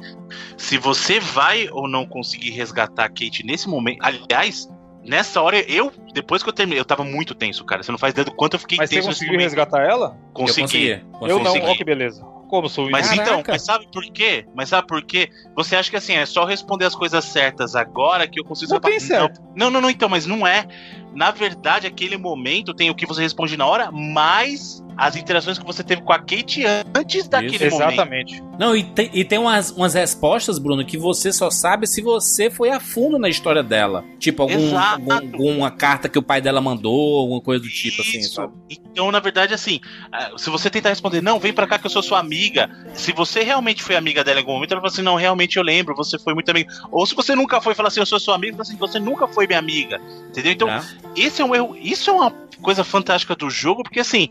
[0.57, 3.99] se você vai ou não conseguir resgatar a Kate nesse momento.
[4.01, 4.67] Aliás,
[5.03, 7.83] nessa hora, eu, depois que eu terminei, eu tava muito tenso, cara.
[7.83, 9.49] Você não faz ideia do quanto eu fiquei Mas você tenso nesse conseguiu momento.
[9.49, 10.17] resgatar ela?
[10.33, 10.89] Consegui.
[10.89, 11.31] Eu consegui.
[11.31, 11.65] Eu não, consegui.
[11.67, 12.25] ó que beleza.
[12.51, 13.51] Como sou Mas então, Caraca.
[13.53, 14.45] mas sabe por quê?
[14.53, 15.29] Mas sabe por quê?
[15.55, 18.81] Você acha que assim, é só responder as coisas certas agora que eu consigo Não
[18.81, 19.41] tem Não, certo.
[19.55, 20.67] Não, não, não, então, mas não é.
[21.13, 25.65] Na verdade, aquele momento tem o que você responde na hora, mais as interações que
[25.65, 26.63] você teve com a Kate
[26.95, 27.91] antes daquele momento.
[27.93, 28.43] Exatamente.
[28.59, 32.49] Não, e tem, e tem umas, umas respostas, Bruno, que você só sabe se você
[32.49, 34.03] foi a fundo na história dela.
[34.19, 38.19] Tipo, algum, algum- alguma carta que o pai dela mandou, alguma coisa do tipo assim,
[38.19, 38.35] Isso.
[38.35, 38.53] sabe?
[38.69, 39.79] Então, na verdade, assim,
[40.11, 42.69] ah, se você tentar responder, não, vem pra cá que eu sou sua amiga.
[42.93, 45.63] Se você realmente foi amiga dela em algum momento, ela fala assim, não, realmente eu
[45.63, 46.71] lembro, você foi muito amiga.
[46.91, 49.27] Ou se você nunca foi, fala assim, eu sou sua amiga, fala assim, você nunca
[49.27, 49.99] foi minha amiga.
[50.29, 50.51] Entendeu?
[50.51, 50.81] Então, É.
[51.15, 52.31] esse é um erro, isso é uma
[52.61, 54.29] coisa fantástica do jogo, porque assim,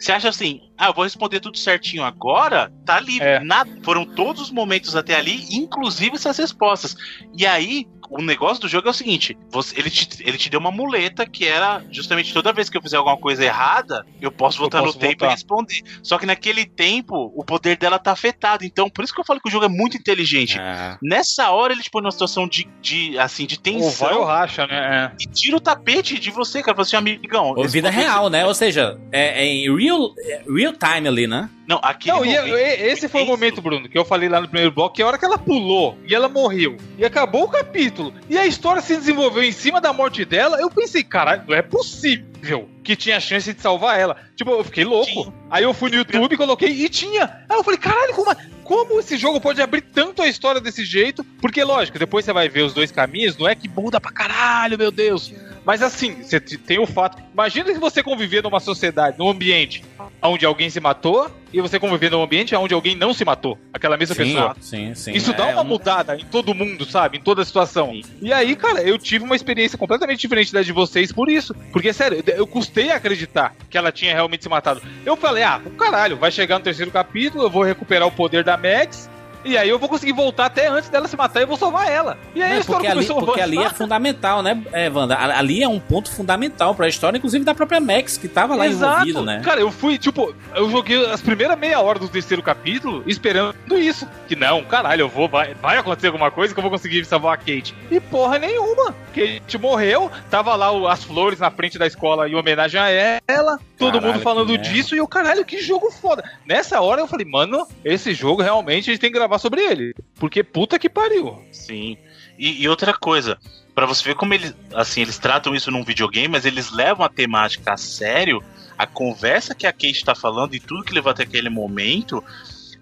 [0.00, 3.28] você acha assim, ah, eu vou responder tudo certinho agora, tá livre.
[3.28, 3.38] É.
[3.40, 6.96] Nada, foram todos os momentos até ali, inclusive essas respostas.
[7.36, 10.58] E aí, o negócio do jogo é o seguinte: você- ele, te, ele te deu
[10.60, 14.56] uma muleta que era justamente toda vez que eu fizer alguma coisa errada, eu posso
[14.56, 15.26] Eu voltar posso no tempo voltar.
[15.28, 15.82] e responder.
[16.02, 18.64] Só que naquele tempo, o poder dela tá afetado.
[18.64, 20.58] Então, por isso que eu falo que o jogo é muito inteligente.
[20.58, 20.96] É.
[21.02, 24.24] Nessa hora ele te põe numa situação de, de assim, de Ou vai ou tensão
[24.24, 25.12] racha, né?
[25.20, 26.74] e tira o tapete de você, cara.
[26.74, 27.54] Fala assim, amigão.
[27.56, 28.44] Ou vida real, né?
[28.46, 31.48] Ou seja, é, é em real, é real time ali, né?
[31.68, 31.80] Não, É.
[31.84, 34.48] aquele Não, e momento e- esse foi o momento, Bruno, que eu falei lá no
[34.48, 36.76] primeiro bloco, que é a hora que ela pulou e ela morreu.
[36.98, 37.99] E acabou o capítulo.
[38.28, 40.58] E a história se desenvolveu em cima da morte dela.
[40.60, 44.16] Eu pensei, caralho, não é possível que tinha chance de salvar ela.
[44.34, 45.32] Tipo, eu fiquei louco.
[45.50, 47.44] Aí eu fui no YouTube, coloquei e tinha.
[47.48, 51.24] Aí eu falei, caralho, como, como esse jogo pode abrir tanto a história desse jeito?
[51.40, 54.78] Porque, lógico, depois você vai ver os dois caminhos, não é que muda pra caralho,
[54.78, 55.32] meu Deus.
[55.70, 57.22] Mas assim, você tem o fato.
[57.32, 59.84] Imagina que você conviver numa sociedade, num ambiente
[60.20, 63.56] onde alguém se matou, e você conviver num ambiente onde alguém não se matou.
[63.72, 64.56] Aquela mesma sim, pessoa.
[64.60, 65.12] sim, sim.
[65.12, 67.18] Isso dá É uma um- mudada em todo mundo, sabe?
[67.18, 67.92] Em toda a situação.
[68.20, 71.54] E aí, cara, eu tive uma experiência completamente diferente da de vocês por isso.
[71.72, 74.82] Porque, sério, eu- eu custei a acreditar que ela tinha realmente se matado.
[75.06, 78.42] Eu falei, ah, o caralho, vai chegar no terceiro capítulo, eu vou recuperar o poder
[78.42, 79.08] da Max.
[79.44, 81.88] E aí eu vou conseguir voltar até antes dela se matar e eu vou salvar
[81.90, 82.18] ela.
[82.34, 84.88] E aí É, a história porque ali, começou a porque ali é fundamental, né, é,
[84.90, 85.16] Wanda?
[85.18, 89.22] Ali é um ponto fundamental pra história, inclusive da própria Max, que tava lá envolvida,
[89.22, 89.40] né?
[89.44, 94.06] Cara, eu fui, tipo, eu joguei as primeiras meia hora do terceiro capítulo esperando isso.
[94.28, 97.34] Que não, caralho, eu vou, vai, vai acontecer alguma coisa que eu vou conseguir salvar
[97.34, 97.74] a Kate.
[97.90, 98.94] E porra nenhuma.
[99.14, 103.58] Kate morreu, tava lá o- as flores na frente da escola em homenagem a ela,
[103.78, 106.22] todo Caralho, mundo falando disso, e eu, caralho, que jogo foda.
[106.46, 109.94] Nessa hora eu falei, mano, esse jogo realmente a gente tem que gravar sobre ele.
[110.16, 111.42] Porque puta que pariu.
[111.52, 111.96] Sim.
[112.38, 113.38] E, e outra coisa,
[113.74, 117.08] pra você ver como eles, assim, eles tratam isso num videogame, mas eles levam a
[117.08, 118.42] temática a sério.
[118.76, 122.24] A conversa que a Kate tá falando e tudo que levou até aquele momento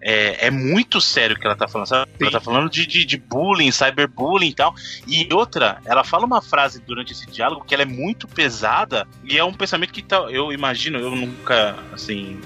[0.00, 2.10] é, é muito sério o que ela tá falando, sabe?
[2.20, 4.74] Ela tá falando de, de, de bullying, cyberbullying e tal.
[5.06, 9.36] E outra, ela fala uma frase durante esse diálogo que ela é muito pesada e
[9.36, 12.40] é um pensamento que tá, eu imagino, eu nunca, assim,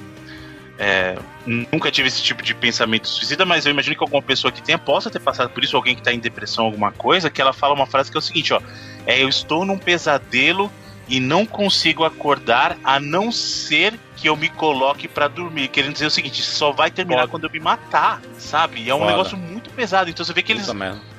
[0.84, 4.60] é, nunca tive esse tipo de pensamento suicida, mas eu imagino que alguma pessoa que
[4.60, 7.52] tenha possa ter passado por isso, alguém que tá em depressão, alguma coisa, que ela
[7.52, 8.60] fala uma frase que é o seguinte, ó,
[9.06, 10.68] é eu estou num pesadelo
[11.09, 16.06] e não consigo acordar a não ser que eu me coloque pra dormir, querendo dizer
[16.06, 17.30] o seguinte, só vai terminar Foda.
[17.30, 18.82] quando eu me matar, sabe?
[18.82, 19.10] E é um Foda.
[19.12, 20.68] negócio muito pesado, então você vê que eles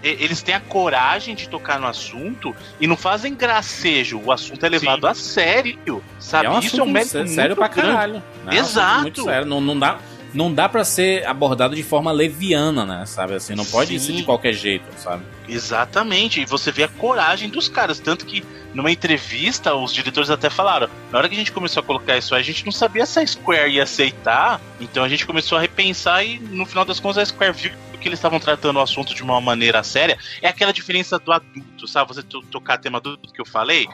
[0.01, 4.19] eles têm a coragem de tocar no assunto e não fazem gracejo.
[4.23, 5.07] O assunto é levado Sim.
[5.07, 6.45] a sério, sabe?
[6.45, 7.89] É um Isso é um mérito sé- muito sério pra grande.
[7.91, 8.15] caralho.
[8.15, 9.01] É um assunto Exato.
[9.01, 9.45] Muito sério.
[9.47, 9.97] Não, não dá,
[10.33, 13.05] não dá pra ser abordado de forma leviana, né?
[13.05, 13.55] Sabe assim?
[13.55, 14.05] Não pode Sim.
[14.05, 15.23] ser de qualquer jeito, sabe?
[15.47, 16.41] Exatamente.
[16.41, 17.99] E você vê a coragem dos caras.
[17.99, 18.43] Tanto que
[18.73, 22.33] numa entrevista, os diretores até falaram: na hora que a gente começou a colocar isso
[22.35, 24.59] aí, a gente não sabia se a Square ia aceitar.
[24.79, 28.09] Então a gente começou a repensar e no final das contas a Square viu que
[28.09, 30.17] eles estavam tratando o assunto de uma maneira séria.
[30.41, 32.13] É aquela diferença do adulto, sabe?
[32.13, 33.87] Você to- tocar tema adulto que eu falei.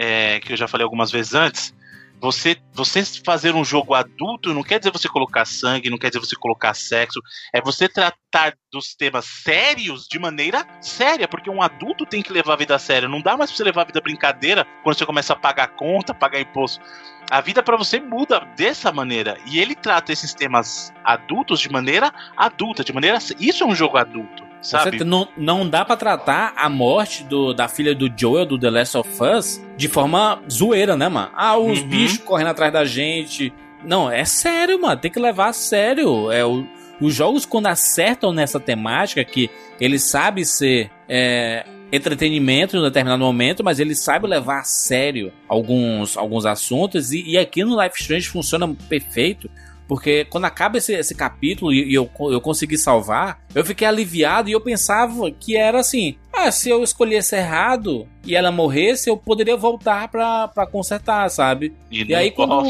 [0.00, 1.74] é, que eu já falei algumas vezes antes.
[2.20, 6.18] Você, você fazer um jogo adulto não quer dizer você colocar sangue, não quer dizer
[6.18, 7.20] você colocar sexo,
[7.52, 12.54] é você tratar dos temas sérios de maneira séria, porque um adulto tem que levar
[12.54, 13.08] a vida a sério.
[13.08, 16.12] Não dá mais pra você levar a vida brincadeira quando você começa a pagar conta,
[16.12, 16.84] pagar imposto.
[17.30, 19.38] A vida para você muda dessa maneira.
[19.46, 23.18] E ele trata esses temas adultos de maneira adulta, de maneira.
[23.38, 24.47] Isso é um jogo adulto.
[24.60, 24.98] Sabe?
[24.98, 28.70] Você não, não dá pra tratar a morte do, da filha do Joel, do The
[28.70, 31.30] Last of Us, de forma zoeira, né, mano?
[31.34, 31.88] Ah, os Uhum.
[31.88, 33.52] bichos correndo atrás da gente.
[33.84, 35.00] Não, é sério, mano.
[35.00, 36.30] Tem que levar a sério.
[36.32, 36.66] É, o-
[37.00, 39.48] os jogos, quando acertam nessa temática, que
[39.80, 45.32] ele sabe ser é, entretenimento em um determinado momento, mas ele sabe levar a sério
[45.48, 47.12] alguns, alguns assuntos.
[47.12, 49.48] E, e aqui no Life Strange funciona perfeito.
[49.88, 54.48] Porque quando acaba esse, esse capítulo e, e eu, eu consegui salvar, eu fiquei aliviado
[54.48, 59.16] e eu pensava que era assim: ah, se eu escolhesse errado e ela morresse, eu
[59.16, 61.72] poderia voltar pra, pra consertar, sabe?
[61.90, 62.68] E não aí quando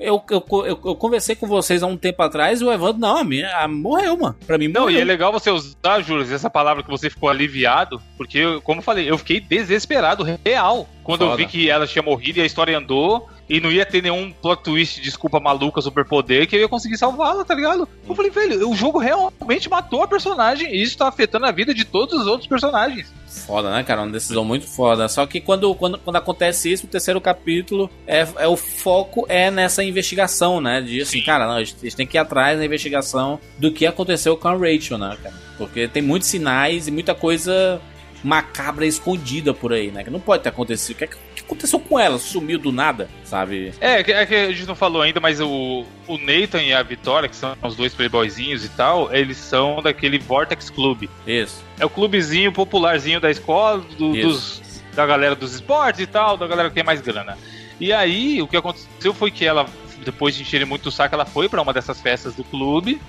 [0.00, 3.24] eu, eu, eu, eu conversei com vocês há um tempo atrás, o Evandro, não, a
[3.24, 4.36] minha a, morreu, mano.
[4.46, 4.98] Pra mim Não, morreu.
[4.98, 8.78] e é legal você usar, Júlio, essa palavra que você ficou aliviado, porque, eu- como
[8.80, 10.88] eu falei, eu fiquei desesperado, real.
[11.02, 11.36] Quando eu Foda.
[11.38, 14.62] vi que ela tinha morrido e a história andou, e não ia ter nenhum plot
[14.62, 17.88] twist, desculpa maluca, superpoder, que eu ia conseguir salvá-la, tá ligado?
[18.06, 21.72] Eu falei, velho, o jogo realmente matou a personagem, e isso tá afetando a vida
[21.72, 23.12] de todos os outros personagens.
[23.46, 24.02] Foda, né, cara?
[24.02, 25.08] Uma decisão muito foda.
[25.08, 29.50] Só que quando, quando, quando acontece isso, o terceiro capítulo, é, é o foco é
[29.50, 30.80] nessa investigação, né?
[30.80, 31.24] De assim, Sim.
[31.24, 34.52] cara, não, a gente tem que ir atrás da investigação do que aconteceu com a
[34.52, 35.34] Rachel, né, cara?
[35.56, 37.80] Porque tem muitos sinais e muita coisa
[38.22, 40.04] macabra escondida por aí, né?
[40.04, 40.96] Que não pode ter acontecido.
[40.96, 41.16] O que, é que
[41.48, 42.18] aconteceu com ela?
[42.18, 43.72] Sumiu do nada, sabe?
[43.80, 46.82] É, que- é que a gente não falou ainda, mas o, o Nathan e a
[46.82, 51.08] Vitória, que são os dois playboyzinhos e tal, eles são daquele Vortex Club.
[51.26, 51.64] Isso.
[51.80, 56.46] É o clubezinho popularzinho da escola, do- dos, da galera dos esportes e tal, da
[56.46, 57.36] galera que tem mais grana.
[57.80, 59.66] E aí, o que aconteceu foi que ela,
[60.04, 63.00] depois de encherem muito o saco, ela foi pra uma dessas festas do clube.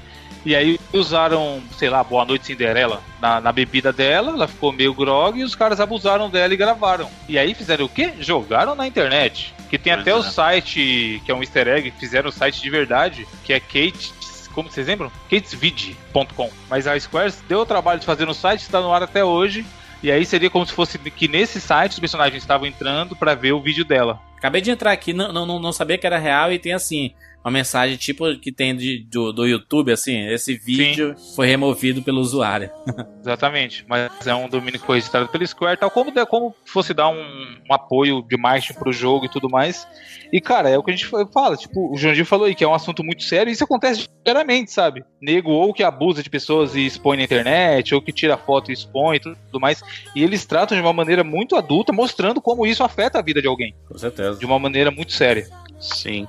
[0.46, 4.94] E aí usaram, sei lá, Boa Noite Cinderela na, na bebida dela, ela ficou meio
[4.94, 7.10] grog e os caras abusaram dela e gravaram.
[7.28, 8.14] E aí fizeram o quê?
[8.20, 9.54] Jogaram na internet.
[9.70, 10.16] Que tem Pois até é.
[10.16, 14.14] o site, que é um easter egg, fizeram o site de verdade, que é Kate.
[14.54, 15.12] Como vocês lembram?
[15.30, 16.50] katesvid.com.
[16.70, 19.66] Mas a Square deu o trabalho de fazer no site, está no ar até hoje.
[20.02, 23.52] E aí seria como se fosse que nesse site os personagens estavam entrando pra ver
[23.52, 24.20] o vídeo dela.
[24.38, 27.14] Acabei de entrar aqui, não, não, não sabia que era real e tem assim.
[27.44, 32.20] Uma mensagem tipo que tem de, do, do YouTube, assim, esse vídeo foi removido pelo
[32.20, 32.70] usuário.
[33.22, 33.86] Exatamente.
[33.88, 37.22] Mas é um domínio que foi registrado pela Square, tal como, como fosse dar um,
[37.70, 39.88] um apoio de marketing pro jogo e tudo mais.
[40.32, 41.56] E, cara, é o que a gente fala.
[41.56, 44.72] Tipo, o Jandir falou aí que é um assunto muito sério e isso acontece diariamente,
[44.72, 45.04] sabe?
[45.22, 48.74] Nego ou que abusa de pessoas e expõe na internet, ou que tira foto e
[48.74, 49.82] expõe e tudo mais.
[50.16, 53.48] E eles tratam de uma maneira muito adulta, mostrando como isso afeta a vida de
[53.48, 53.74] alguém.
[53.88, 54.38] Com certeza.
[54.38, 55.48] De uma maneira muito séria.
[55.80, 56.28] Sim.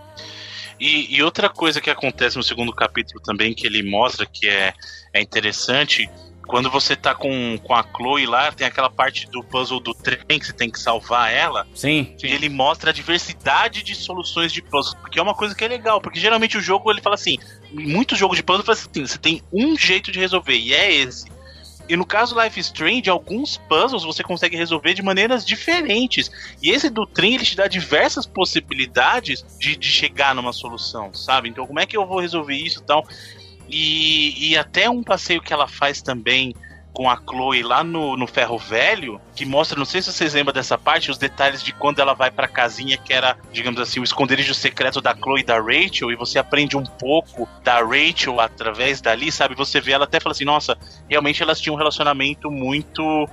[0.80, 4.72] E, e outra coisa que acontece no segundo capítulo também, que ele mostra que é,
[5.12, 6.08] é interessante,
[6.50, 10.38] quando você tá com, com a Chloe lá, tem aquela parte do puzzle do trem
[10.38, 12.16] que você tem que salvar ela, Sim.
[12.20, 15.68] e ele mostra a diversidade de soluções de puzzle, porque é uma coisa que é
[15.68, 17.38] legal, porque geralmente o jogo ele fala assim,
[17.72, 21.29] muitos jogos de puzzle fala assim, você tem um jeito de resolver, e é esse.
[21.90, 26.30] E no caso Life Strange, alguns puzzles você consegue resolver de maneiras diferentes.
[26.62, 31.48] E esse do trem, ele te dá diversas possibilidades de, de chegar numa solução, sabe?
[31.48, 33.04] Então, como é que eu vou resolver isso e tal?
[33.68, 36.54] E, e até um passeio que ela faz também
[37.00, 40.52] com a Chloe lá no, no Ferro Velho, que mostra, não sei se vocês lembram
[40.52, 44.04] dessa parte, os detalhes de quando ela vai pra casinha, que era, digamos assim, o
[44.04, 49.00] esconderijo secreto da Chloe e da Rachel, e você aprende um pouco da Rachel através
[49.00, 49.54] dali, sabe?
[49.54, 50.76] Você vê ela até fala assim, nossa,
[51.08, 53.26] realmente elas tinham um relacionamento muito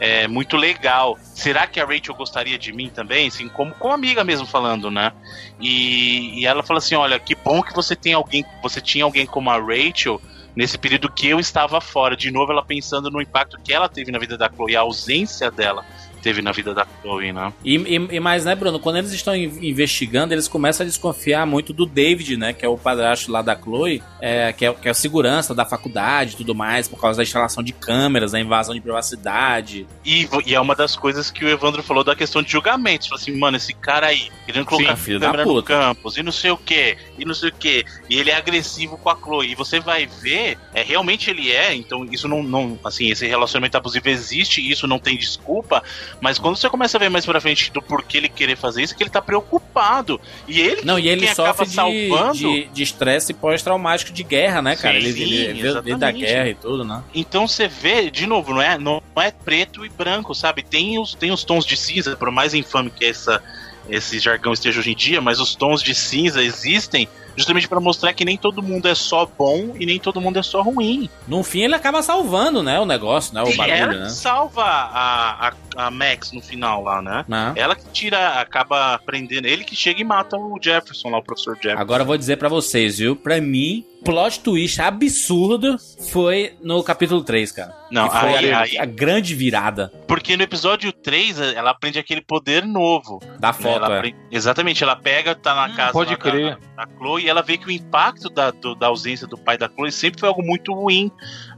[0.00, 1.16] é, muito legal.
[1.22, 3.28] Será que a Rachel gostaria de mim também?
[3.28, 5.12] Assim, como, como amiga mesmo falando, né?
[5.60, 9.24] E, e ela fala assim: olha, que bom que você tem alguém, você tinha alguém
[9.24, 10.20] como a Rachel
[10.56, 12.16] nesse período que eu estava fora.
[12.16, 15.50] De novo, ela pensando no impacto que ela teve na vida da Chloe, a ausência
[15.50, 15.84] dela
[16.24, 17.52] teve na vida da Chloe, né?
[17.62, 18.80] E, e, e mais, né, Bruno?
[18.80, 22.52] Quando eles estão in- investigando, eles começam a desconfiar muito do David, né?
[22.52, 25.64] Que é o padrasto lá da Chloe, é, que, é, que é o segurança da
[25.64, 29.86] faculdade e tudo mais, por causa da instalação de câmeras, da invasão de privacidade.
[30.04, 33.06] E, e é uma das coisas que o Evandro falou da questão de julgamentos.
[33.06, 36.50] Falou assim, mano, esse cara aí, querendo colocar da câmera no campus, e não sei
[36.50, 37.84] o que, e não sei o que.
[38.08, 39.52] E ele é agressivo com a Chloe.
[39.52, 42.78] E você vai ver, é, realmente ele é, então isso não, não.
[42.82, 45.82] Assim, esse relacionamento abusivo existe, e isso não tem desculpa,
[46.20, 48.94] Mas quando você começa a ver mais pra frente do porquê ele querer fazer isso,
[48.94, 50.20] é que ele tá preocupado.
[50.48, 52.32] E ele Não, e ele sofre acaba de, salvando.
[52.38, 55.00] de, de estresse pós-traumático de guerra, né, cara?
[55.00, 57.02] Sim, ele ele da guerra e tudo, né?
[57.14, 60.62] Então você vê, de novo, não é, não é preto e branco, sabe?
[60.62, 63.42] Tem os, tem os tons de cinza, por mais infame que essa,
[63.88, 68.12] esse jargão esteja hoje em dia, mas os tons de cinza existem justamente pra mostrar
[68.12, 71.08] que nem todo mundo é só bom e nem todo mundo é só ruim.
[71.26, 73.42] No fim, ele acaba salvando, né, o negócio, né?
[73.42, 74.08] O e ela bagulho, que né?
[74.10, 75.52] salva a, a,
[75.86, 77.24] a Max no final lá, né?
[77.28, 77.52] Né?
[77.56, 81.54] Ela que tira, acaba prendendo, ele que chega e mata o Jefferson lá, o professor
[81.56, 81.80] Jefferson.
[81.80, 83.16] Agora eu vou dizer pra vocês, viu?
[83.16, 85.76] Pra mim, plot twist absurdo
[86.10, 87.74] foi no capítulo 3, cara.
[87.90, 91.98] Não, Que foi aí- a, aí- a grande virada Porque no episódio 3, ela aprende
[91.98, 93.20] aquele poder novo.
[93.38, 93.54] da né?
[93.54, 93.98] foto, Ela é.
[93.98, 96.58] aprende- Exatamente, ela pega, tá na casa pode lá crer.
[96.76, 99.56] Da, da Chloe e ela vê que o impacto da, do- da ausência do pai
[99.56, 101.10] da Chloe sempre foi algo muito ruim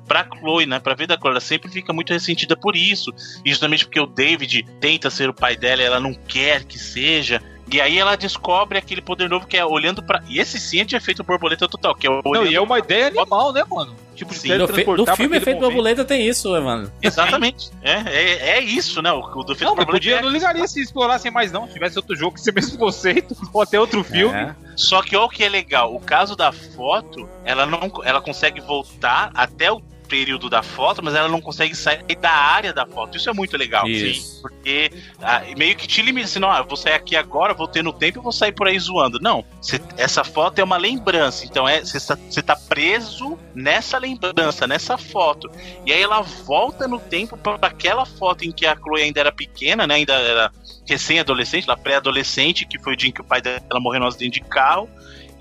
[0.07, 0.79] pra Chloe, né?
[0.79, 1.33] Pra vida da Chloe.
[1.33, 3.11] Ela sempre fica muito ressentida por isso.
[3.45, 6.79] E justamente porque o David tenta ser o pai dela e ela não quer que
[6.79, 7.41] seja.
[7.71, 10.23] E aí ela descobre aquele poder novo que é olhando pra.
[10.29, 12.79] E esse sim é de efeito borboleta total, que é Não, olhando e é uma
[12.79, 13.95] ideia animal, né, mano?
[14.15, 14.49] Tipo, de Sim.
[14.49, 15.73] No, teletransportar no filme Efeito momento.
[15.75, 16.91] Borboleta tem isso, Evandro.
[17.03, 17.71] Exatamente.
[17.83, 19.13] É, é, é isso, né?
[19.13, 21.67] O, o do efeito Não, borboleta podia, é- não ligaria se explorassem mais, não.
[21.67, 24.35] Se tivesse outro jogo com esse mesmo conceito, ou até outro filme.
[24.35, 24.55] É.
[24.75, 28.61] Só que olha o que é legal, o caso da foto, ela não ela consegue
[28.61, 33.17] voltar até o período da foto, mas ela não consegue sair da área da foto.
[33.17, 34.33] Isso é muito legal, Isso.
[34.37, 37.69] sim, porque ah, meio que te limita, assim, não, ah, vou sair aqui agora, vou
[37.69, 39.19] ter no tempo e vou sair por aí zoando.
[39.21, 43.99] Não, cê- essa foto é uma lembrança, então é você tá, cê tá preso nessa
[43.99, 45.51] lembrança, nessa foto.
[45.85, 49.33] E aí ela volta no tempo para aquela foto em que a Chloe ainda era
[49.33, 50.53] pequena, né, ainda era
[50.89, 54.41] recém-adolescente, lá pré-adolescente, que foi o dia em que o pai dela morreu no acidente
[54.41, 54.89] de carro.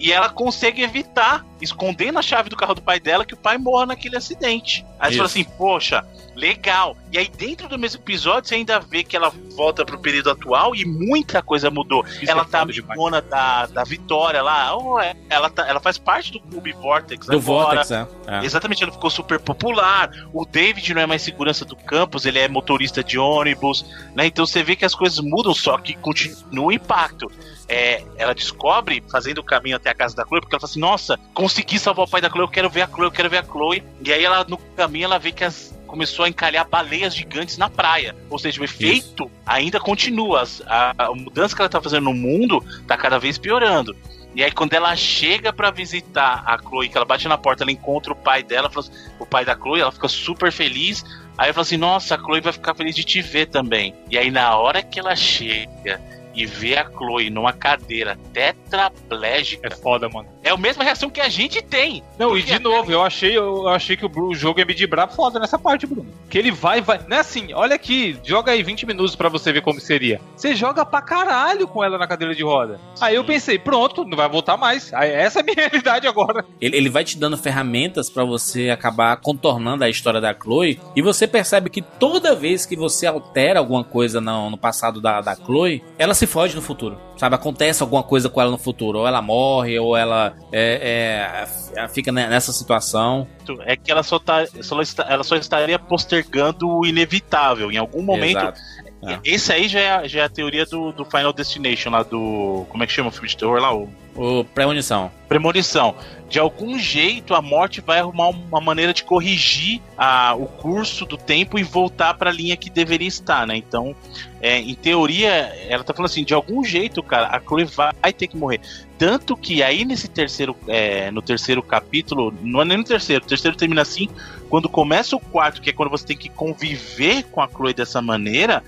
[0.06, 3.58] E ela consegue evitar, escondendo a chave do carro do pai dela, que o pai
[3.58, 4.86] morra naquele acidente.
[5.00, 5.40] Aí você fala Isso.
[5.40, 6.06] assim, poxa,
[6.36, 6.96] legal.
[7.12, 10.76] E aí dentro do mesmo episódio você ainda vê que ela volta pro período atual
[10.76, 12.06] e muita coisa mudou.
[12.06, 14.72] Isso ela é tá amigona da, da Vitória lá,
[15.02, 17.84] é, ela, tá, ela faz parte do clube Vortex Do agora.
[17.84, 18.08] Vortex, é.
[18.28, 18.46] é.
[18.46, 20.12] Exatamente, ela ficou super popular.
[20.32, 23.84] O David não é mais segurança do campus, ele é motorista de ônibus,
[24.14, 24.28] né?
[24.28, 27.32] Então você vê que as coisas mudam, só que continua o impacto.
[27.68, 30.80] É, ela descobre, fazendo o caminho até a casa da Chloe, porque ela fala assim:
[30.80, 33.38] Nossa, consegui salvar o pai da Chloe, eu quero ver a Chloe, eu quero ver
[33.40, 33.84] a Chloe.
[34.04, 37.70] E aí ela, no caminho, ela vê que as- começou a encalhar baleias gigantes na
[37.70, 38.16] praia.
[38.30, 40.42] Ou seja, o efeito ainda continua.
[40.42, 43.96] As- A, a mudança que ela tá fazendo no mundo tá cada vez piorando.
[44.36, 47.72] E aí, quando ela chega pra visitar a Chloe, que ela bate na porta, ela
[47.72, 51.04] encontra o pai dela, assim- o pai da Chloe, ela fica super feliz.
[51.38, 53.96] Aí ela fala assim: Nossa, a Chloe vai ficar feliz de te ver também.
[54.12, 56.02] E aí, na hora que ela chega
[56.36, 60.28] e vê a Chloe numa cadeira tetraplégica, É foda, mano.
[60.44, 62.04] é a mesma reação que a gente tem.
[62.18, 65.40] Não, e de novo, eu achei, eu achei que o, jogo ia me dibrar foda
[65.40, 66.08] nessa parte, Bruno.
[66.30, 67.00] Que ele vai, vai.
[67.08, 70.20] Não é assim, olha aqui, joga aí 20 minutos pra você ver como seria.
[70.36, 72.80] Você joga pra caralho com ela na cadeira de roda.
[73.00, 74.94] Aí eu pensei, pronto, não vai voltar mais.
[74.94, 76.46] Aí, essa é a minha realidade agora.
[76.60, 80.80] Ele, ele vai te dando ferramentas pra você acabar contornando a história da Chloe.
[80.96, 85.22] E você percebe que toda vez que você altera alguma coisa no, no passado da,
[85.22, 87.00] da Chloe, ela se foge no futuro.
[87.18, 87.36] Sabe?
[87.36, 89.00] Acontece alguma coisa com ela no futuro.
[89.00, 91.46] Ou ela morre, ou ela é,
[91.76, 93.28] é, fica ne- nessa situação.
[93.66, 94.76] É que ela só, tá, só
[95.08, 97.72] ela só estaria postergando o inevitável.
[97.72, 98.38] Em algum momento.
[98.40, 98.60] Exato.
[99.08, 99.20] É.
[99.24, 102.66] Esse aí já é, a- já é a teoria do, do Final Destination, lá do.
[102.70, 103.72] Como é que chama o filme de terror lá?
[103.74, 105.12] O O premonição.
[105.28, 105.94] Premonição.
[106.36, 111.16] De algum jeito a morte vai arrumar uma maneira de corrigir a, o curso do
[111.16, 113.56] tempo e voltar para a linha que deveria estar, né?
[113.56, 113.96] Então,
[114.42, 115.30] é, em teoria,
[115.70, 118.60] ela tá falando assim, de algum jeito, cara, a Chloe vai, ter que morrer.
[118.98, 123.28] Tanto que aí nesse terceiro, é, no terceiro capítulo, não é nem no terceiro, o
[123.30, 124.10] terceiro termina assim,
[124.50, 128.02] quando começa o quarto, que é quando você tem que conviver com a Chloe dessa
[128.02, 128.62] maneira,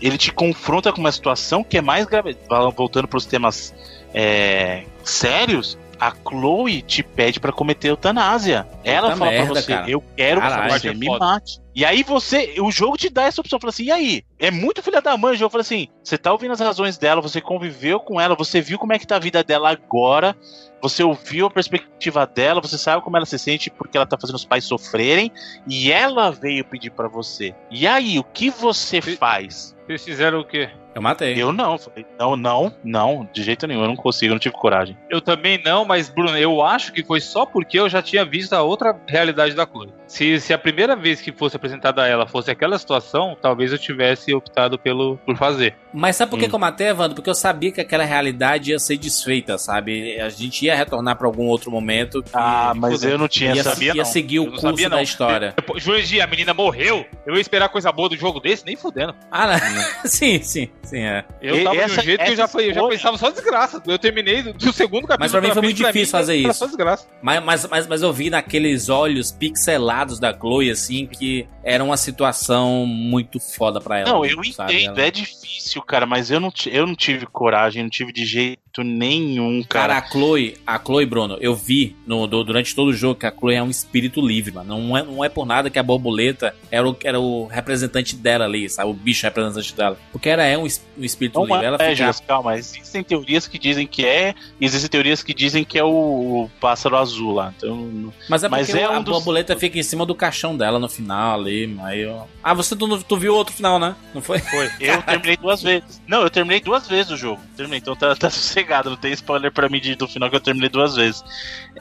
[0.00, 2.36] ele te confronta com uma situação que é mais grave.
[2.74, 3.72] Voltando para os temas
[4.12, 8.66] é, sérios, a Chloe te pede pra cometer eutanásia.
[8.82, 9.88] Ela Puta fala merda, pra você, cara.
[9.90, 10.72] eu quero Caralho.
[10.74, 11.24] que você É me foda.
[11.24, 11.62] mate.
[11.74, 14.22] E aí você, o jogo te dá essa opção, fala assim, e aí?
[14.38, 17.22] É muito filha da mãe, o jogo fala assim, você tá ouvindo as razões dela,
[17.22, 20.36] você conviveu com ela, você viu como é que tá a vida dela agora,
[20.82, 24.36] você ouviu a perspectiva dela, você sabe como ela se sente porque ela tá fazendo
[24.36, 25.30] os pais sofrerem,
[25.66, 27.54] e ela veio pedir pra você.
[27.70, 29.74] E aí, o que você faz?
[29.86, 30.68] Vocês fizeram o quê?
[30.94, 31.34] Eu matei.
[31.40, 34.54] Eu não, falei, não, não, não, de jeito nenhum, eu não consigo, eu não tive
[34.54, 34.96] coragem.
[35.10, 38.52] Eu também não, mas Bruno, eu acho que foi só porque eu já tinha visto
[38.52, 39.92] a outra realidade da Chloe.
[40.06, 43.78] Se, se a primeira vez que fosse apresentada a ela fosse aquela situação, talvez eu
[43.78, 45.74] tivesse optado pelo por fazer.
[45.94, 46.48] Mas sabe por que, Hum.
[46.50, 47.14] que eu matei, Evandro?
[47.14, 50.20] Porque eu sabia que aquela realidade ia ser desfeita, sabe?
[50.20, 52.22] A gente ia retornar pra algum outro momento.
[52.32, 53.10] Ah, mas fudeu.
[53.10, 54.04] eu não tinha, ia, sabia ia não.
[54.04, 55.02] seguir Eu o não curso sabia, da não.
[55.02, 55.54] história.
[55.76, 57.06] Jurandir, a menina morreu.
[57.26, 59.14] Eu ia esperar coisa boa do jogo desse, nem fudendo.
[59.30, 59.82] Ah, não.
[60.10, 61.24] sim, sim, sim, é.
[61.40, 63.82] Eu tava de essa- um jeito que eu já, foi, eu já pensava só desgraça.
[63.86, 65.18] Eu terminei do, do segundo capítulo.
[65.20, 66.58] Mas pra mim foi muito difícil fazer era isso.
[66.58, 67.06] Só desgraça.
[67.22, 71.96] Mas, mas, mas, mas eu vi naqueles olhos pixelados da Chloe, assim, que era uma
[71.96, 74.10] situação muito foda pra ela.
[74.10, 74.74] Não, eu sabe?
[74.74, 78.24] entendo, Ela- é difícil, cara, mas eu não, eu não tive coragem, não tive de
[78.24, 80.06] jeito nenhum, Cara, cara.
[80.06, 83.32] a Chloe, a Chloe, Bruno, eu vi no, do- durante todo o jogo que a
[83.32, 84.78] Chloe é um espírito livre, mano.
[84.78, 88.44] Não é, não é por nada que a borboleta era o, era o representante dela
[88.44, 88.90] ali, sabe?
[88.90, 89.96] O bicho representante dela.
[90.10, 91.64] Porque ela é um, um espírito Não livre.
[91.66, 91.94] Ela é, fica.
[91.96, 95.84] Juras, calma, existem teorias que dizem que é, e existem teorias que dizem que é
[95.84, 97.52] o, pássaro azul lá.
[97.56, 100.56] Então, Mas é Mas porque é a um dos- borboleta fica em cima do caixão
[100.56, 101.76] dela no final ali.
[101.82, 102.28] Aí eu...
[102.42, 103.94] Ah, você tu, tu viu outro final, né?
[104.14, 104.38] Não foi?
[104.38, 104.70] foi.
[104.80, 106.00] Eu terminei duas vezes.
[106.06, 107.40] Não, eu terminei duas vezes o jogo.
[107.56, 110.40] Terminei, então tá, tá sossegado, não tem spoiler pra mim de- do final que eu
[110.40, 111.24] terminei duas vezes.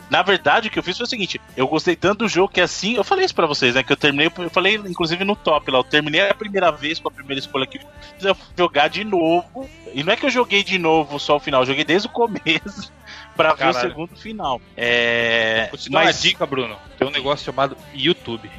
[0.09, 2.61] Na verdade, o que eu fiz foi o seguinte: eu gostei tanto do jogo que
[2.61, 3.83] assim, eu falei isso pra vocês, né?
[3.83, 7.07] Que eu terminei, eu falei inclusive no top lá, eu terminei a primeira vez com
[7.07, 7.79] a primeira escolha que
[8.21, 8.47] eu fui
[8.81, 9.69] jogar de novo.
[9.93, 12.91] E não é que eu joguei de novo só o final, joguei desde o começo
[13.35, 14.61] pra ver o segundo final.
[14.75, 15.67] É.
[15.69, 16.77] Vou te dar uma Mas, dica, Bruno.
[16.97, 18.49] Tem um negócio chamado YouTube.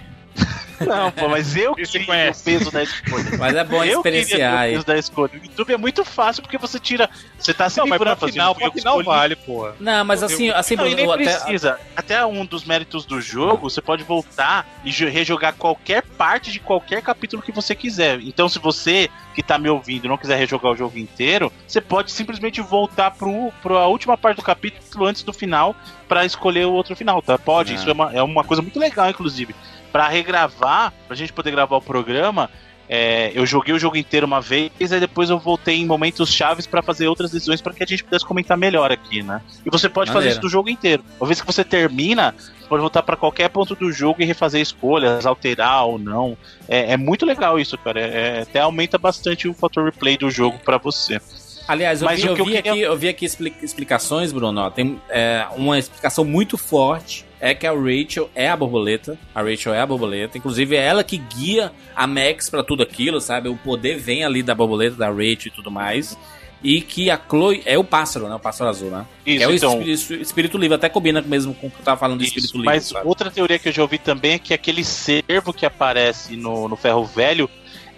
[0.87, 3.39] Não, pô, mas eu Você queria o peso da escolha.
[3.39, 4.71] Mas é bom eu experienciar aí.
[4.71, 5.31] o peso da escolha.
[5.35, 7.09] O YouTube é muito fácil porque você tira.
[7.39, 9.17] Você tá se Não, mas pra final, eu pra que final escolhi.
[9.17, 9.75] vale, porra.
[9.81, 11.79] Não, mas assim, assim, Não, e nem até, precisa.
[11.97, 16.59] Até um dos méritos do jogo, você pode voltar e jo- rejogar qualquer parte de
[16.61, 18.21] qualquer capítulo que você quiser.
[18.21, 22.13] Então, se você que tá me ouvindo não quiser rejogar o jogo inteiro, você pode
[22.13, 25.75] simplesmente voltar pro, pro a última parte do capítulo antes do final
[26.07, 27.39] pra escolher o outro final, tá?
[27.39, 27.73] Pode.
[27.73, 27.77] Ah.
[27.77, 29.55] Isso é uma, é uma coisa muito legal, inclusive.
[29.93, 32.49] Pra regravar, pra gente poder gravar o programa,
[32.89, 36.67] é, eu joguei o jogo inteiro uma vez, aí depois eu voltei em momentos chaves
[36.67, 39.41] pra fazer outras decisões pra que a gente pudesse comentar melhor aqui, né?
[39.65, 40.33] E você pode fazer Maneiro.
[40.33, 41.05] isso do jogo inteiro.
[41.21, 44.61] Uma vez que você termina, você pode voltar pra qualquer ponto do jogo e refazer
[44.61, 46.37] escolhas, alterar ou não.
[46.69, 48.01] É, é muito legal isso, cara.
[48.01, 51.21] É, é- até aumenta bastante o fator replay do jogo pra você.
[51.69, 54.33] Aliás, eu Mas vi, eu que eu vi queria- aqui, eu vi aqui expli- explicações,
[54.33, 54.61] Bruno.
[54.63, 54.71] ó.
[54.71, 57.25] tem é, uma explicação muito forte.
[57.43, 59.19] É que a Rachel é a borboleta.
[59.35, 60.39] A Rachel é a borboleta.
[60.39, 63.49] Inclusive, é ela que guia a Max pra tudo aquilo, sabe?
[63.49, 66.17] O poder vem ali da borboleta, da Rachel e tudo mais.
[66.63, 68.37] E que a Chloe é o pássaro, né?
[68.37, 69.05] O pássaro azul, né?
[69.27, 69.83] Isso, é o então.
[69.83, 70.77] espírito, espírito livre.
[70.77, 72.67] Até combina mesmo com o que eu tava falando de Isso, espírito livre.
[72.67, 73.09] mas sabe?
[73.09, 76.77] outra teoria que eu já ouvi também é que aquele servo que aparece no, no
[76.77, 77.51] ferro velho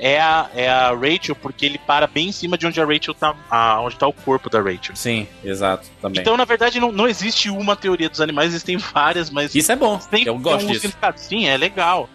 [0.06, 3.14] é a, é a Rachel, porque ele para bem em cima de onde a Rachel
[3.14, 3.34] tá.
[3.50, 4.94] a- onde tá o corpo da Rachel.
[4.94, 5.88] Sim, exato.
[6.02, 6.20] Também.
[6.20, 9.76] Então, na verdade, não, não existe uma teoria dos animais, existem várias, mas Isso é
[9.76, 9.98] bom.
[10.26, 10.80] eu gosto um disso.
[10.82, 11.18] significado.
[11.18, 12.06] Sim, é legal.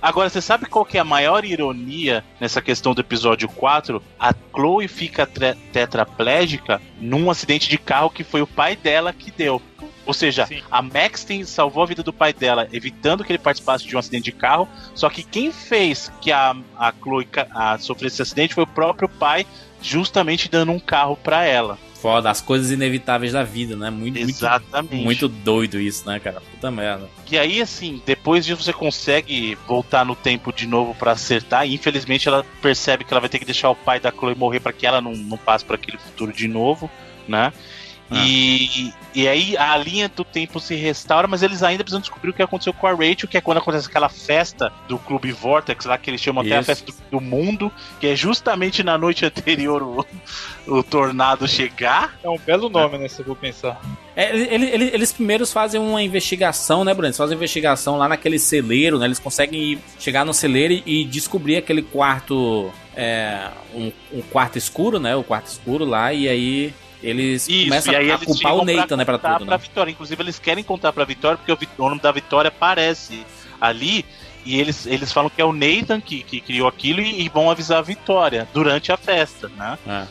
[0.00, 4.00] Agora, você sabe qual que é a maior ironia nessa questão do episódio 4?
[4.20, 9.60] A Chloe fica tetraplégica num acidente de carro que foi o pai dela que deu.
[10.08, 10.62] Ou seja, Sim.
[10.70, 13.98] a Max tem, salvou a vida do pai dela, evitando que ele participasse de um
[13.98, 14.66] acidente de carro.
[14.94, 19.06] Só que quem fez que a, a Chloe a, sofresse esse acidente foi o próprio
[19.06, 19.46] pai,
[19.82, 21.78] justamente dando um carro pra ela.
[22.00, 23.90] Foda, as coisas inevitáveis da vida, né?
[23.90, 25.04] Muito, muito, Exatamente.
[25.04, 26.40] muito doido isso, né, cara?
[26.40, 27.06] Puta merda.
[27.30, 31.66] E aí, assim, depois disso você consegue voltar no tempo de novo pra acertar.
[31.66, 34.60] E infelizmente ela percebe que ela vai ter que deixar o pai da Chloe morrer
[34.60, 36.90] pra que ela não, não passe por aquele futuro de novo,
[37.28, 37.52] né?
[38.10, 38.24] Ah.
[38.26, 42.32] E, e aí a linha do tempo se restaura, mas eles ainda precisam descobrir o
[42.32, 45.98] que aconteceu com a Rachel, que é quando acontece aquela festa do Clube Vortex, lá
[45.98, 46.66] que eles chamam até a Isso.
[46.66, 47.70] festa do, do mundo,
[48.00, 50.06] que é justamente na noite anterior o,
[50.78, 52.16] o tornado chegar.
[52.24, 53.08] É um belo nome, né?
[53.08, 53.80] Se eu vou pensar.
[54.16, 57.08] É, ele- ele- eles primeiros fazem uma investigação, né, Bruno?
[57.08, 59.04] Eles fazem uma investigação lá naquele celeiro, né?
[59.06, 62.70] Eles conseguem ir- chegar no celeiro e, e descobrir aquele quarto.
[62.96, 65.14] É, um, um quarto escuro, né?
[65.14, 68.96] O quarto escuro lá, e aí eles começam e aí a eles culpar o Nathan,
[68.96, 69.58] né, pra tudo, pra né?
[69.58, 69.90] Vitória.
[69.90, 73.24] Inclusive, eles querem contar pra Vitória, porque o, o nome da Vitória aparece
[73.60, 74.04] ali.
[74.44, 77.50] E eles, eles falam que é o Nathan que, que criou aquilo e, e vão
[77.50, 79.78] avisar a Vitória durante a festa, né?
[79.86, 80.06] É.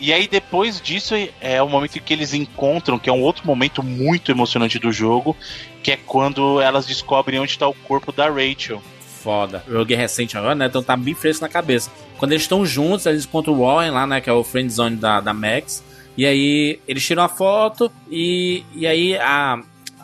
[0.00, 3.46] E aí, depois disso, é o momento em que eles encontram, que é um outro
[3.46, 5.36] momento muito emocionante do jogo,
[5.80, 8.82] que é quando elas descobrem onde está o corpo da Rachel.
[9.22, 9.62] Foda.
[9.64, 10.66] Eu joguei recente agora, né?
[10.66, 11.88] Então tá bem fresco na cabeça.
[12.18, 14.20] Quando eles estão juntos, eles encontram o Warren lá, né?
[14.20, 15.84] Que é o friend zone da, da Max.
[16.16, 19.60] E aí eles tiram a foto e, e aí a,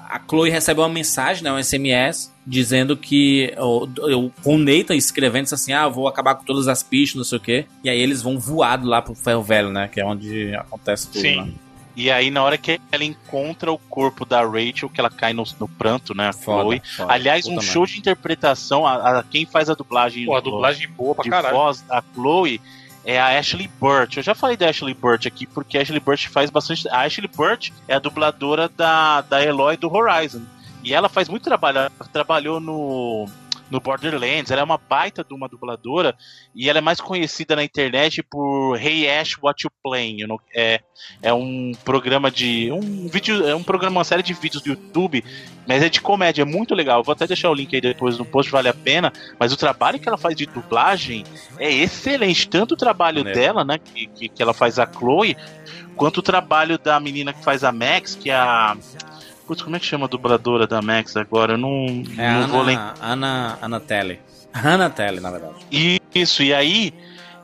[0.08, 1.52] a Chloe recebe uma mensagem, né?
[1.52, 6.08] Um SMS dizendo que o, o, com o Nathan escrevendo isso assim, ah, eu vou
[6.08, 7.66] acabar com todas as pistas, não sei o quê.
[7.84, 9.86] E aí eles vão voado lá pro ferro velho, né?
[9.88, 11.36] Que é onde acontece tudo, Sim.
[11.42, 11.52] né?
[11.94, 15.42] E aí, na hora que ela encontra o corpo da Rachel, que ela cai no,
[15.58, 16.28] no pranto, né?
[16.28, 16.82] A Foda, Chloe.
[16.96, 20.88] foda, Aliás, um show de interpretação, a, a- quem faz a dublagem, Pô, a dublagem
[20.88, 21.56] boa pra de caralho.
[21.56, 22.60] voz da Chloe
[23.04, 24.16] é a Ashley Burt.
[24.16, 26.88] Eu já falei da Ashley Burt aqui, porque a Ashley Burt faz bastante.
[26.88, 30.42] A Ashley Burt é a dubladora da, da Eloy do Horizon.
[30.82, 31.78] E ela faz muito trabalho.
[31.78, 33.26] Ela trabalhou no,
[33.70, 34.50] no Borderlands.
[34.50, 36.16] Ela é uma baita de uma dubladora.
[36.54, 40.26] E ela é mais conhecida na internet por Hey Ash, What You Playing?
[40.54, 40.80] É,
[41.22, 42.70] é um programa de.
[42.72, 43.46] Um vídeo.
[43.46, 45.24] É um programa, uma série de vídeos do YouTube.
[45.66, 47.02] Mas é de comédia, é muito legal.
[47.02, 49.12] Vou até deixar o link aí depois no post, vale a pena.
[49.38, 51.24] Mas o trabalho que ela faz de dublagem
[51.58, 52.48] é excelente.
[52.48, 53.78] Tanto o trabalho dela, né?
[53.78, 55.36] Que, que, que ela faz a Chloe,
[55.94, 58.76] quanto o trabalho da menina que faz a Max, que é a.
[59.48, 61.54] Putz, como é que chama a dubladora da Max agora?
[61.54, 62.94] Eu não, É não vou lembrar.
[63.00, 64.20] Ana, Ana, Ana Telly.
[64.52, 65.54] Ana Telly, na verdade.
[66.14, 66.92] Isso, e aí.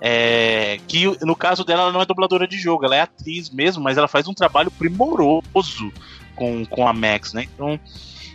[0.06, 3.82] É, que no caso dela, ela não é dubladora de jogo, ela é atriz mesmo,
[3.82, 5.90] mas ela faz um trabalho primoroso
[6.36, 7.48] com, com a Max, né?
[7.54, 7.80] Então.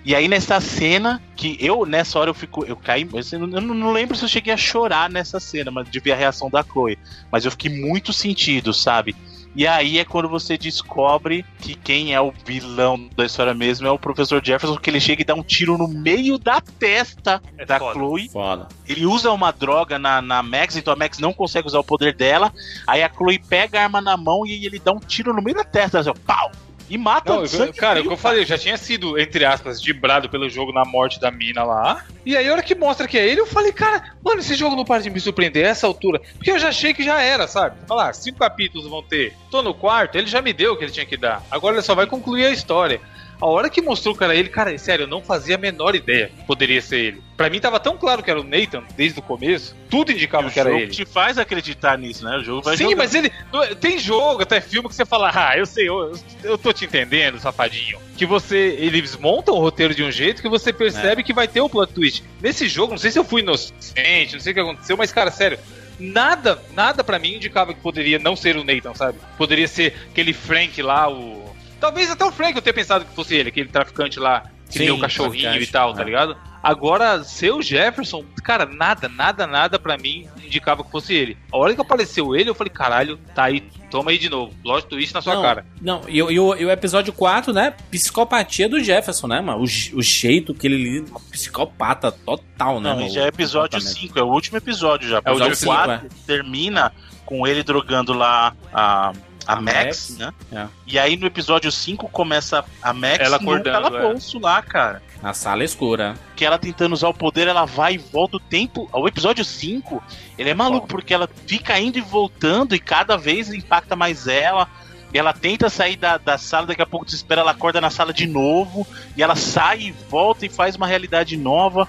[0.04, 2.66] E aí nessa cena, que eu, nessa hora eu fico.
[2.66, 3.08] Eu caí.
[3.16, 6.14] assim, Eu não, não lembro se eu cheguei a chorar nessa cena, mas de ver
[6.14, 6.98] a reação da Chloe.
[7.32, 9.16] Mas eu fiquei muito sentido, sabe?
[9.60, 13.92] E aí é quando você descobre que quem é o vilão da história mesmo é
[13.92, 17.66] o professor Jefferson, que ele chega e dá um tiro no meio da testa É
[17.66, 17.94] da foda.
[17.94, 18.30] Chloe.
[18.30, 18.70] Foda.
[18.88, 22.16] Ele usa uma droga na, na Max, então a Max não consegue usar o poder
[22.16, 22.54] dela.
[22.88, 25.58] Aí a Chloe pega a arma na mão e ele dá um tiro no meio
[25.58, 26.50] da testa, assim, ó, pau!
[26.90, 29.46] E mata Não, o eu- cara, o que eu falei, eu já tinha sido, entre
[29.46, 32.02] aspas, dibrado pelo jogo na morte da mina lá.
[32.26, 34.76] E aí, a hora que mostra que é ele, eu falei, cara, mano, esse jogo
[34.76, 36.20] não para de me surpreender a essa altura.
[36.38, 37.78] Porque eu já achei que já era, sabe?
[37.88, 39.34] Falar, cinco capítulos vão ter.
[39.52, 41.44] Tô no quarto, ele já me deu o que ele tinha que dar.
[41.50, 43.00] Agora ele só vai concluir a história.
[43.42, 46.30] A hora que mostrou que era ele, cara, sério, eu não fazia a menor ideia
[46.36, 47.24] que poderia ser ele.
[47.38, 50.52] Pra mim tava tão claro que era o Nathan desde o começo, tudo indicava o
[50.52, 50.92] que era jogo ele.
[50.92, 52.38] te faz acreditar nisso, né?
[52.38, 52.98] O jogo vai Sim, jogando.
[52.98, 53.32] mas ele.
[53.80, 56.12] Tem jogo, até filme que você fala, ah, eu sei, eu,
[56.44, 57.98] eu tô te entendendo, safadinho.
[58.18, 58.76] Que você.
[58.78, 61.94] Eles montam o roteiro de um jeito que você percebe que vai ter o plot
[61.94, 62.24] twist.
[62.42, 65.32] Nesse jogo, não sei se eu fui inocente, não sei o que aconteceu, mas, cara,
[65.32, 65.58] sério.
[65.98, 69.18] Nada, nada pra mim indicava que poderia não ser o Nathan, sabe?
[69.38, 71.49] Poderia ser aquele Frank lá, o.
[71.80, 74.86] Talvez até o Frank eu tenha pensado que fosse ele, aquele traficante lá que Sim,
[74.86, 76.06] deu o cachorrinho e tal, tá é.
[76.06, 76.38] ligado?
[76.62, 81.38] Agora, seu Jefferson, cara, nada, nada, nada pra mim indicava que fosse ele.
[81.52, 84.54] A hora que apareceu ele, eu falei, caralho, tá aí, toma aí de novo.
[84.62, 85.66] Plot twist na sua não, cara.
[85.82, 87.74] Não, e, o- e e o episódio 4, né?
[87.90, 89.60] Psicopatia do Jefferson, né, mano?
[89.60, 92.90] O, o jeito que ele lida, psicopata total, né?
[92.90, 93.10] Não, mano?
[93.10, 94.02] já é episódio Comportamento.
[94.02, 95.22] 5, é o último episódio já.
[95.24, 96.92] É o episódio último 4 termina
[97.26, 99.14] com ele drogando lá a, a,
[99.50, 100.34] A Max, Max, né?
[100.52, 100.68] é.
[100.86, 105.02] E aí no episódio 5 começa a Max Ela acordando, calabouço lá, cara.
[105.24, 106.16] Na sala escura.
[106.36, 108.88] que ela tentando usar o poder, ela vai e volta o tempo.
[108.94, 110.04] O episódio 5,
[110.38, 114.68] ele é maluco, porque ela fica indo e voltando e cada vez impacta mais ela.
[115.12, 118.14] E ela tenta sair da, da sala, daqui a pouco desespera, ela acorda na sala
[118.14, 118.86] de novo.
[119.18, 121.88] E ela sai e volta e faz uma realidade nova.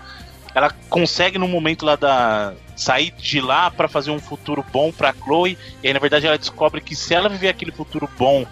[0.54, 2.54] Ela consegue no momento lá da.
[2.76, 5.56] sair de lá pra fazer um futuro bom pra Chloe.
[5.82, 8.46] E aí, na verdade, ela descobre que se ela viver aquele futuro bom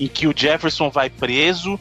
[0.00, 1.78] em que o Jefferson vai preso,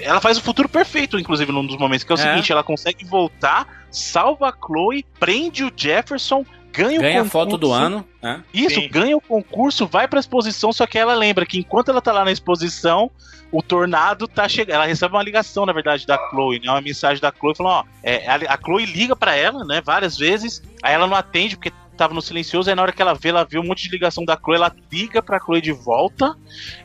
[0.00, 2.22] ela faz o futuro perfeito, inclusive, num dos momentos, que é o É.
[2.22, 7.56] seguinte: ela consegue voltar, salva a Chloe, prende o Jefferson, ganha, Ganha o a foto
[7.56, 7.84] do concurso.
[7.84, 8.42] ano, né?
[8.52, 8.88] Isso, Sim.
[8.88, 12.24] ganha o concurso, vai pra exposição, só que ela lembra que enquanto ela tá lá
[12.24, 13.10] na exposição,
[13.50, 14.74] o tornado tá chegando.
[14.76, 16.70] Ela recebe uma ligação, na verdade, da Chloe, né?
[16.70, 20.16] Uma mensagem da Chloe falando, ó, é, a, a Chloe liga pra ela, né, várias
[20.18, 23.30] vezes, aí ela não atende porque tava no silencioso, aí na hora que ela vê,
[23.30, 26.36] ela vê um monte de ligação da Chloe, ela liga pra Chloe de volta,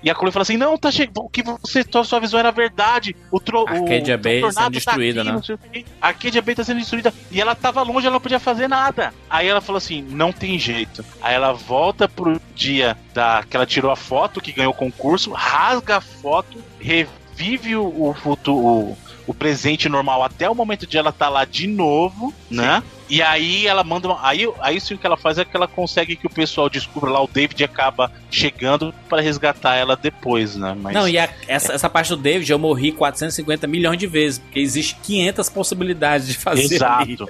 [0.02, 3.16] e a Chloe fala assim, não, tá chegando, o que você, sua visão era verdade,
[3.32, 5.86] o, tro, Arcadia o, Bay o tornado sendo destruída, tá aqui, né?
[6.02, 9.14] A Arcadia Bay tá sendo destruída, e ela tava longe, ela não podia fazer nada.
[9.30, 11.06] Aí ela falou assim, não tem jeito.
[11.22, 15.32] Aí ela volta pro dia da que ela tirou a foto, que ganhou o concurso,
[15.32, 20.98] rasga a foto, revive o, o futuro, o, o presente normal até o momento de
[20.98, 22.84] ela estar lá de novo, né?
[23.10, 25.68] E aí ela manda uma, aí, aí sim o que ela faz é que ela
[25.68, 30.76] consegue que o pessoal descubra lá, o David acaba chegando para resgatar ela depois, né?
[30.80, 34.40] Mas Não, e a- essa, essa parte do David eu morri 450 milhões de vezes,
[34.40, 36.64] porque existe 500 possibilidades de fazer.
[36.64, 37.28] Exato.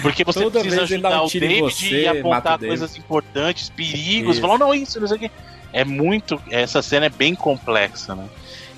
[0.00, 4.40] Porque você Toda precisa ajudar um o David você, e apontar coisas importantes, perigos, Isso.
[4.40, 5.30] falar, não, isso, não sei o quê.
[5.72, 6.40] É muito.
[6.50, 8.24] Essa cena é bem complexa, né?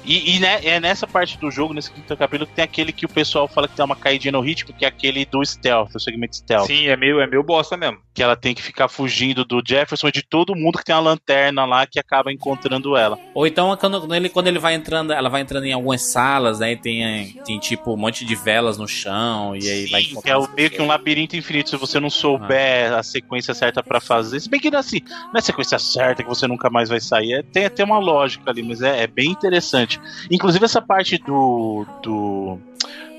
[0.05, 3.07] E, e né, é nessa parte do jogo, nesse quinto capítulo, que tem aquele que
[3.07, 6.01] o pessoal fala que dá uma caidinha no ritmo, que é aquele do stealth, o
[6.01, 6.67] segmento stealth.
[6.67, 7.99] Sim, é meio, é meio bosta mesmo.
[8.13, 11.01] Que ela tem que ficar fugindo do Jefferson e de todo mundo que tem uma
[11.01, 13.19] lanterna lá que acaba encontrando ela.
[13.35, 16.73] Ou então quando, ele, quando ele vai entrando, ela vai entrando em algumas salas, né?
[16.73, 20.31] E tem, tem tipo um monte de velas no chão, e aí vai Sim, que
[20.31, 24.41] é meio que um labirinto infinito se você não souber a sequência certa pra fazer.
[24.41, 25.01] Se bem que assim,
[25.33, 27.35] não é sequência certa que você nunca mais vai sair.
[27.35, 29.94] É, tem até uma lógica ali, mas é, é bem interessante.
[30.31, 31.87] Inclusive essa parte do.
[32.03, 32.59] do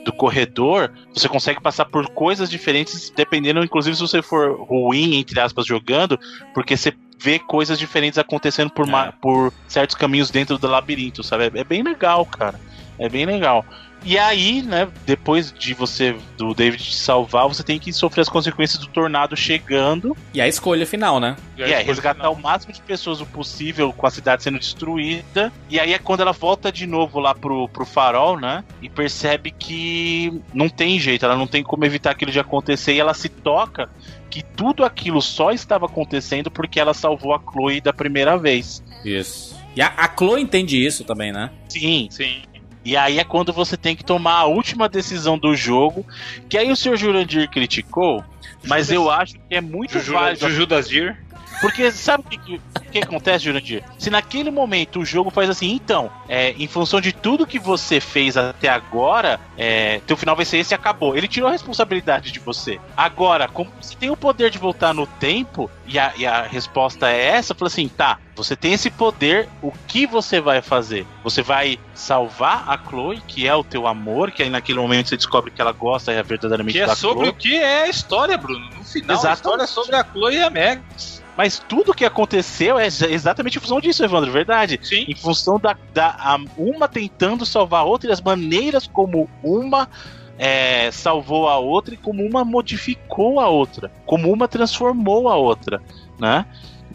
[0.06, 5.40] do corredor, você consegue passar por coisas diferentes, dependendo, inclusive, se você for ruim, entre
[5.40, 6.20] aspas, jogando,
[6.54, 11.46] porque você vê coisas diferentes acontecendo por, ma- por certos caminhos dentro do labirinto, sabe?
[11.46, 12.60] É, é bem legal, cara.
[12.98, 13.66] É bem legal.
[14.06, 18.30] E aí, né, depois de você, do David te salvar, você tem que sofrer as
[18.30, 21.36] consequências do tornado chegando E a escolha final, né?
[21.58, 25.52] E e é resgatar o máximo de pessoas o possível com a cidade sendo destruída.
[25.68, 28.64] E aí é quando ela volta de novo lá pro, pro farol, né?
[28.80, 32.94] E percebe que não tem jeito, ela não tem como evitar aquilo de acontecer.
[32.94, 33.90] E ela se toca
[34.30, 38.84] que tudo aquilo só estava acontecendo porque ela salvou a Chloe da primeira vez.
[39.04, 39.56] Isso.
[39.76, 41.50] E a, a Chloe entende isso também, né?
[41.68, 42.44] Sim, Sim.
[42.86, 46.06] E aí é quando você tem que tomar a última decisão do jogo,
[46.48, 46.95] que aí o Sr.
[46.95, 48.24] Jurandir criticou,
[48.68, 50.48] mas eu acho que é muito Juju, válido.
[50.48, 51.25] Juju das Dir.
[51.61, 52.61] Porque sabe o que,
[52.91, 53.84] que, acontece, Jurandir?
[53.98, 57.99] Se naquele momento o jogo faz assim, então, é, em função de tudo que você
[57.99, 61.15] fez até agora, é, teu final vai ser esse e acabou.
[61.15, 62.80] Ele tirou a responsabilidade de você.
[62.95, 67.10] Agora, como você tem o poder de voltar no tempo, e a, e a resposta
[67.10, 71.06] é essa, fala assim, tá, você tem esse poder, o que você vai fazer?
[71.23, 75.15] Você vai salvar a Chloe, que é o teu amor, que aí naquele momento você
[75.18, 77.30] descobre que ela gosta é verdadeiramente Que é da sobre Chloe.
[77.30, 78.69] o que é a história, Bruno.
[78.76, 79.36] No final, a Exatamente.
[79.38, 80.82] história é sobre a Chloe e a Meg.
[81.38, 84.80] Mas tudo que aconteceu é exa- exatamente em função disso, Evandro, verdade.
[84.82, 85.06] Sim.
[85.07, 89.88] Em função da, da a- uma tentando salvar a outra e as maneiras como uma
[90.38, 95.82] é, salvou a outra e como uma modificou a outra, como uma transformou a outra,
[96.20, 96.45] né?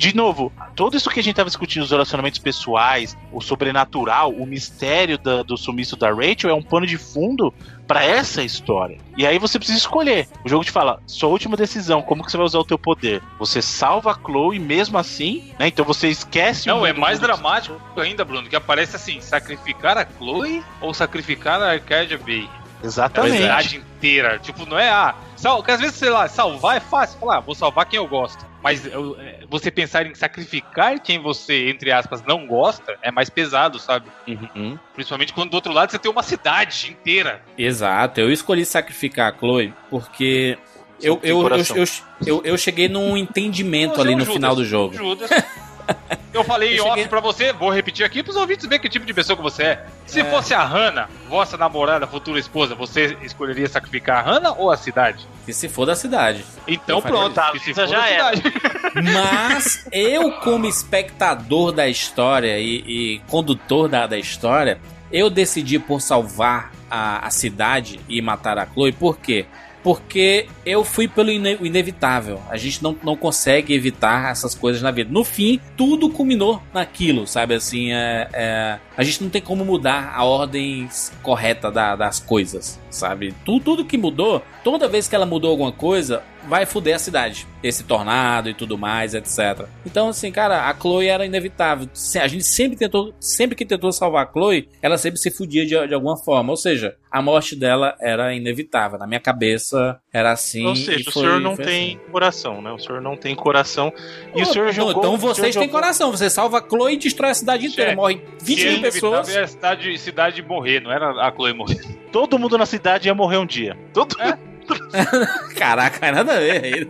[0.00, 4.46] De novo, tudo isso que a gente estava discutindo, os relacionamentos pessoais, o sobrenatural, o
[4.46, 7.52] mistério da- do sumiço da Rachel é um pano de fundo
[7.86, 8.96] para essa história.
[9.14, 10.26] E aí você precisa escolher.
[10.42, 13.22] O jogo te fala, sua última decisão, como que você vai usar o teu poder?
[13.38, 15.68] Você salva a Chloe mesmo assim, né?
[15.68, 20.06] Então você esquece o Não, é mais dramático ainda, Bruno, que aparece assim: sacrificar a
[20.16, 22.48] Chloe ou sacrificar a Arcadia Bay?
[22.82, 23.36] A Exatamente.
[23.36, 24.38] cidade inteira.
[24.38, 27.20] Tipo, não é ah, sal, porque às vezes, sei lá, salvar é fácil.
[27.20, 28.48] Falar, ah, vou salvar quem eu gosto.
[28.62, 33.30] Mas eu- é, você pensar em sacrificar quem você, entre aspas, não gosta, é mais
[33.30, 34.06] pesado, sabe?
[34.28, 34.78] Uhum.
[34.94, 37.42] Principalmente quando do outro lado você tem uma cidade inteira.
[37.56, 38.20] Exato.
[38.20, 40.58] Eu escolhi sacrificar a Chloe porque
[41.00, 41.84] eu, eu, eu, eu,
[42.26, 44.94] eu, eu cheguei num entendimento ali no Judas, final do jogo.
[44.94, 45.30] Judas.
[46.32, 48.88] Eu falei em Eu off cheguei- pra você, vou repetir aqui pros ouvintes ver que
[48.88, 49.86] tipo de pessoa que você é.
[50.06, 50.24] Se É.
[50.24, 55.26] fosse a Hannah, vossa namorada, futura esposa, você escolheria sacrificar a Hannah ou a cidade?
[55.44, 56.44] Que se for da cidade.
[56.68, 57.52] Então pronto, isso.
[57.52, 58.42] que se Tá, for já cidade.
[59.12, 64.78] Mas eu, como espectador da história e, e condutor da, da história,
[65.12, 68.92] eu decidi por salvar a, a cidade e matar a Chloe.
[68.92, 69.46] Por quê?
[69.82, 72.40] Porque eu fui pelo ine- inevitável.
[72.50, 75.10] A gente não, não consegue evitar essas coisas na vida.
[75.12, 77.54] No fim, tudo culminou naquilo, sabe?
[77.54, 80.88] Assim, é, é- a gente não tem como mudar a ordem
[81.22, 83.34] correta da- das coisas, sabe?
[83.44, 87.46] Tu- tudo que mudou, toda vez que ela mudou alguma coisa, vai fuder a cidade.
[87.62, 89.66] Esse tornado e tudo mais, etc.
[89.84, 91.86] Então, assim, cara, a Chloe era inevitável.
[92.20, 95.86] A gente sempre tentou, sempre que tentou salvar a Chloe, ela sempre se fudia de,
[95.86, 96.50] de alguma forma.
[96.50, 98.98] Ou seja, a morte dela era inevitável.
[98.98, 100.64] Na minha cabeça era assim.
[100.66, 102.10] Ou e seja, o foi- senhor não tem assim.
[102.10, 102.72] coração, né?
[102.72, 103.92] O senhor não tem coração.
[104.34, 104.92] E o Pô, senhor não, jogou.
[105.02, 106.10] então o vocês têm jogou- coração.
[106.10, 107.92] Você salva a Chloe e destrói a cidade inteira.
[107.92, 107.94] É.
[107.94, 109.28] Morre 20 Se é mil pessoas.
[109.28, 111.80] inevitável, é a cidade, cidade morrer, não era a Chloe morrer.
[112.10, 113.76] Todo mundo na cidade ia morrer um dia.
[113.92, 114.16] Todo
[115.56, 116.88] Caraca, nada a ver.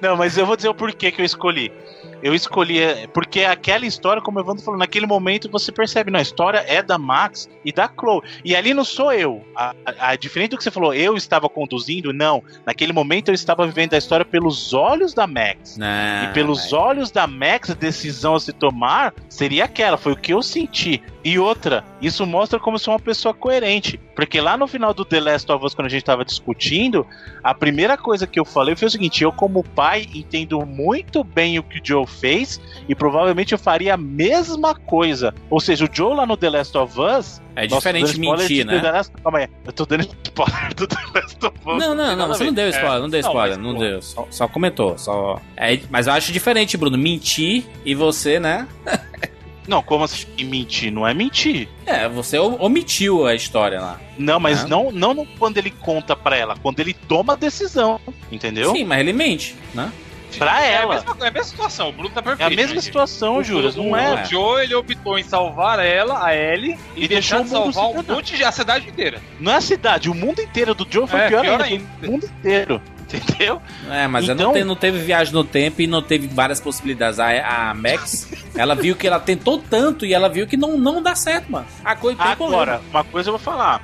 [0.00, 1.72] Não, mas eu vou dizer o porquê que eu escolhi.
[2.22, 6.18] Eu escolhi é, porque aquela história, como o Evandro falou, naquele momento você percebe, não,
[6.18, 8.22] a história é da Max e da Chloe.
[8.44, 9.44] E ali não sou eu.
[9.56, 12.42] A, a- a- diferente do que você falou, eu estava conduzindo, não.
[12.66, 15.76] Naquele momento eu estava vivendo a história pelos olhos da Max.
[15.76, 15.86] Não,
[16.24, 20.32] E pelos olhos da Max, a decisão a se tomar seria aquela, foi o que
[20.32, 21.02] eu senti.
[21.22, 23.98] E outra, isso mostra como eu sou uma pessoa coerente.
[24.16, 27.06] Porque lá no final do The Last of Us, quando a gente tava discutindo,
[27.42, 31.58] a primeira coisa que eu falei foi o seguinte: eu, como pai, entendo muito bem
[31.58, 35.34] o que o Joe fez e provavelmente eu faria a mesma coisa.
[35.48, 37.40] Ou seja, o Joe lá no The Last of Us.
[37.56, 38.80] É diferente spoiler mentir, né?
[38.80, 39.12] The Last...
[39.22, 41.78] Calma aí, eu tô dando spoiler do The Last of Us.
[41.78, 44.02] Não, não, não, você não deu spoiler, não deu Não, spoiler, mas, não deu.
[44.02, 45.40] Só, só comentou, só.
[45.56, 48.66] É, mas eu acho diferente, Bruno, mentir e você, né?
[49.68, 50.90] Não, como assim mentir?
[50.90, 51.68] Não é mentir.
[51.86, 54.00] É, você omitiu a história lá.
[54.18, 54.66] Não, mas Ah.
[54.66, 58.00] não, não quando ele conta pra ela, quando ele toma a decisão,
[58.32, 58.72] entendeu?
[58.72, 59.92] Sim, mas ele mente, né?
[60.38, 60.94] Pra É a, ela.
[60.94, 62.46] mesma, é a mesma situação, o Bruno tá É perfeito.
[62.52, 62.84] a mesma gente.
[62.84, 64.22] situação, O- Júlio, o- não é?
[64.22, 67.74] O Joe, ele optou em salvar ela, a Ellie, e, E deixar deixou de mundo
[67.74, 68.44] salvar um monte de...
[68.44, 69.20] a cidade inteira.
[69.38, 71.64] Não é a cidade, o mundo inteiro do Joe foi É, pior, pior ainda.
[71.64, 72.08] ainda.
[72.08, 72.80] O mundo inteiro,
[73.12, 73.60] entendeu?
[73.90, 76.60] É, mas ela Então- não, te- não teve viagem no tempo e não teve várias
[76.60, 77.18] possibilidades.
[77.18, 81.02] A, a Max, ela viu que ela tentou tanto e ela viu que não, não
[81.02, 81.66] dá certo, mano.
[81.84, 82.48] A coisa tem Agora,
[82.78, 82.82] problema.
[82.90, 83.82] uma coisa eu vou falar.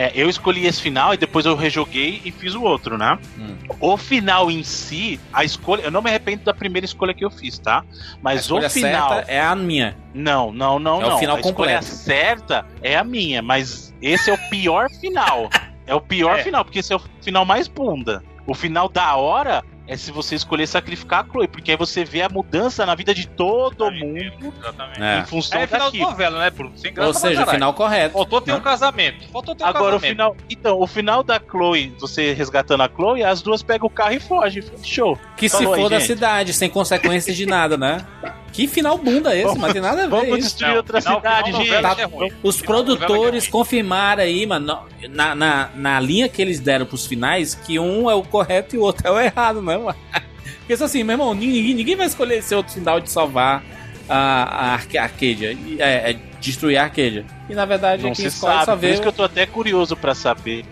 [0.00, 3.18] É, eu escolhi esse final e depois eu rejoguei e fiz o outro, né?
[3.38, 3.54] Hum.
[3.78, 5.82] O final em si, a escolha.
[5.82, 7.84] Eu não me arrependo da primeira escolha que eu fiz, tá?
[8.22, 9.10] Mas o escolha final.
[9.10, 9.94] certa é a minha.
[10.14, 11.18] Não, não, não, É o não.
[11.18, 11.84] final a escolha completo.
[11.84, 15.50] certa é a minha, mas esse é o pior final.
[15.86, 16.42] É o pior É.
[16.44, 18.22] final, porque esse é o final mais bunda.
[18.46, 22.22] O final da hora é se você escolher sacrificar a Chloe, porque aí você vê
[22.22, 25.02] a mudança na vida de todo mundo Exatamente.
[25.02, 25.18] É.
[25.20, 26.10] em função É final de daquilo.
[26.10, 26.72] novela, né, Bruno?
[26.76, 27.50] Sem graça Ou seja, o caralho.
[27.56, 28.12] final correto.
[28.14, 28.56] Faltou ter né?
[28.58, 29.28] um casamento.
[29.32, 30.10] Faltou ter um Agora o casamento.
[30.10, 30.36] final.
[30.48, 34.20] Então, o final da Chloe, você resgatando a Chloe, as duas pegam o carro e
[34.20, 34.62] fogem.
[34.84, 35.18] Show.
[35.36, 36.06] Que se Falou aí, for da gente.
[36.06, 38.06] cidade, sem consequências de nada, né?
[38.52, 40.38] Que final bunda esse, mas tem nada a ver Vamos isso.
[40.48, 41.70] destruir Não, outra final- cidade, final gente.
[41.70, 42.32] novela Tá- é ruim.
[42.42, 46.84] Os Final novela produtores é confirmaram aí, mano, na, na, na linha que eles deram
[46.84, 49.76] pros finais, que um é o correto e o outro é o errado, né,
[50.60, 53.62] Porque isso assim, meu irmão, ninguém, ninguém vai escolher esse outro final de salvar
[54.08, 55.56] a, a Arca- Arcadia.
[55.78, 57.24] É, é destruir a Arcadia.
[57.48, 58.64] E na verdade, Não quem se escolhe sabe.
[58.66, 60.64] só Por isso que eu tô até curioso pra saber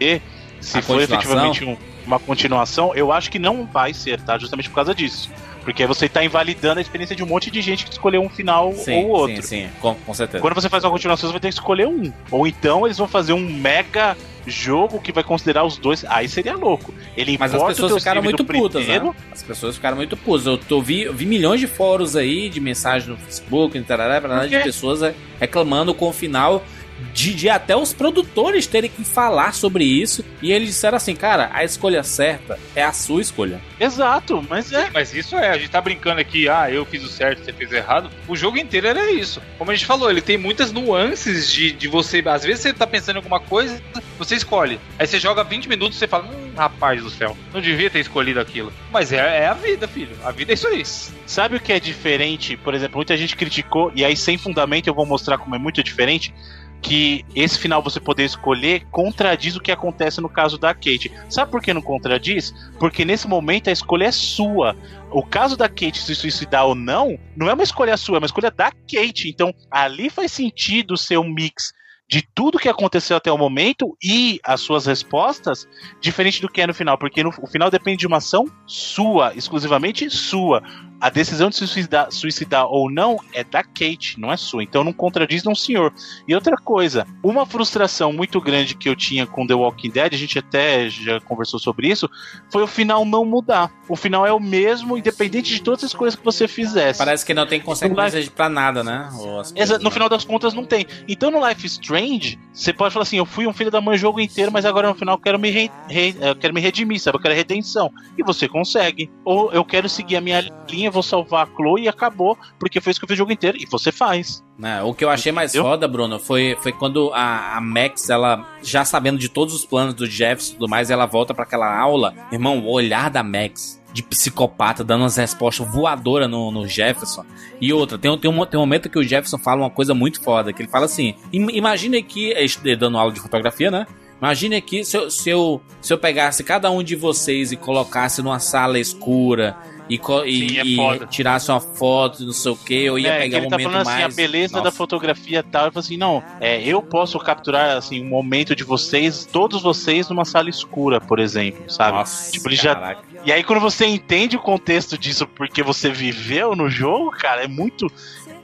[0.60, 1.76] se foi efetivamente um-
[2.06, 2.94] uma continuação.
[2.94, 4.38] Eu acho que não vai ser, tá?
[4.38, 5.30] Justamente por causa disso.
[5.68, 8.72] Porque você tá invalidando a experiência de um monte de gente que escolheu um final
[8.72, 9.42] Sim, ou outro.
[9.42, 10.40] sim, sim, com, com certeza.
[10.40, 12.10] Quando você faz uma continuação, você vai ter que escolher um.
[12.30, 14.16] Ou então eles vão fazer um mega
[14.46, 16.06] jogo que vai considerar os dois.
[16.08, 16.94] Aí seria louco.
[17.14, 19.14] Ele Mas as pessoas ficaram muito putas, primeiro, né?
[19.30, 20.46] As pessoas ficaram muito putas.
[20.46, 24.56] Eu tô, vi, eu vi milhões de fóruns aí, de mensagens no Facebook, tarará, de
[24.56, 24.62] quê?
[24.64, 26.64] pessoas é, reclamando com o final.
[27.12, 30.24] De, de até os produtores terem que falar sobre isso.
[30.42, 33.60] E eles disseram assim, cara, a escolha certa é a sua escolha.
[33.78, 34.90] Exato, mas é.
[34.92, 37.70] Mas isso é, a gente tá brincando aqui, ah, eu fiz o certo, você fez
[37.70, 38.10] o errado.
[38.26, 39.40] O jogo inteiro era isso.
[39.56, 42.22] Como a gente falou, ele tem muitas nuances de, de você.
[42.26, 43.80] Às vezes você tá pensando em alguma coisa,
[44.18, 44.80] você escolhe.
[44.98, 48.00] Aí você joga 20 minutos e você fala, hum, rapaz do céu, não devia ter
[48.00, 48.72] escolhido aquilo.
[48.90, 50.16] Mas é, é a vida, filho.
[50.24, 50.82] A vida é isso aí.
[51.26, 52.56] Sabe o que é diferente?
[52.56, 55.82] Por exemplo, muita gente criticou, e aí sem fundamento eu vou mostrar como é muito
[55.82, 56.34] diferente.
[56.80, 61.12] Que esse final você poder escolher contradiz o que acontece no caso da Kate.
[61.28, 62.54] Sabe por que não contradiz?
[62.78, 64.76] Porque nesse momento a escolha é sua.
[65.10, 68.26] O caso da Kate se suicidar ou não, não é uma escolha sua, é uma
[68.26, 69.28] escolha da Kate.
[69.28, 71.72] Então ali faz sentido ser um mix
[72.08, 75.68] de tudo que aconteceu até o momento e as suas respostas,
[76.00, 79.34] diferente do que é no final, porque no, o final depende de uma ação sua,
[79.34, 80.62] exclusivamente sua.
[81.00, 84.62] A decisão de se suicidar, suicidar ou não é da Kate, não é sua.
[84.62, 85.92] Então não contradiz não, senhor.
[86.26, 90.16] E outra coisa, uma frustração muito grande que eu tinha com The Walking Dead, a
[90.16, 92.08] gente até já conversou sobre isso,
[92.50, 93.70] foi o final não mudar.
[93.88, 96.98] O final é o mesmo, independente de todas as coisas que você fizesse.
[96.98, 99.08] Parece que não tem consequências pra nada, né?
[99.14, 99.90] Ou as coisas, no né?
[99.90, 100.86] final das contas não tem.
[101.06, 103.98] Então no Life Strange, você pode falar assim, eu fui um filho da mãe o
[103.98, 107.00] jogo inteiro, mas agora no final eu quero me, re- re- eu quero me redimir,
[107.00, 107.16] sabe?
[107.16, 107.90] Eu quero redenção.
[108.16, 109.10] E você consegue.
[109.24, 112.90] Ou eu quero seguir a minha linha, vou salvar a Chloe e acabou, porque foi
[112.90, 113.56] isso que eu fiz o jogo inteiro.
[113.60, 114.42] E você faz.
[114.58, 114.82] né?
[114.82, 115.70] O que eu achei mais Entendeu?
[115.70, 119.94] foda, Bruno, foi, foi quando a, a Max, ela, já sabendo de todos os planos
[119.94, 122.14] do Jefferson e tudo mais, ela volta pra aquela aula.
[122.32, 127.24] Irmão, o olhar da Max, de psicopata, dando umas respostas voadoras no, no Jefferson.
[127.60, 129.94] E outra, tem, um- tem, um, tem um momento que o Jefferson fala uma coisa
[129.94, 133.86] muito foda, que ele fala assim, "Im- imagine que, ele dando aula de fotografia, né?
[134.20, 138.20] Imagine aqui se eu, se, eu, se eu pegasse cada um de vocês e colocasse
[138.20, 139.56] numa sala escura
[139.88, 140.58] e, e- Sim,
[140.90, 143.40] é e tirasse uma foto, não sei o que, eu ia É, que pegar um
[143.40, 144.04] ele tá momento falando mais...
[144.04, 144.76] assim, a beleza da Nossa.
[144.76, 145.62] fotografia e tal.
[145.64, 150.08] Ele fala assim, não, é, eu posso capturar assim, um momento de vocês, todos vocês,
[150.08, 151.98] numa sala escura, por exemplo, sabe?
[151.98, 153.02] Nossa, Tipo, ele já- caraca.
[153.24, 157.48] E aí, quando você entende o contexto disso porque você viveu no jogo, cara, é
[157.48, 157.90] muito.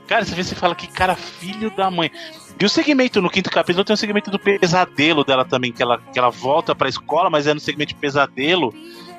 [0.07, 2.11] Cara, você vê você fala que cara, filho da mãe.
[2.59, 5.99] E o segmento no quinto capítulo tem o segmento do pesadelo dela também, que ela,
[6.13, 8.73] que ela volta pra escola, mas é no segmento de pesadelo.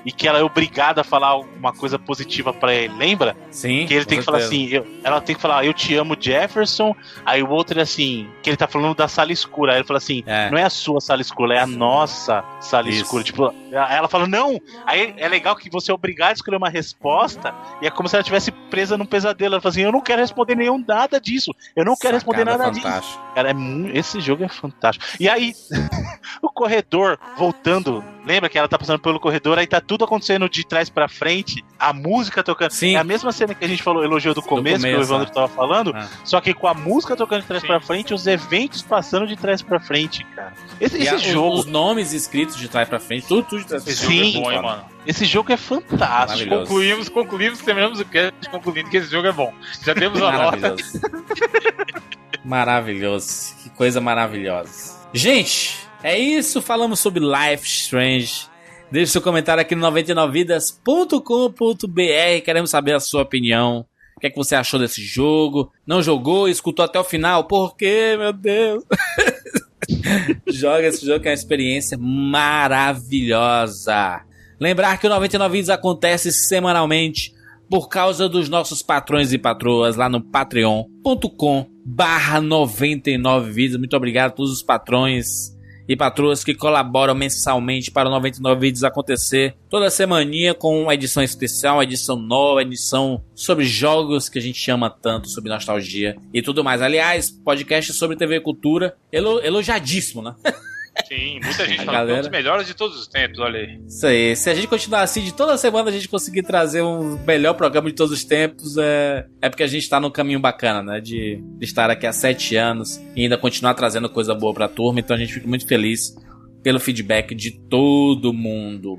[0.06, 3.36] E que ela é obrigada a falar uma coisa positiva pra ele, lembra?
[3.50, 4.64] Sim, Que ele tem que falar certeza.
[4.64, 6.94] assim, eu- ela tem que falar, eu te amo, Jefferson.
[7.24, 9.72] Aí o outro é assim, que ele tá falando da sala escura.
[9.72, 10.48] Aí ele fala assim, É.
[10.48, 13.02] não é a sua sala escura, é a nossa sala Isso.
[13.02, 13.24] escura.
[13.24, 14.60] Tipo, aí ela fala, não.
[14.86, 17.52] Aí é legal que você é obrigado a escolher uma resposta
[17.82, 19.54] e é como se ela estivesse presa num pesadelo.
[19.54, 21.50] Ela fala assim, eu não quero responder nenhum nada disso.
[21.74, 22.82] Eu não quero responder nada disso.
[22.86, 23.22] fantástica.
[23.34, 23.54] Cara, é
[23.98, 25.04] esse jogo é fantástico.
[25.18, 25.52] E aí,
[26.42, 28.04] o corredor voltando.
[28.24, 31.08] Lembra que ela tá passando pelo corredor, aí tá tudo tudo acontecendo de trás pra
[31.08, 32.70] frente, a música tocando.
[32.70, 32.94] Sim.
[32.96, 35.30] É a mesma cena que a gente falou, elogiou do começo, que o começo, Evandro
[35.30, 35.34] é.
[35.34, 36.06] tava falando, É.
[36.24, 39.62] só que com a música tocando de trás pra frente, os eventos passando de trás
[39.62, 40.52] pra frente, cara.
[40.80, 43.66] Esse, E esse a- jogo, Os, nomes escritos de trás pra frente, tudo, tudo de
[43.66, 44.32] trás pra Esse frente.
[44.32, 44.32] Sim.
[44.34, 44.84] jogo é bom, hein, mano.
[45.06, 46.00] esse jogo é fantástico.
[46.00, 46.60] Maravilhoso.
[46.62, 49.52] Concluímos, concluímos, terminamos o cast concluindo que esse jogo é bom.
[49.84, 50.56] Já temos a nota.
[50.56, 51.00] Maravilhoso.
[52.44, 53.54] maravilhoso.
[53.62, 54.94] Que coisa maravilhosa.
[55.12, 56.60] Gente, é isso.
[56.60, 58.48] Falamos sobre Life Strange.
[58.90, 62.44] Deixe seu comentário aqui no 99vidas.com.br.
[62.44, 63.84] Queremos saber a sua opinião.
[64.16, 65.70] O que é que você achou desse jogo?
[65.86, 66.48] Não jogou?
[66.48, 67.44] Escutou até o final?
[67.44, 68.82] Por quê, meu Deus?
[70.48, 74.22] Joga esse jogo que é uma experiência maravilhosa.
[74.58, 77.34] Lembrar que o 99 Vidas acontece semanalmente
[77.68, 83.76] por causa dos nossos patrões e patroas lá no patreon.com barra 99 Vidas.
[83.76, 85.55] Muito obrigado a todos os patrões
[85.88, 91.22] e patroas que colaboram mensalmente para o 99 Vídeos acontecer toda semaninha com uma edição
[91.22, 96.42] especial, uma edição nova, edição sobre jogos que a gente ama tanto, sobre nostalgia e
[96.42, 96.82] tudo mais.
[96.82, 100.34] Aliás, podcast sobre TV Cultura, elo, elogiadíssimo, né?
[101.06, 103.60] Sim, muita gente A que é um galera- dos melhores de todos os tempos, olha
[103.60, 103.78] aí.
[103.86, 104.34] Isso aí.
[104.36, 107.88] Se a gente continuar assim de toda semana, a gente conseguir trazer um melhor programa
[107.88, 111.00] de todos os tempos, é, é porque a gente tá num caminho bacana, né?
[111.00, 114.98] De, de estar aqui há sete anos e ainda continuar trazendo coisa boa pra turma.
[115.00, 116.14] Então a gente fica muito feliz
[116.62, 118.98] pelo feedback de todo mundo.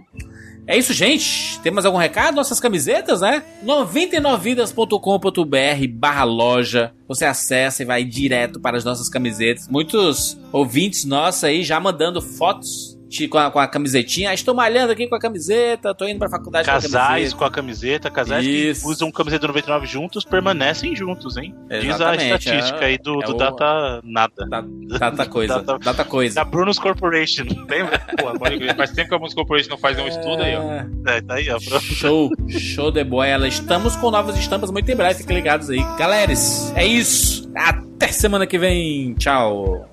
[0.65, 1.59] É isso, gente.
[1.61, 2.35] Tem mais algum recado?
[2.35, 3.43] Nossas camisetas, né?
[3.63, 6.93] 99vidas.com.br barra loja.
[7.07, 9.67] Você acessa e vai direto para as nossas camisetas.
[9.67, 12.96] Muitos ouvintes nossos aí já mandando fotos
[13.29, 14.29] com, a, com a camisetinha.
[14.29, 17.35] Ah, estou malhando aqui com a camiseta, tô indo pra faculdade com a Casais camiseta.
[17.37, 18.81] com a camiseta, casais Isso.
[18.81, 21.55] que usam camiseta do 99 juntos permanecem juntos, hein?
[21.69, 24.33] Diz a Exatamente, estatística é- aí do, é do o- Data Nada.
[24.49, 24.67] Data,
[24.99, 25.61] data coisa.
[25.63, 26.35] Data- Data coisa.
[26.35, 27.99] Da Brunos Corporation, lembra?
[28.19, 28.27] Pô.
[28.75, 30.61] Faz tempo que a Música Corporation não faz nenhum estudo aí, ó.
[30.73, 31.59] É, É, tá aí, ó.
[31.59, 33.47] Show, show de bola.
[33.47, 35.79] Estamos com novas estampas muito em breve, fiquem ligados aí.
[35.97, 37.49] Galeres, é isso.
[37.55, 39.13] Até semana que vem.
[39.15, 39.87] Tchau.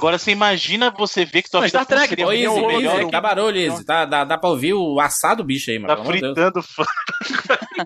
[0.00, 2.94] Agora você imagina você ver que tua Não, vida Star Trek, seria Izzy, melhor.
[2.96, 3.84] Izzy, um- cabarulho, Izzy.
[3.84, 5.94] Tá, dá, dá pra ouvir o assado bicho aí, mano.
[5.94, 6.84] Tá fritando fã.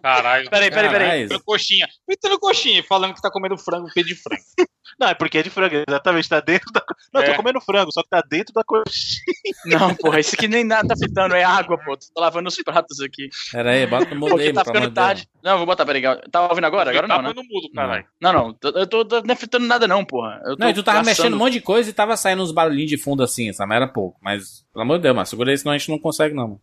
[0.01, 0.49] Caralho.
[0.49, 1.21] Peraí, peraí, peraí.
[1.27, 1.89] Fritando coxinha.
[2.07, 4.41] Fritando coxinha, falando que tá comendo frango peito de frango.
[5.01, 6.29] Não, é porque é de frango, exatamente.
[6.29, 6.85] Tá dentro da.
[7.15, 7.31] Não, eu É.
[7.31, 9.25] tô comendo frango, só que tá dentro da coxinha.
[9.67, 11.97] Não, porra, isso aqui nem nada tá fritando, é água, pô.
[11.97, 13.29] Tô lavando os pratos aqui.
[13.53, 14.95] Pera aí, bota no mudo aí, tá ficando de Deus.
[14.95, 15.29] tarde.
[15.43, 16.03] Não, vou botar, peraí.
[16.31, 16.91] Tá ouvindo agora?
[16.91, 17.33] Agora não, tá né?
[17.35, 18.05] no mudo, caralho.
[18.21, 18.57] Não, não.
[18.75, 20.41] Eu tô, tô- não é fritando nada, não, porra.
[20.45, 22.43] Eu tô Não, e tu tava passando- mexendo um monte de coisa e tava saindo
[22.43, 24.19] uns barulhinhos de fundo assim, essa era pouco.
[24.23, 26.49] Mas, pelo amor de Deus, mano, segura aí, senão a gente não consegue, não.
[26.49, 26.61] mano.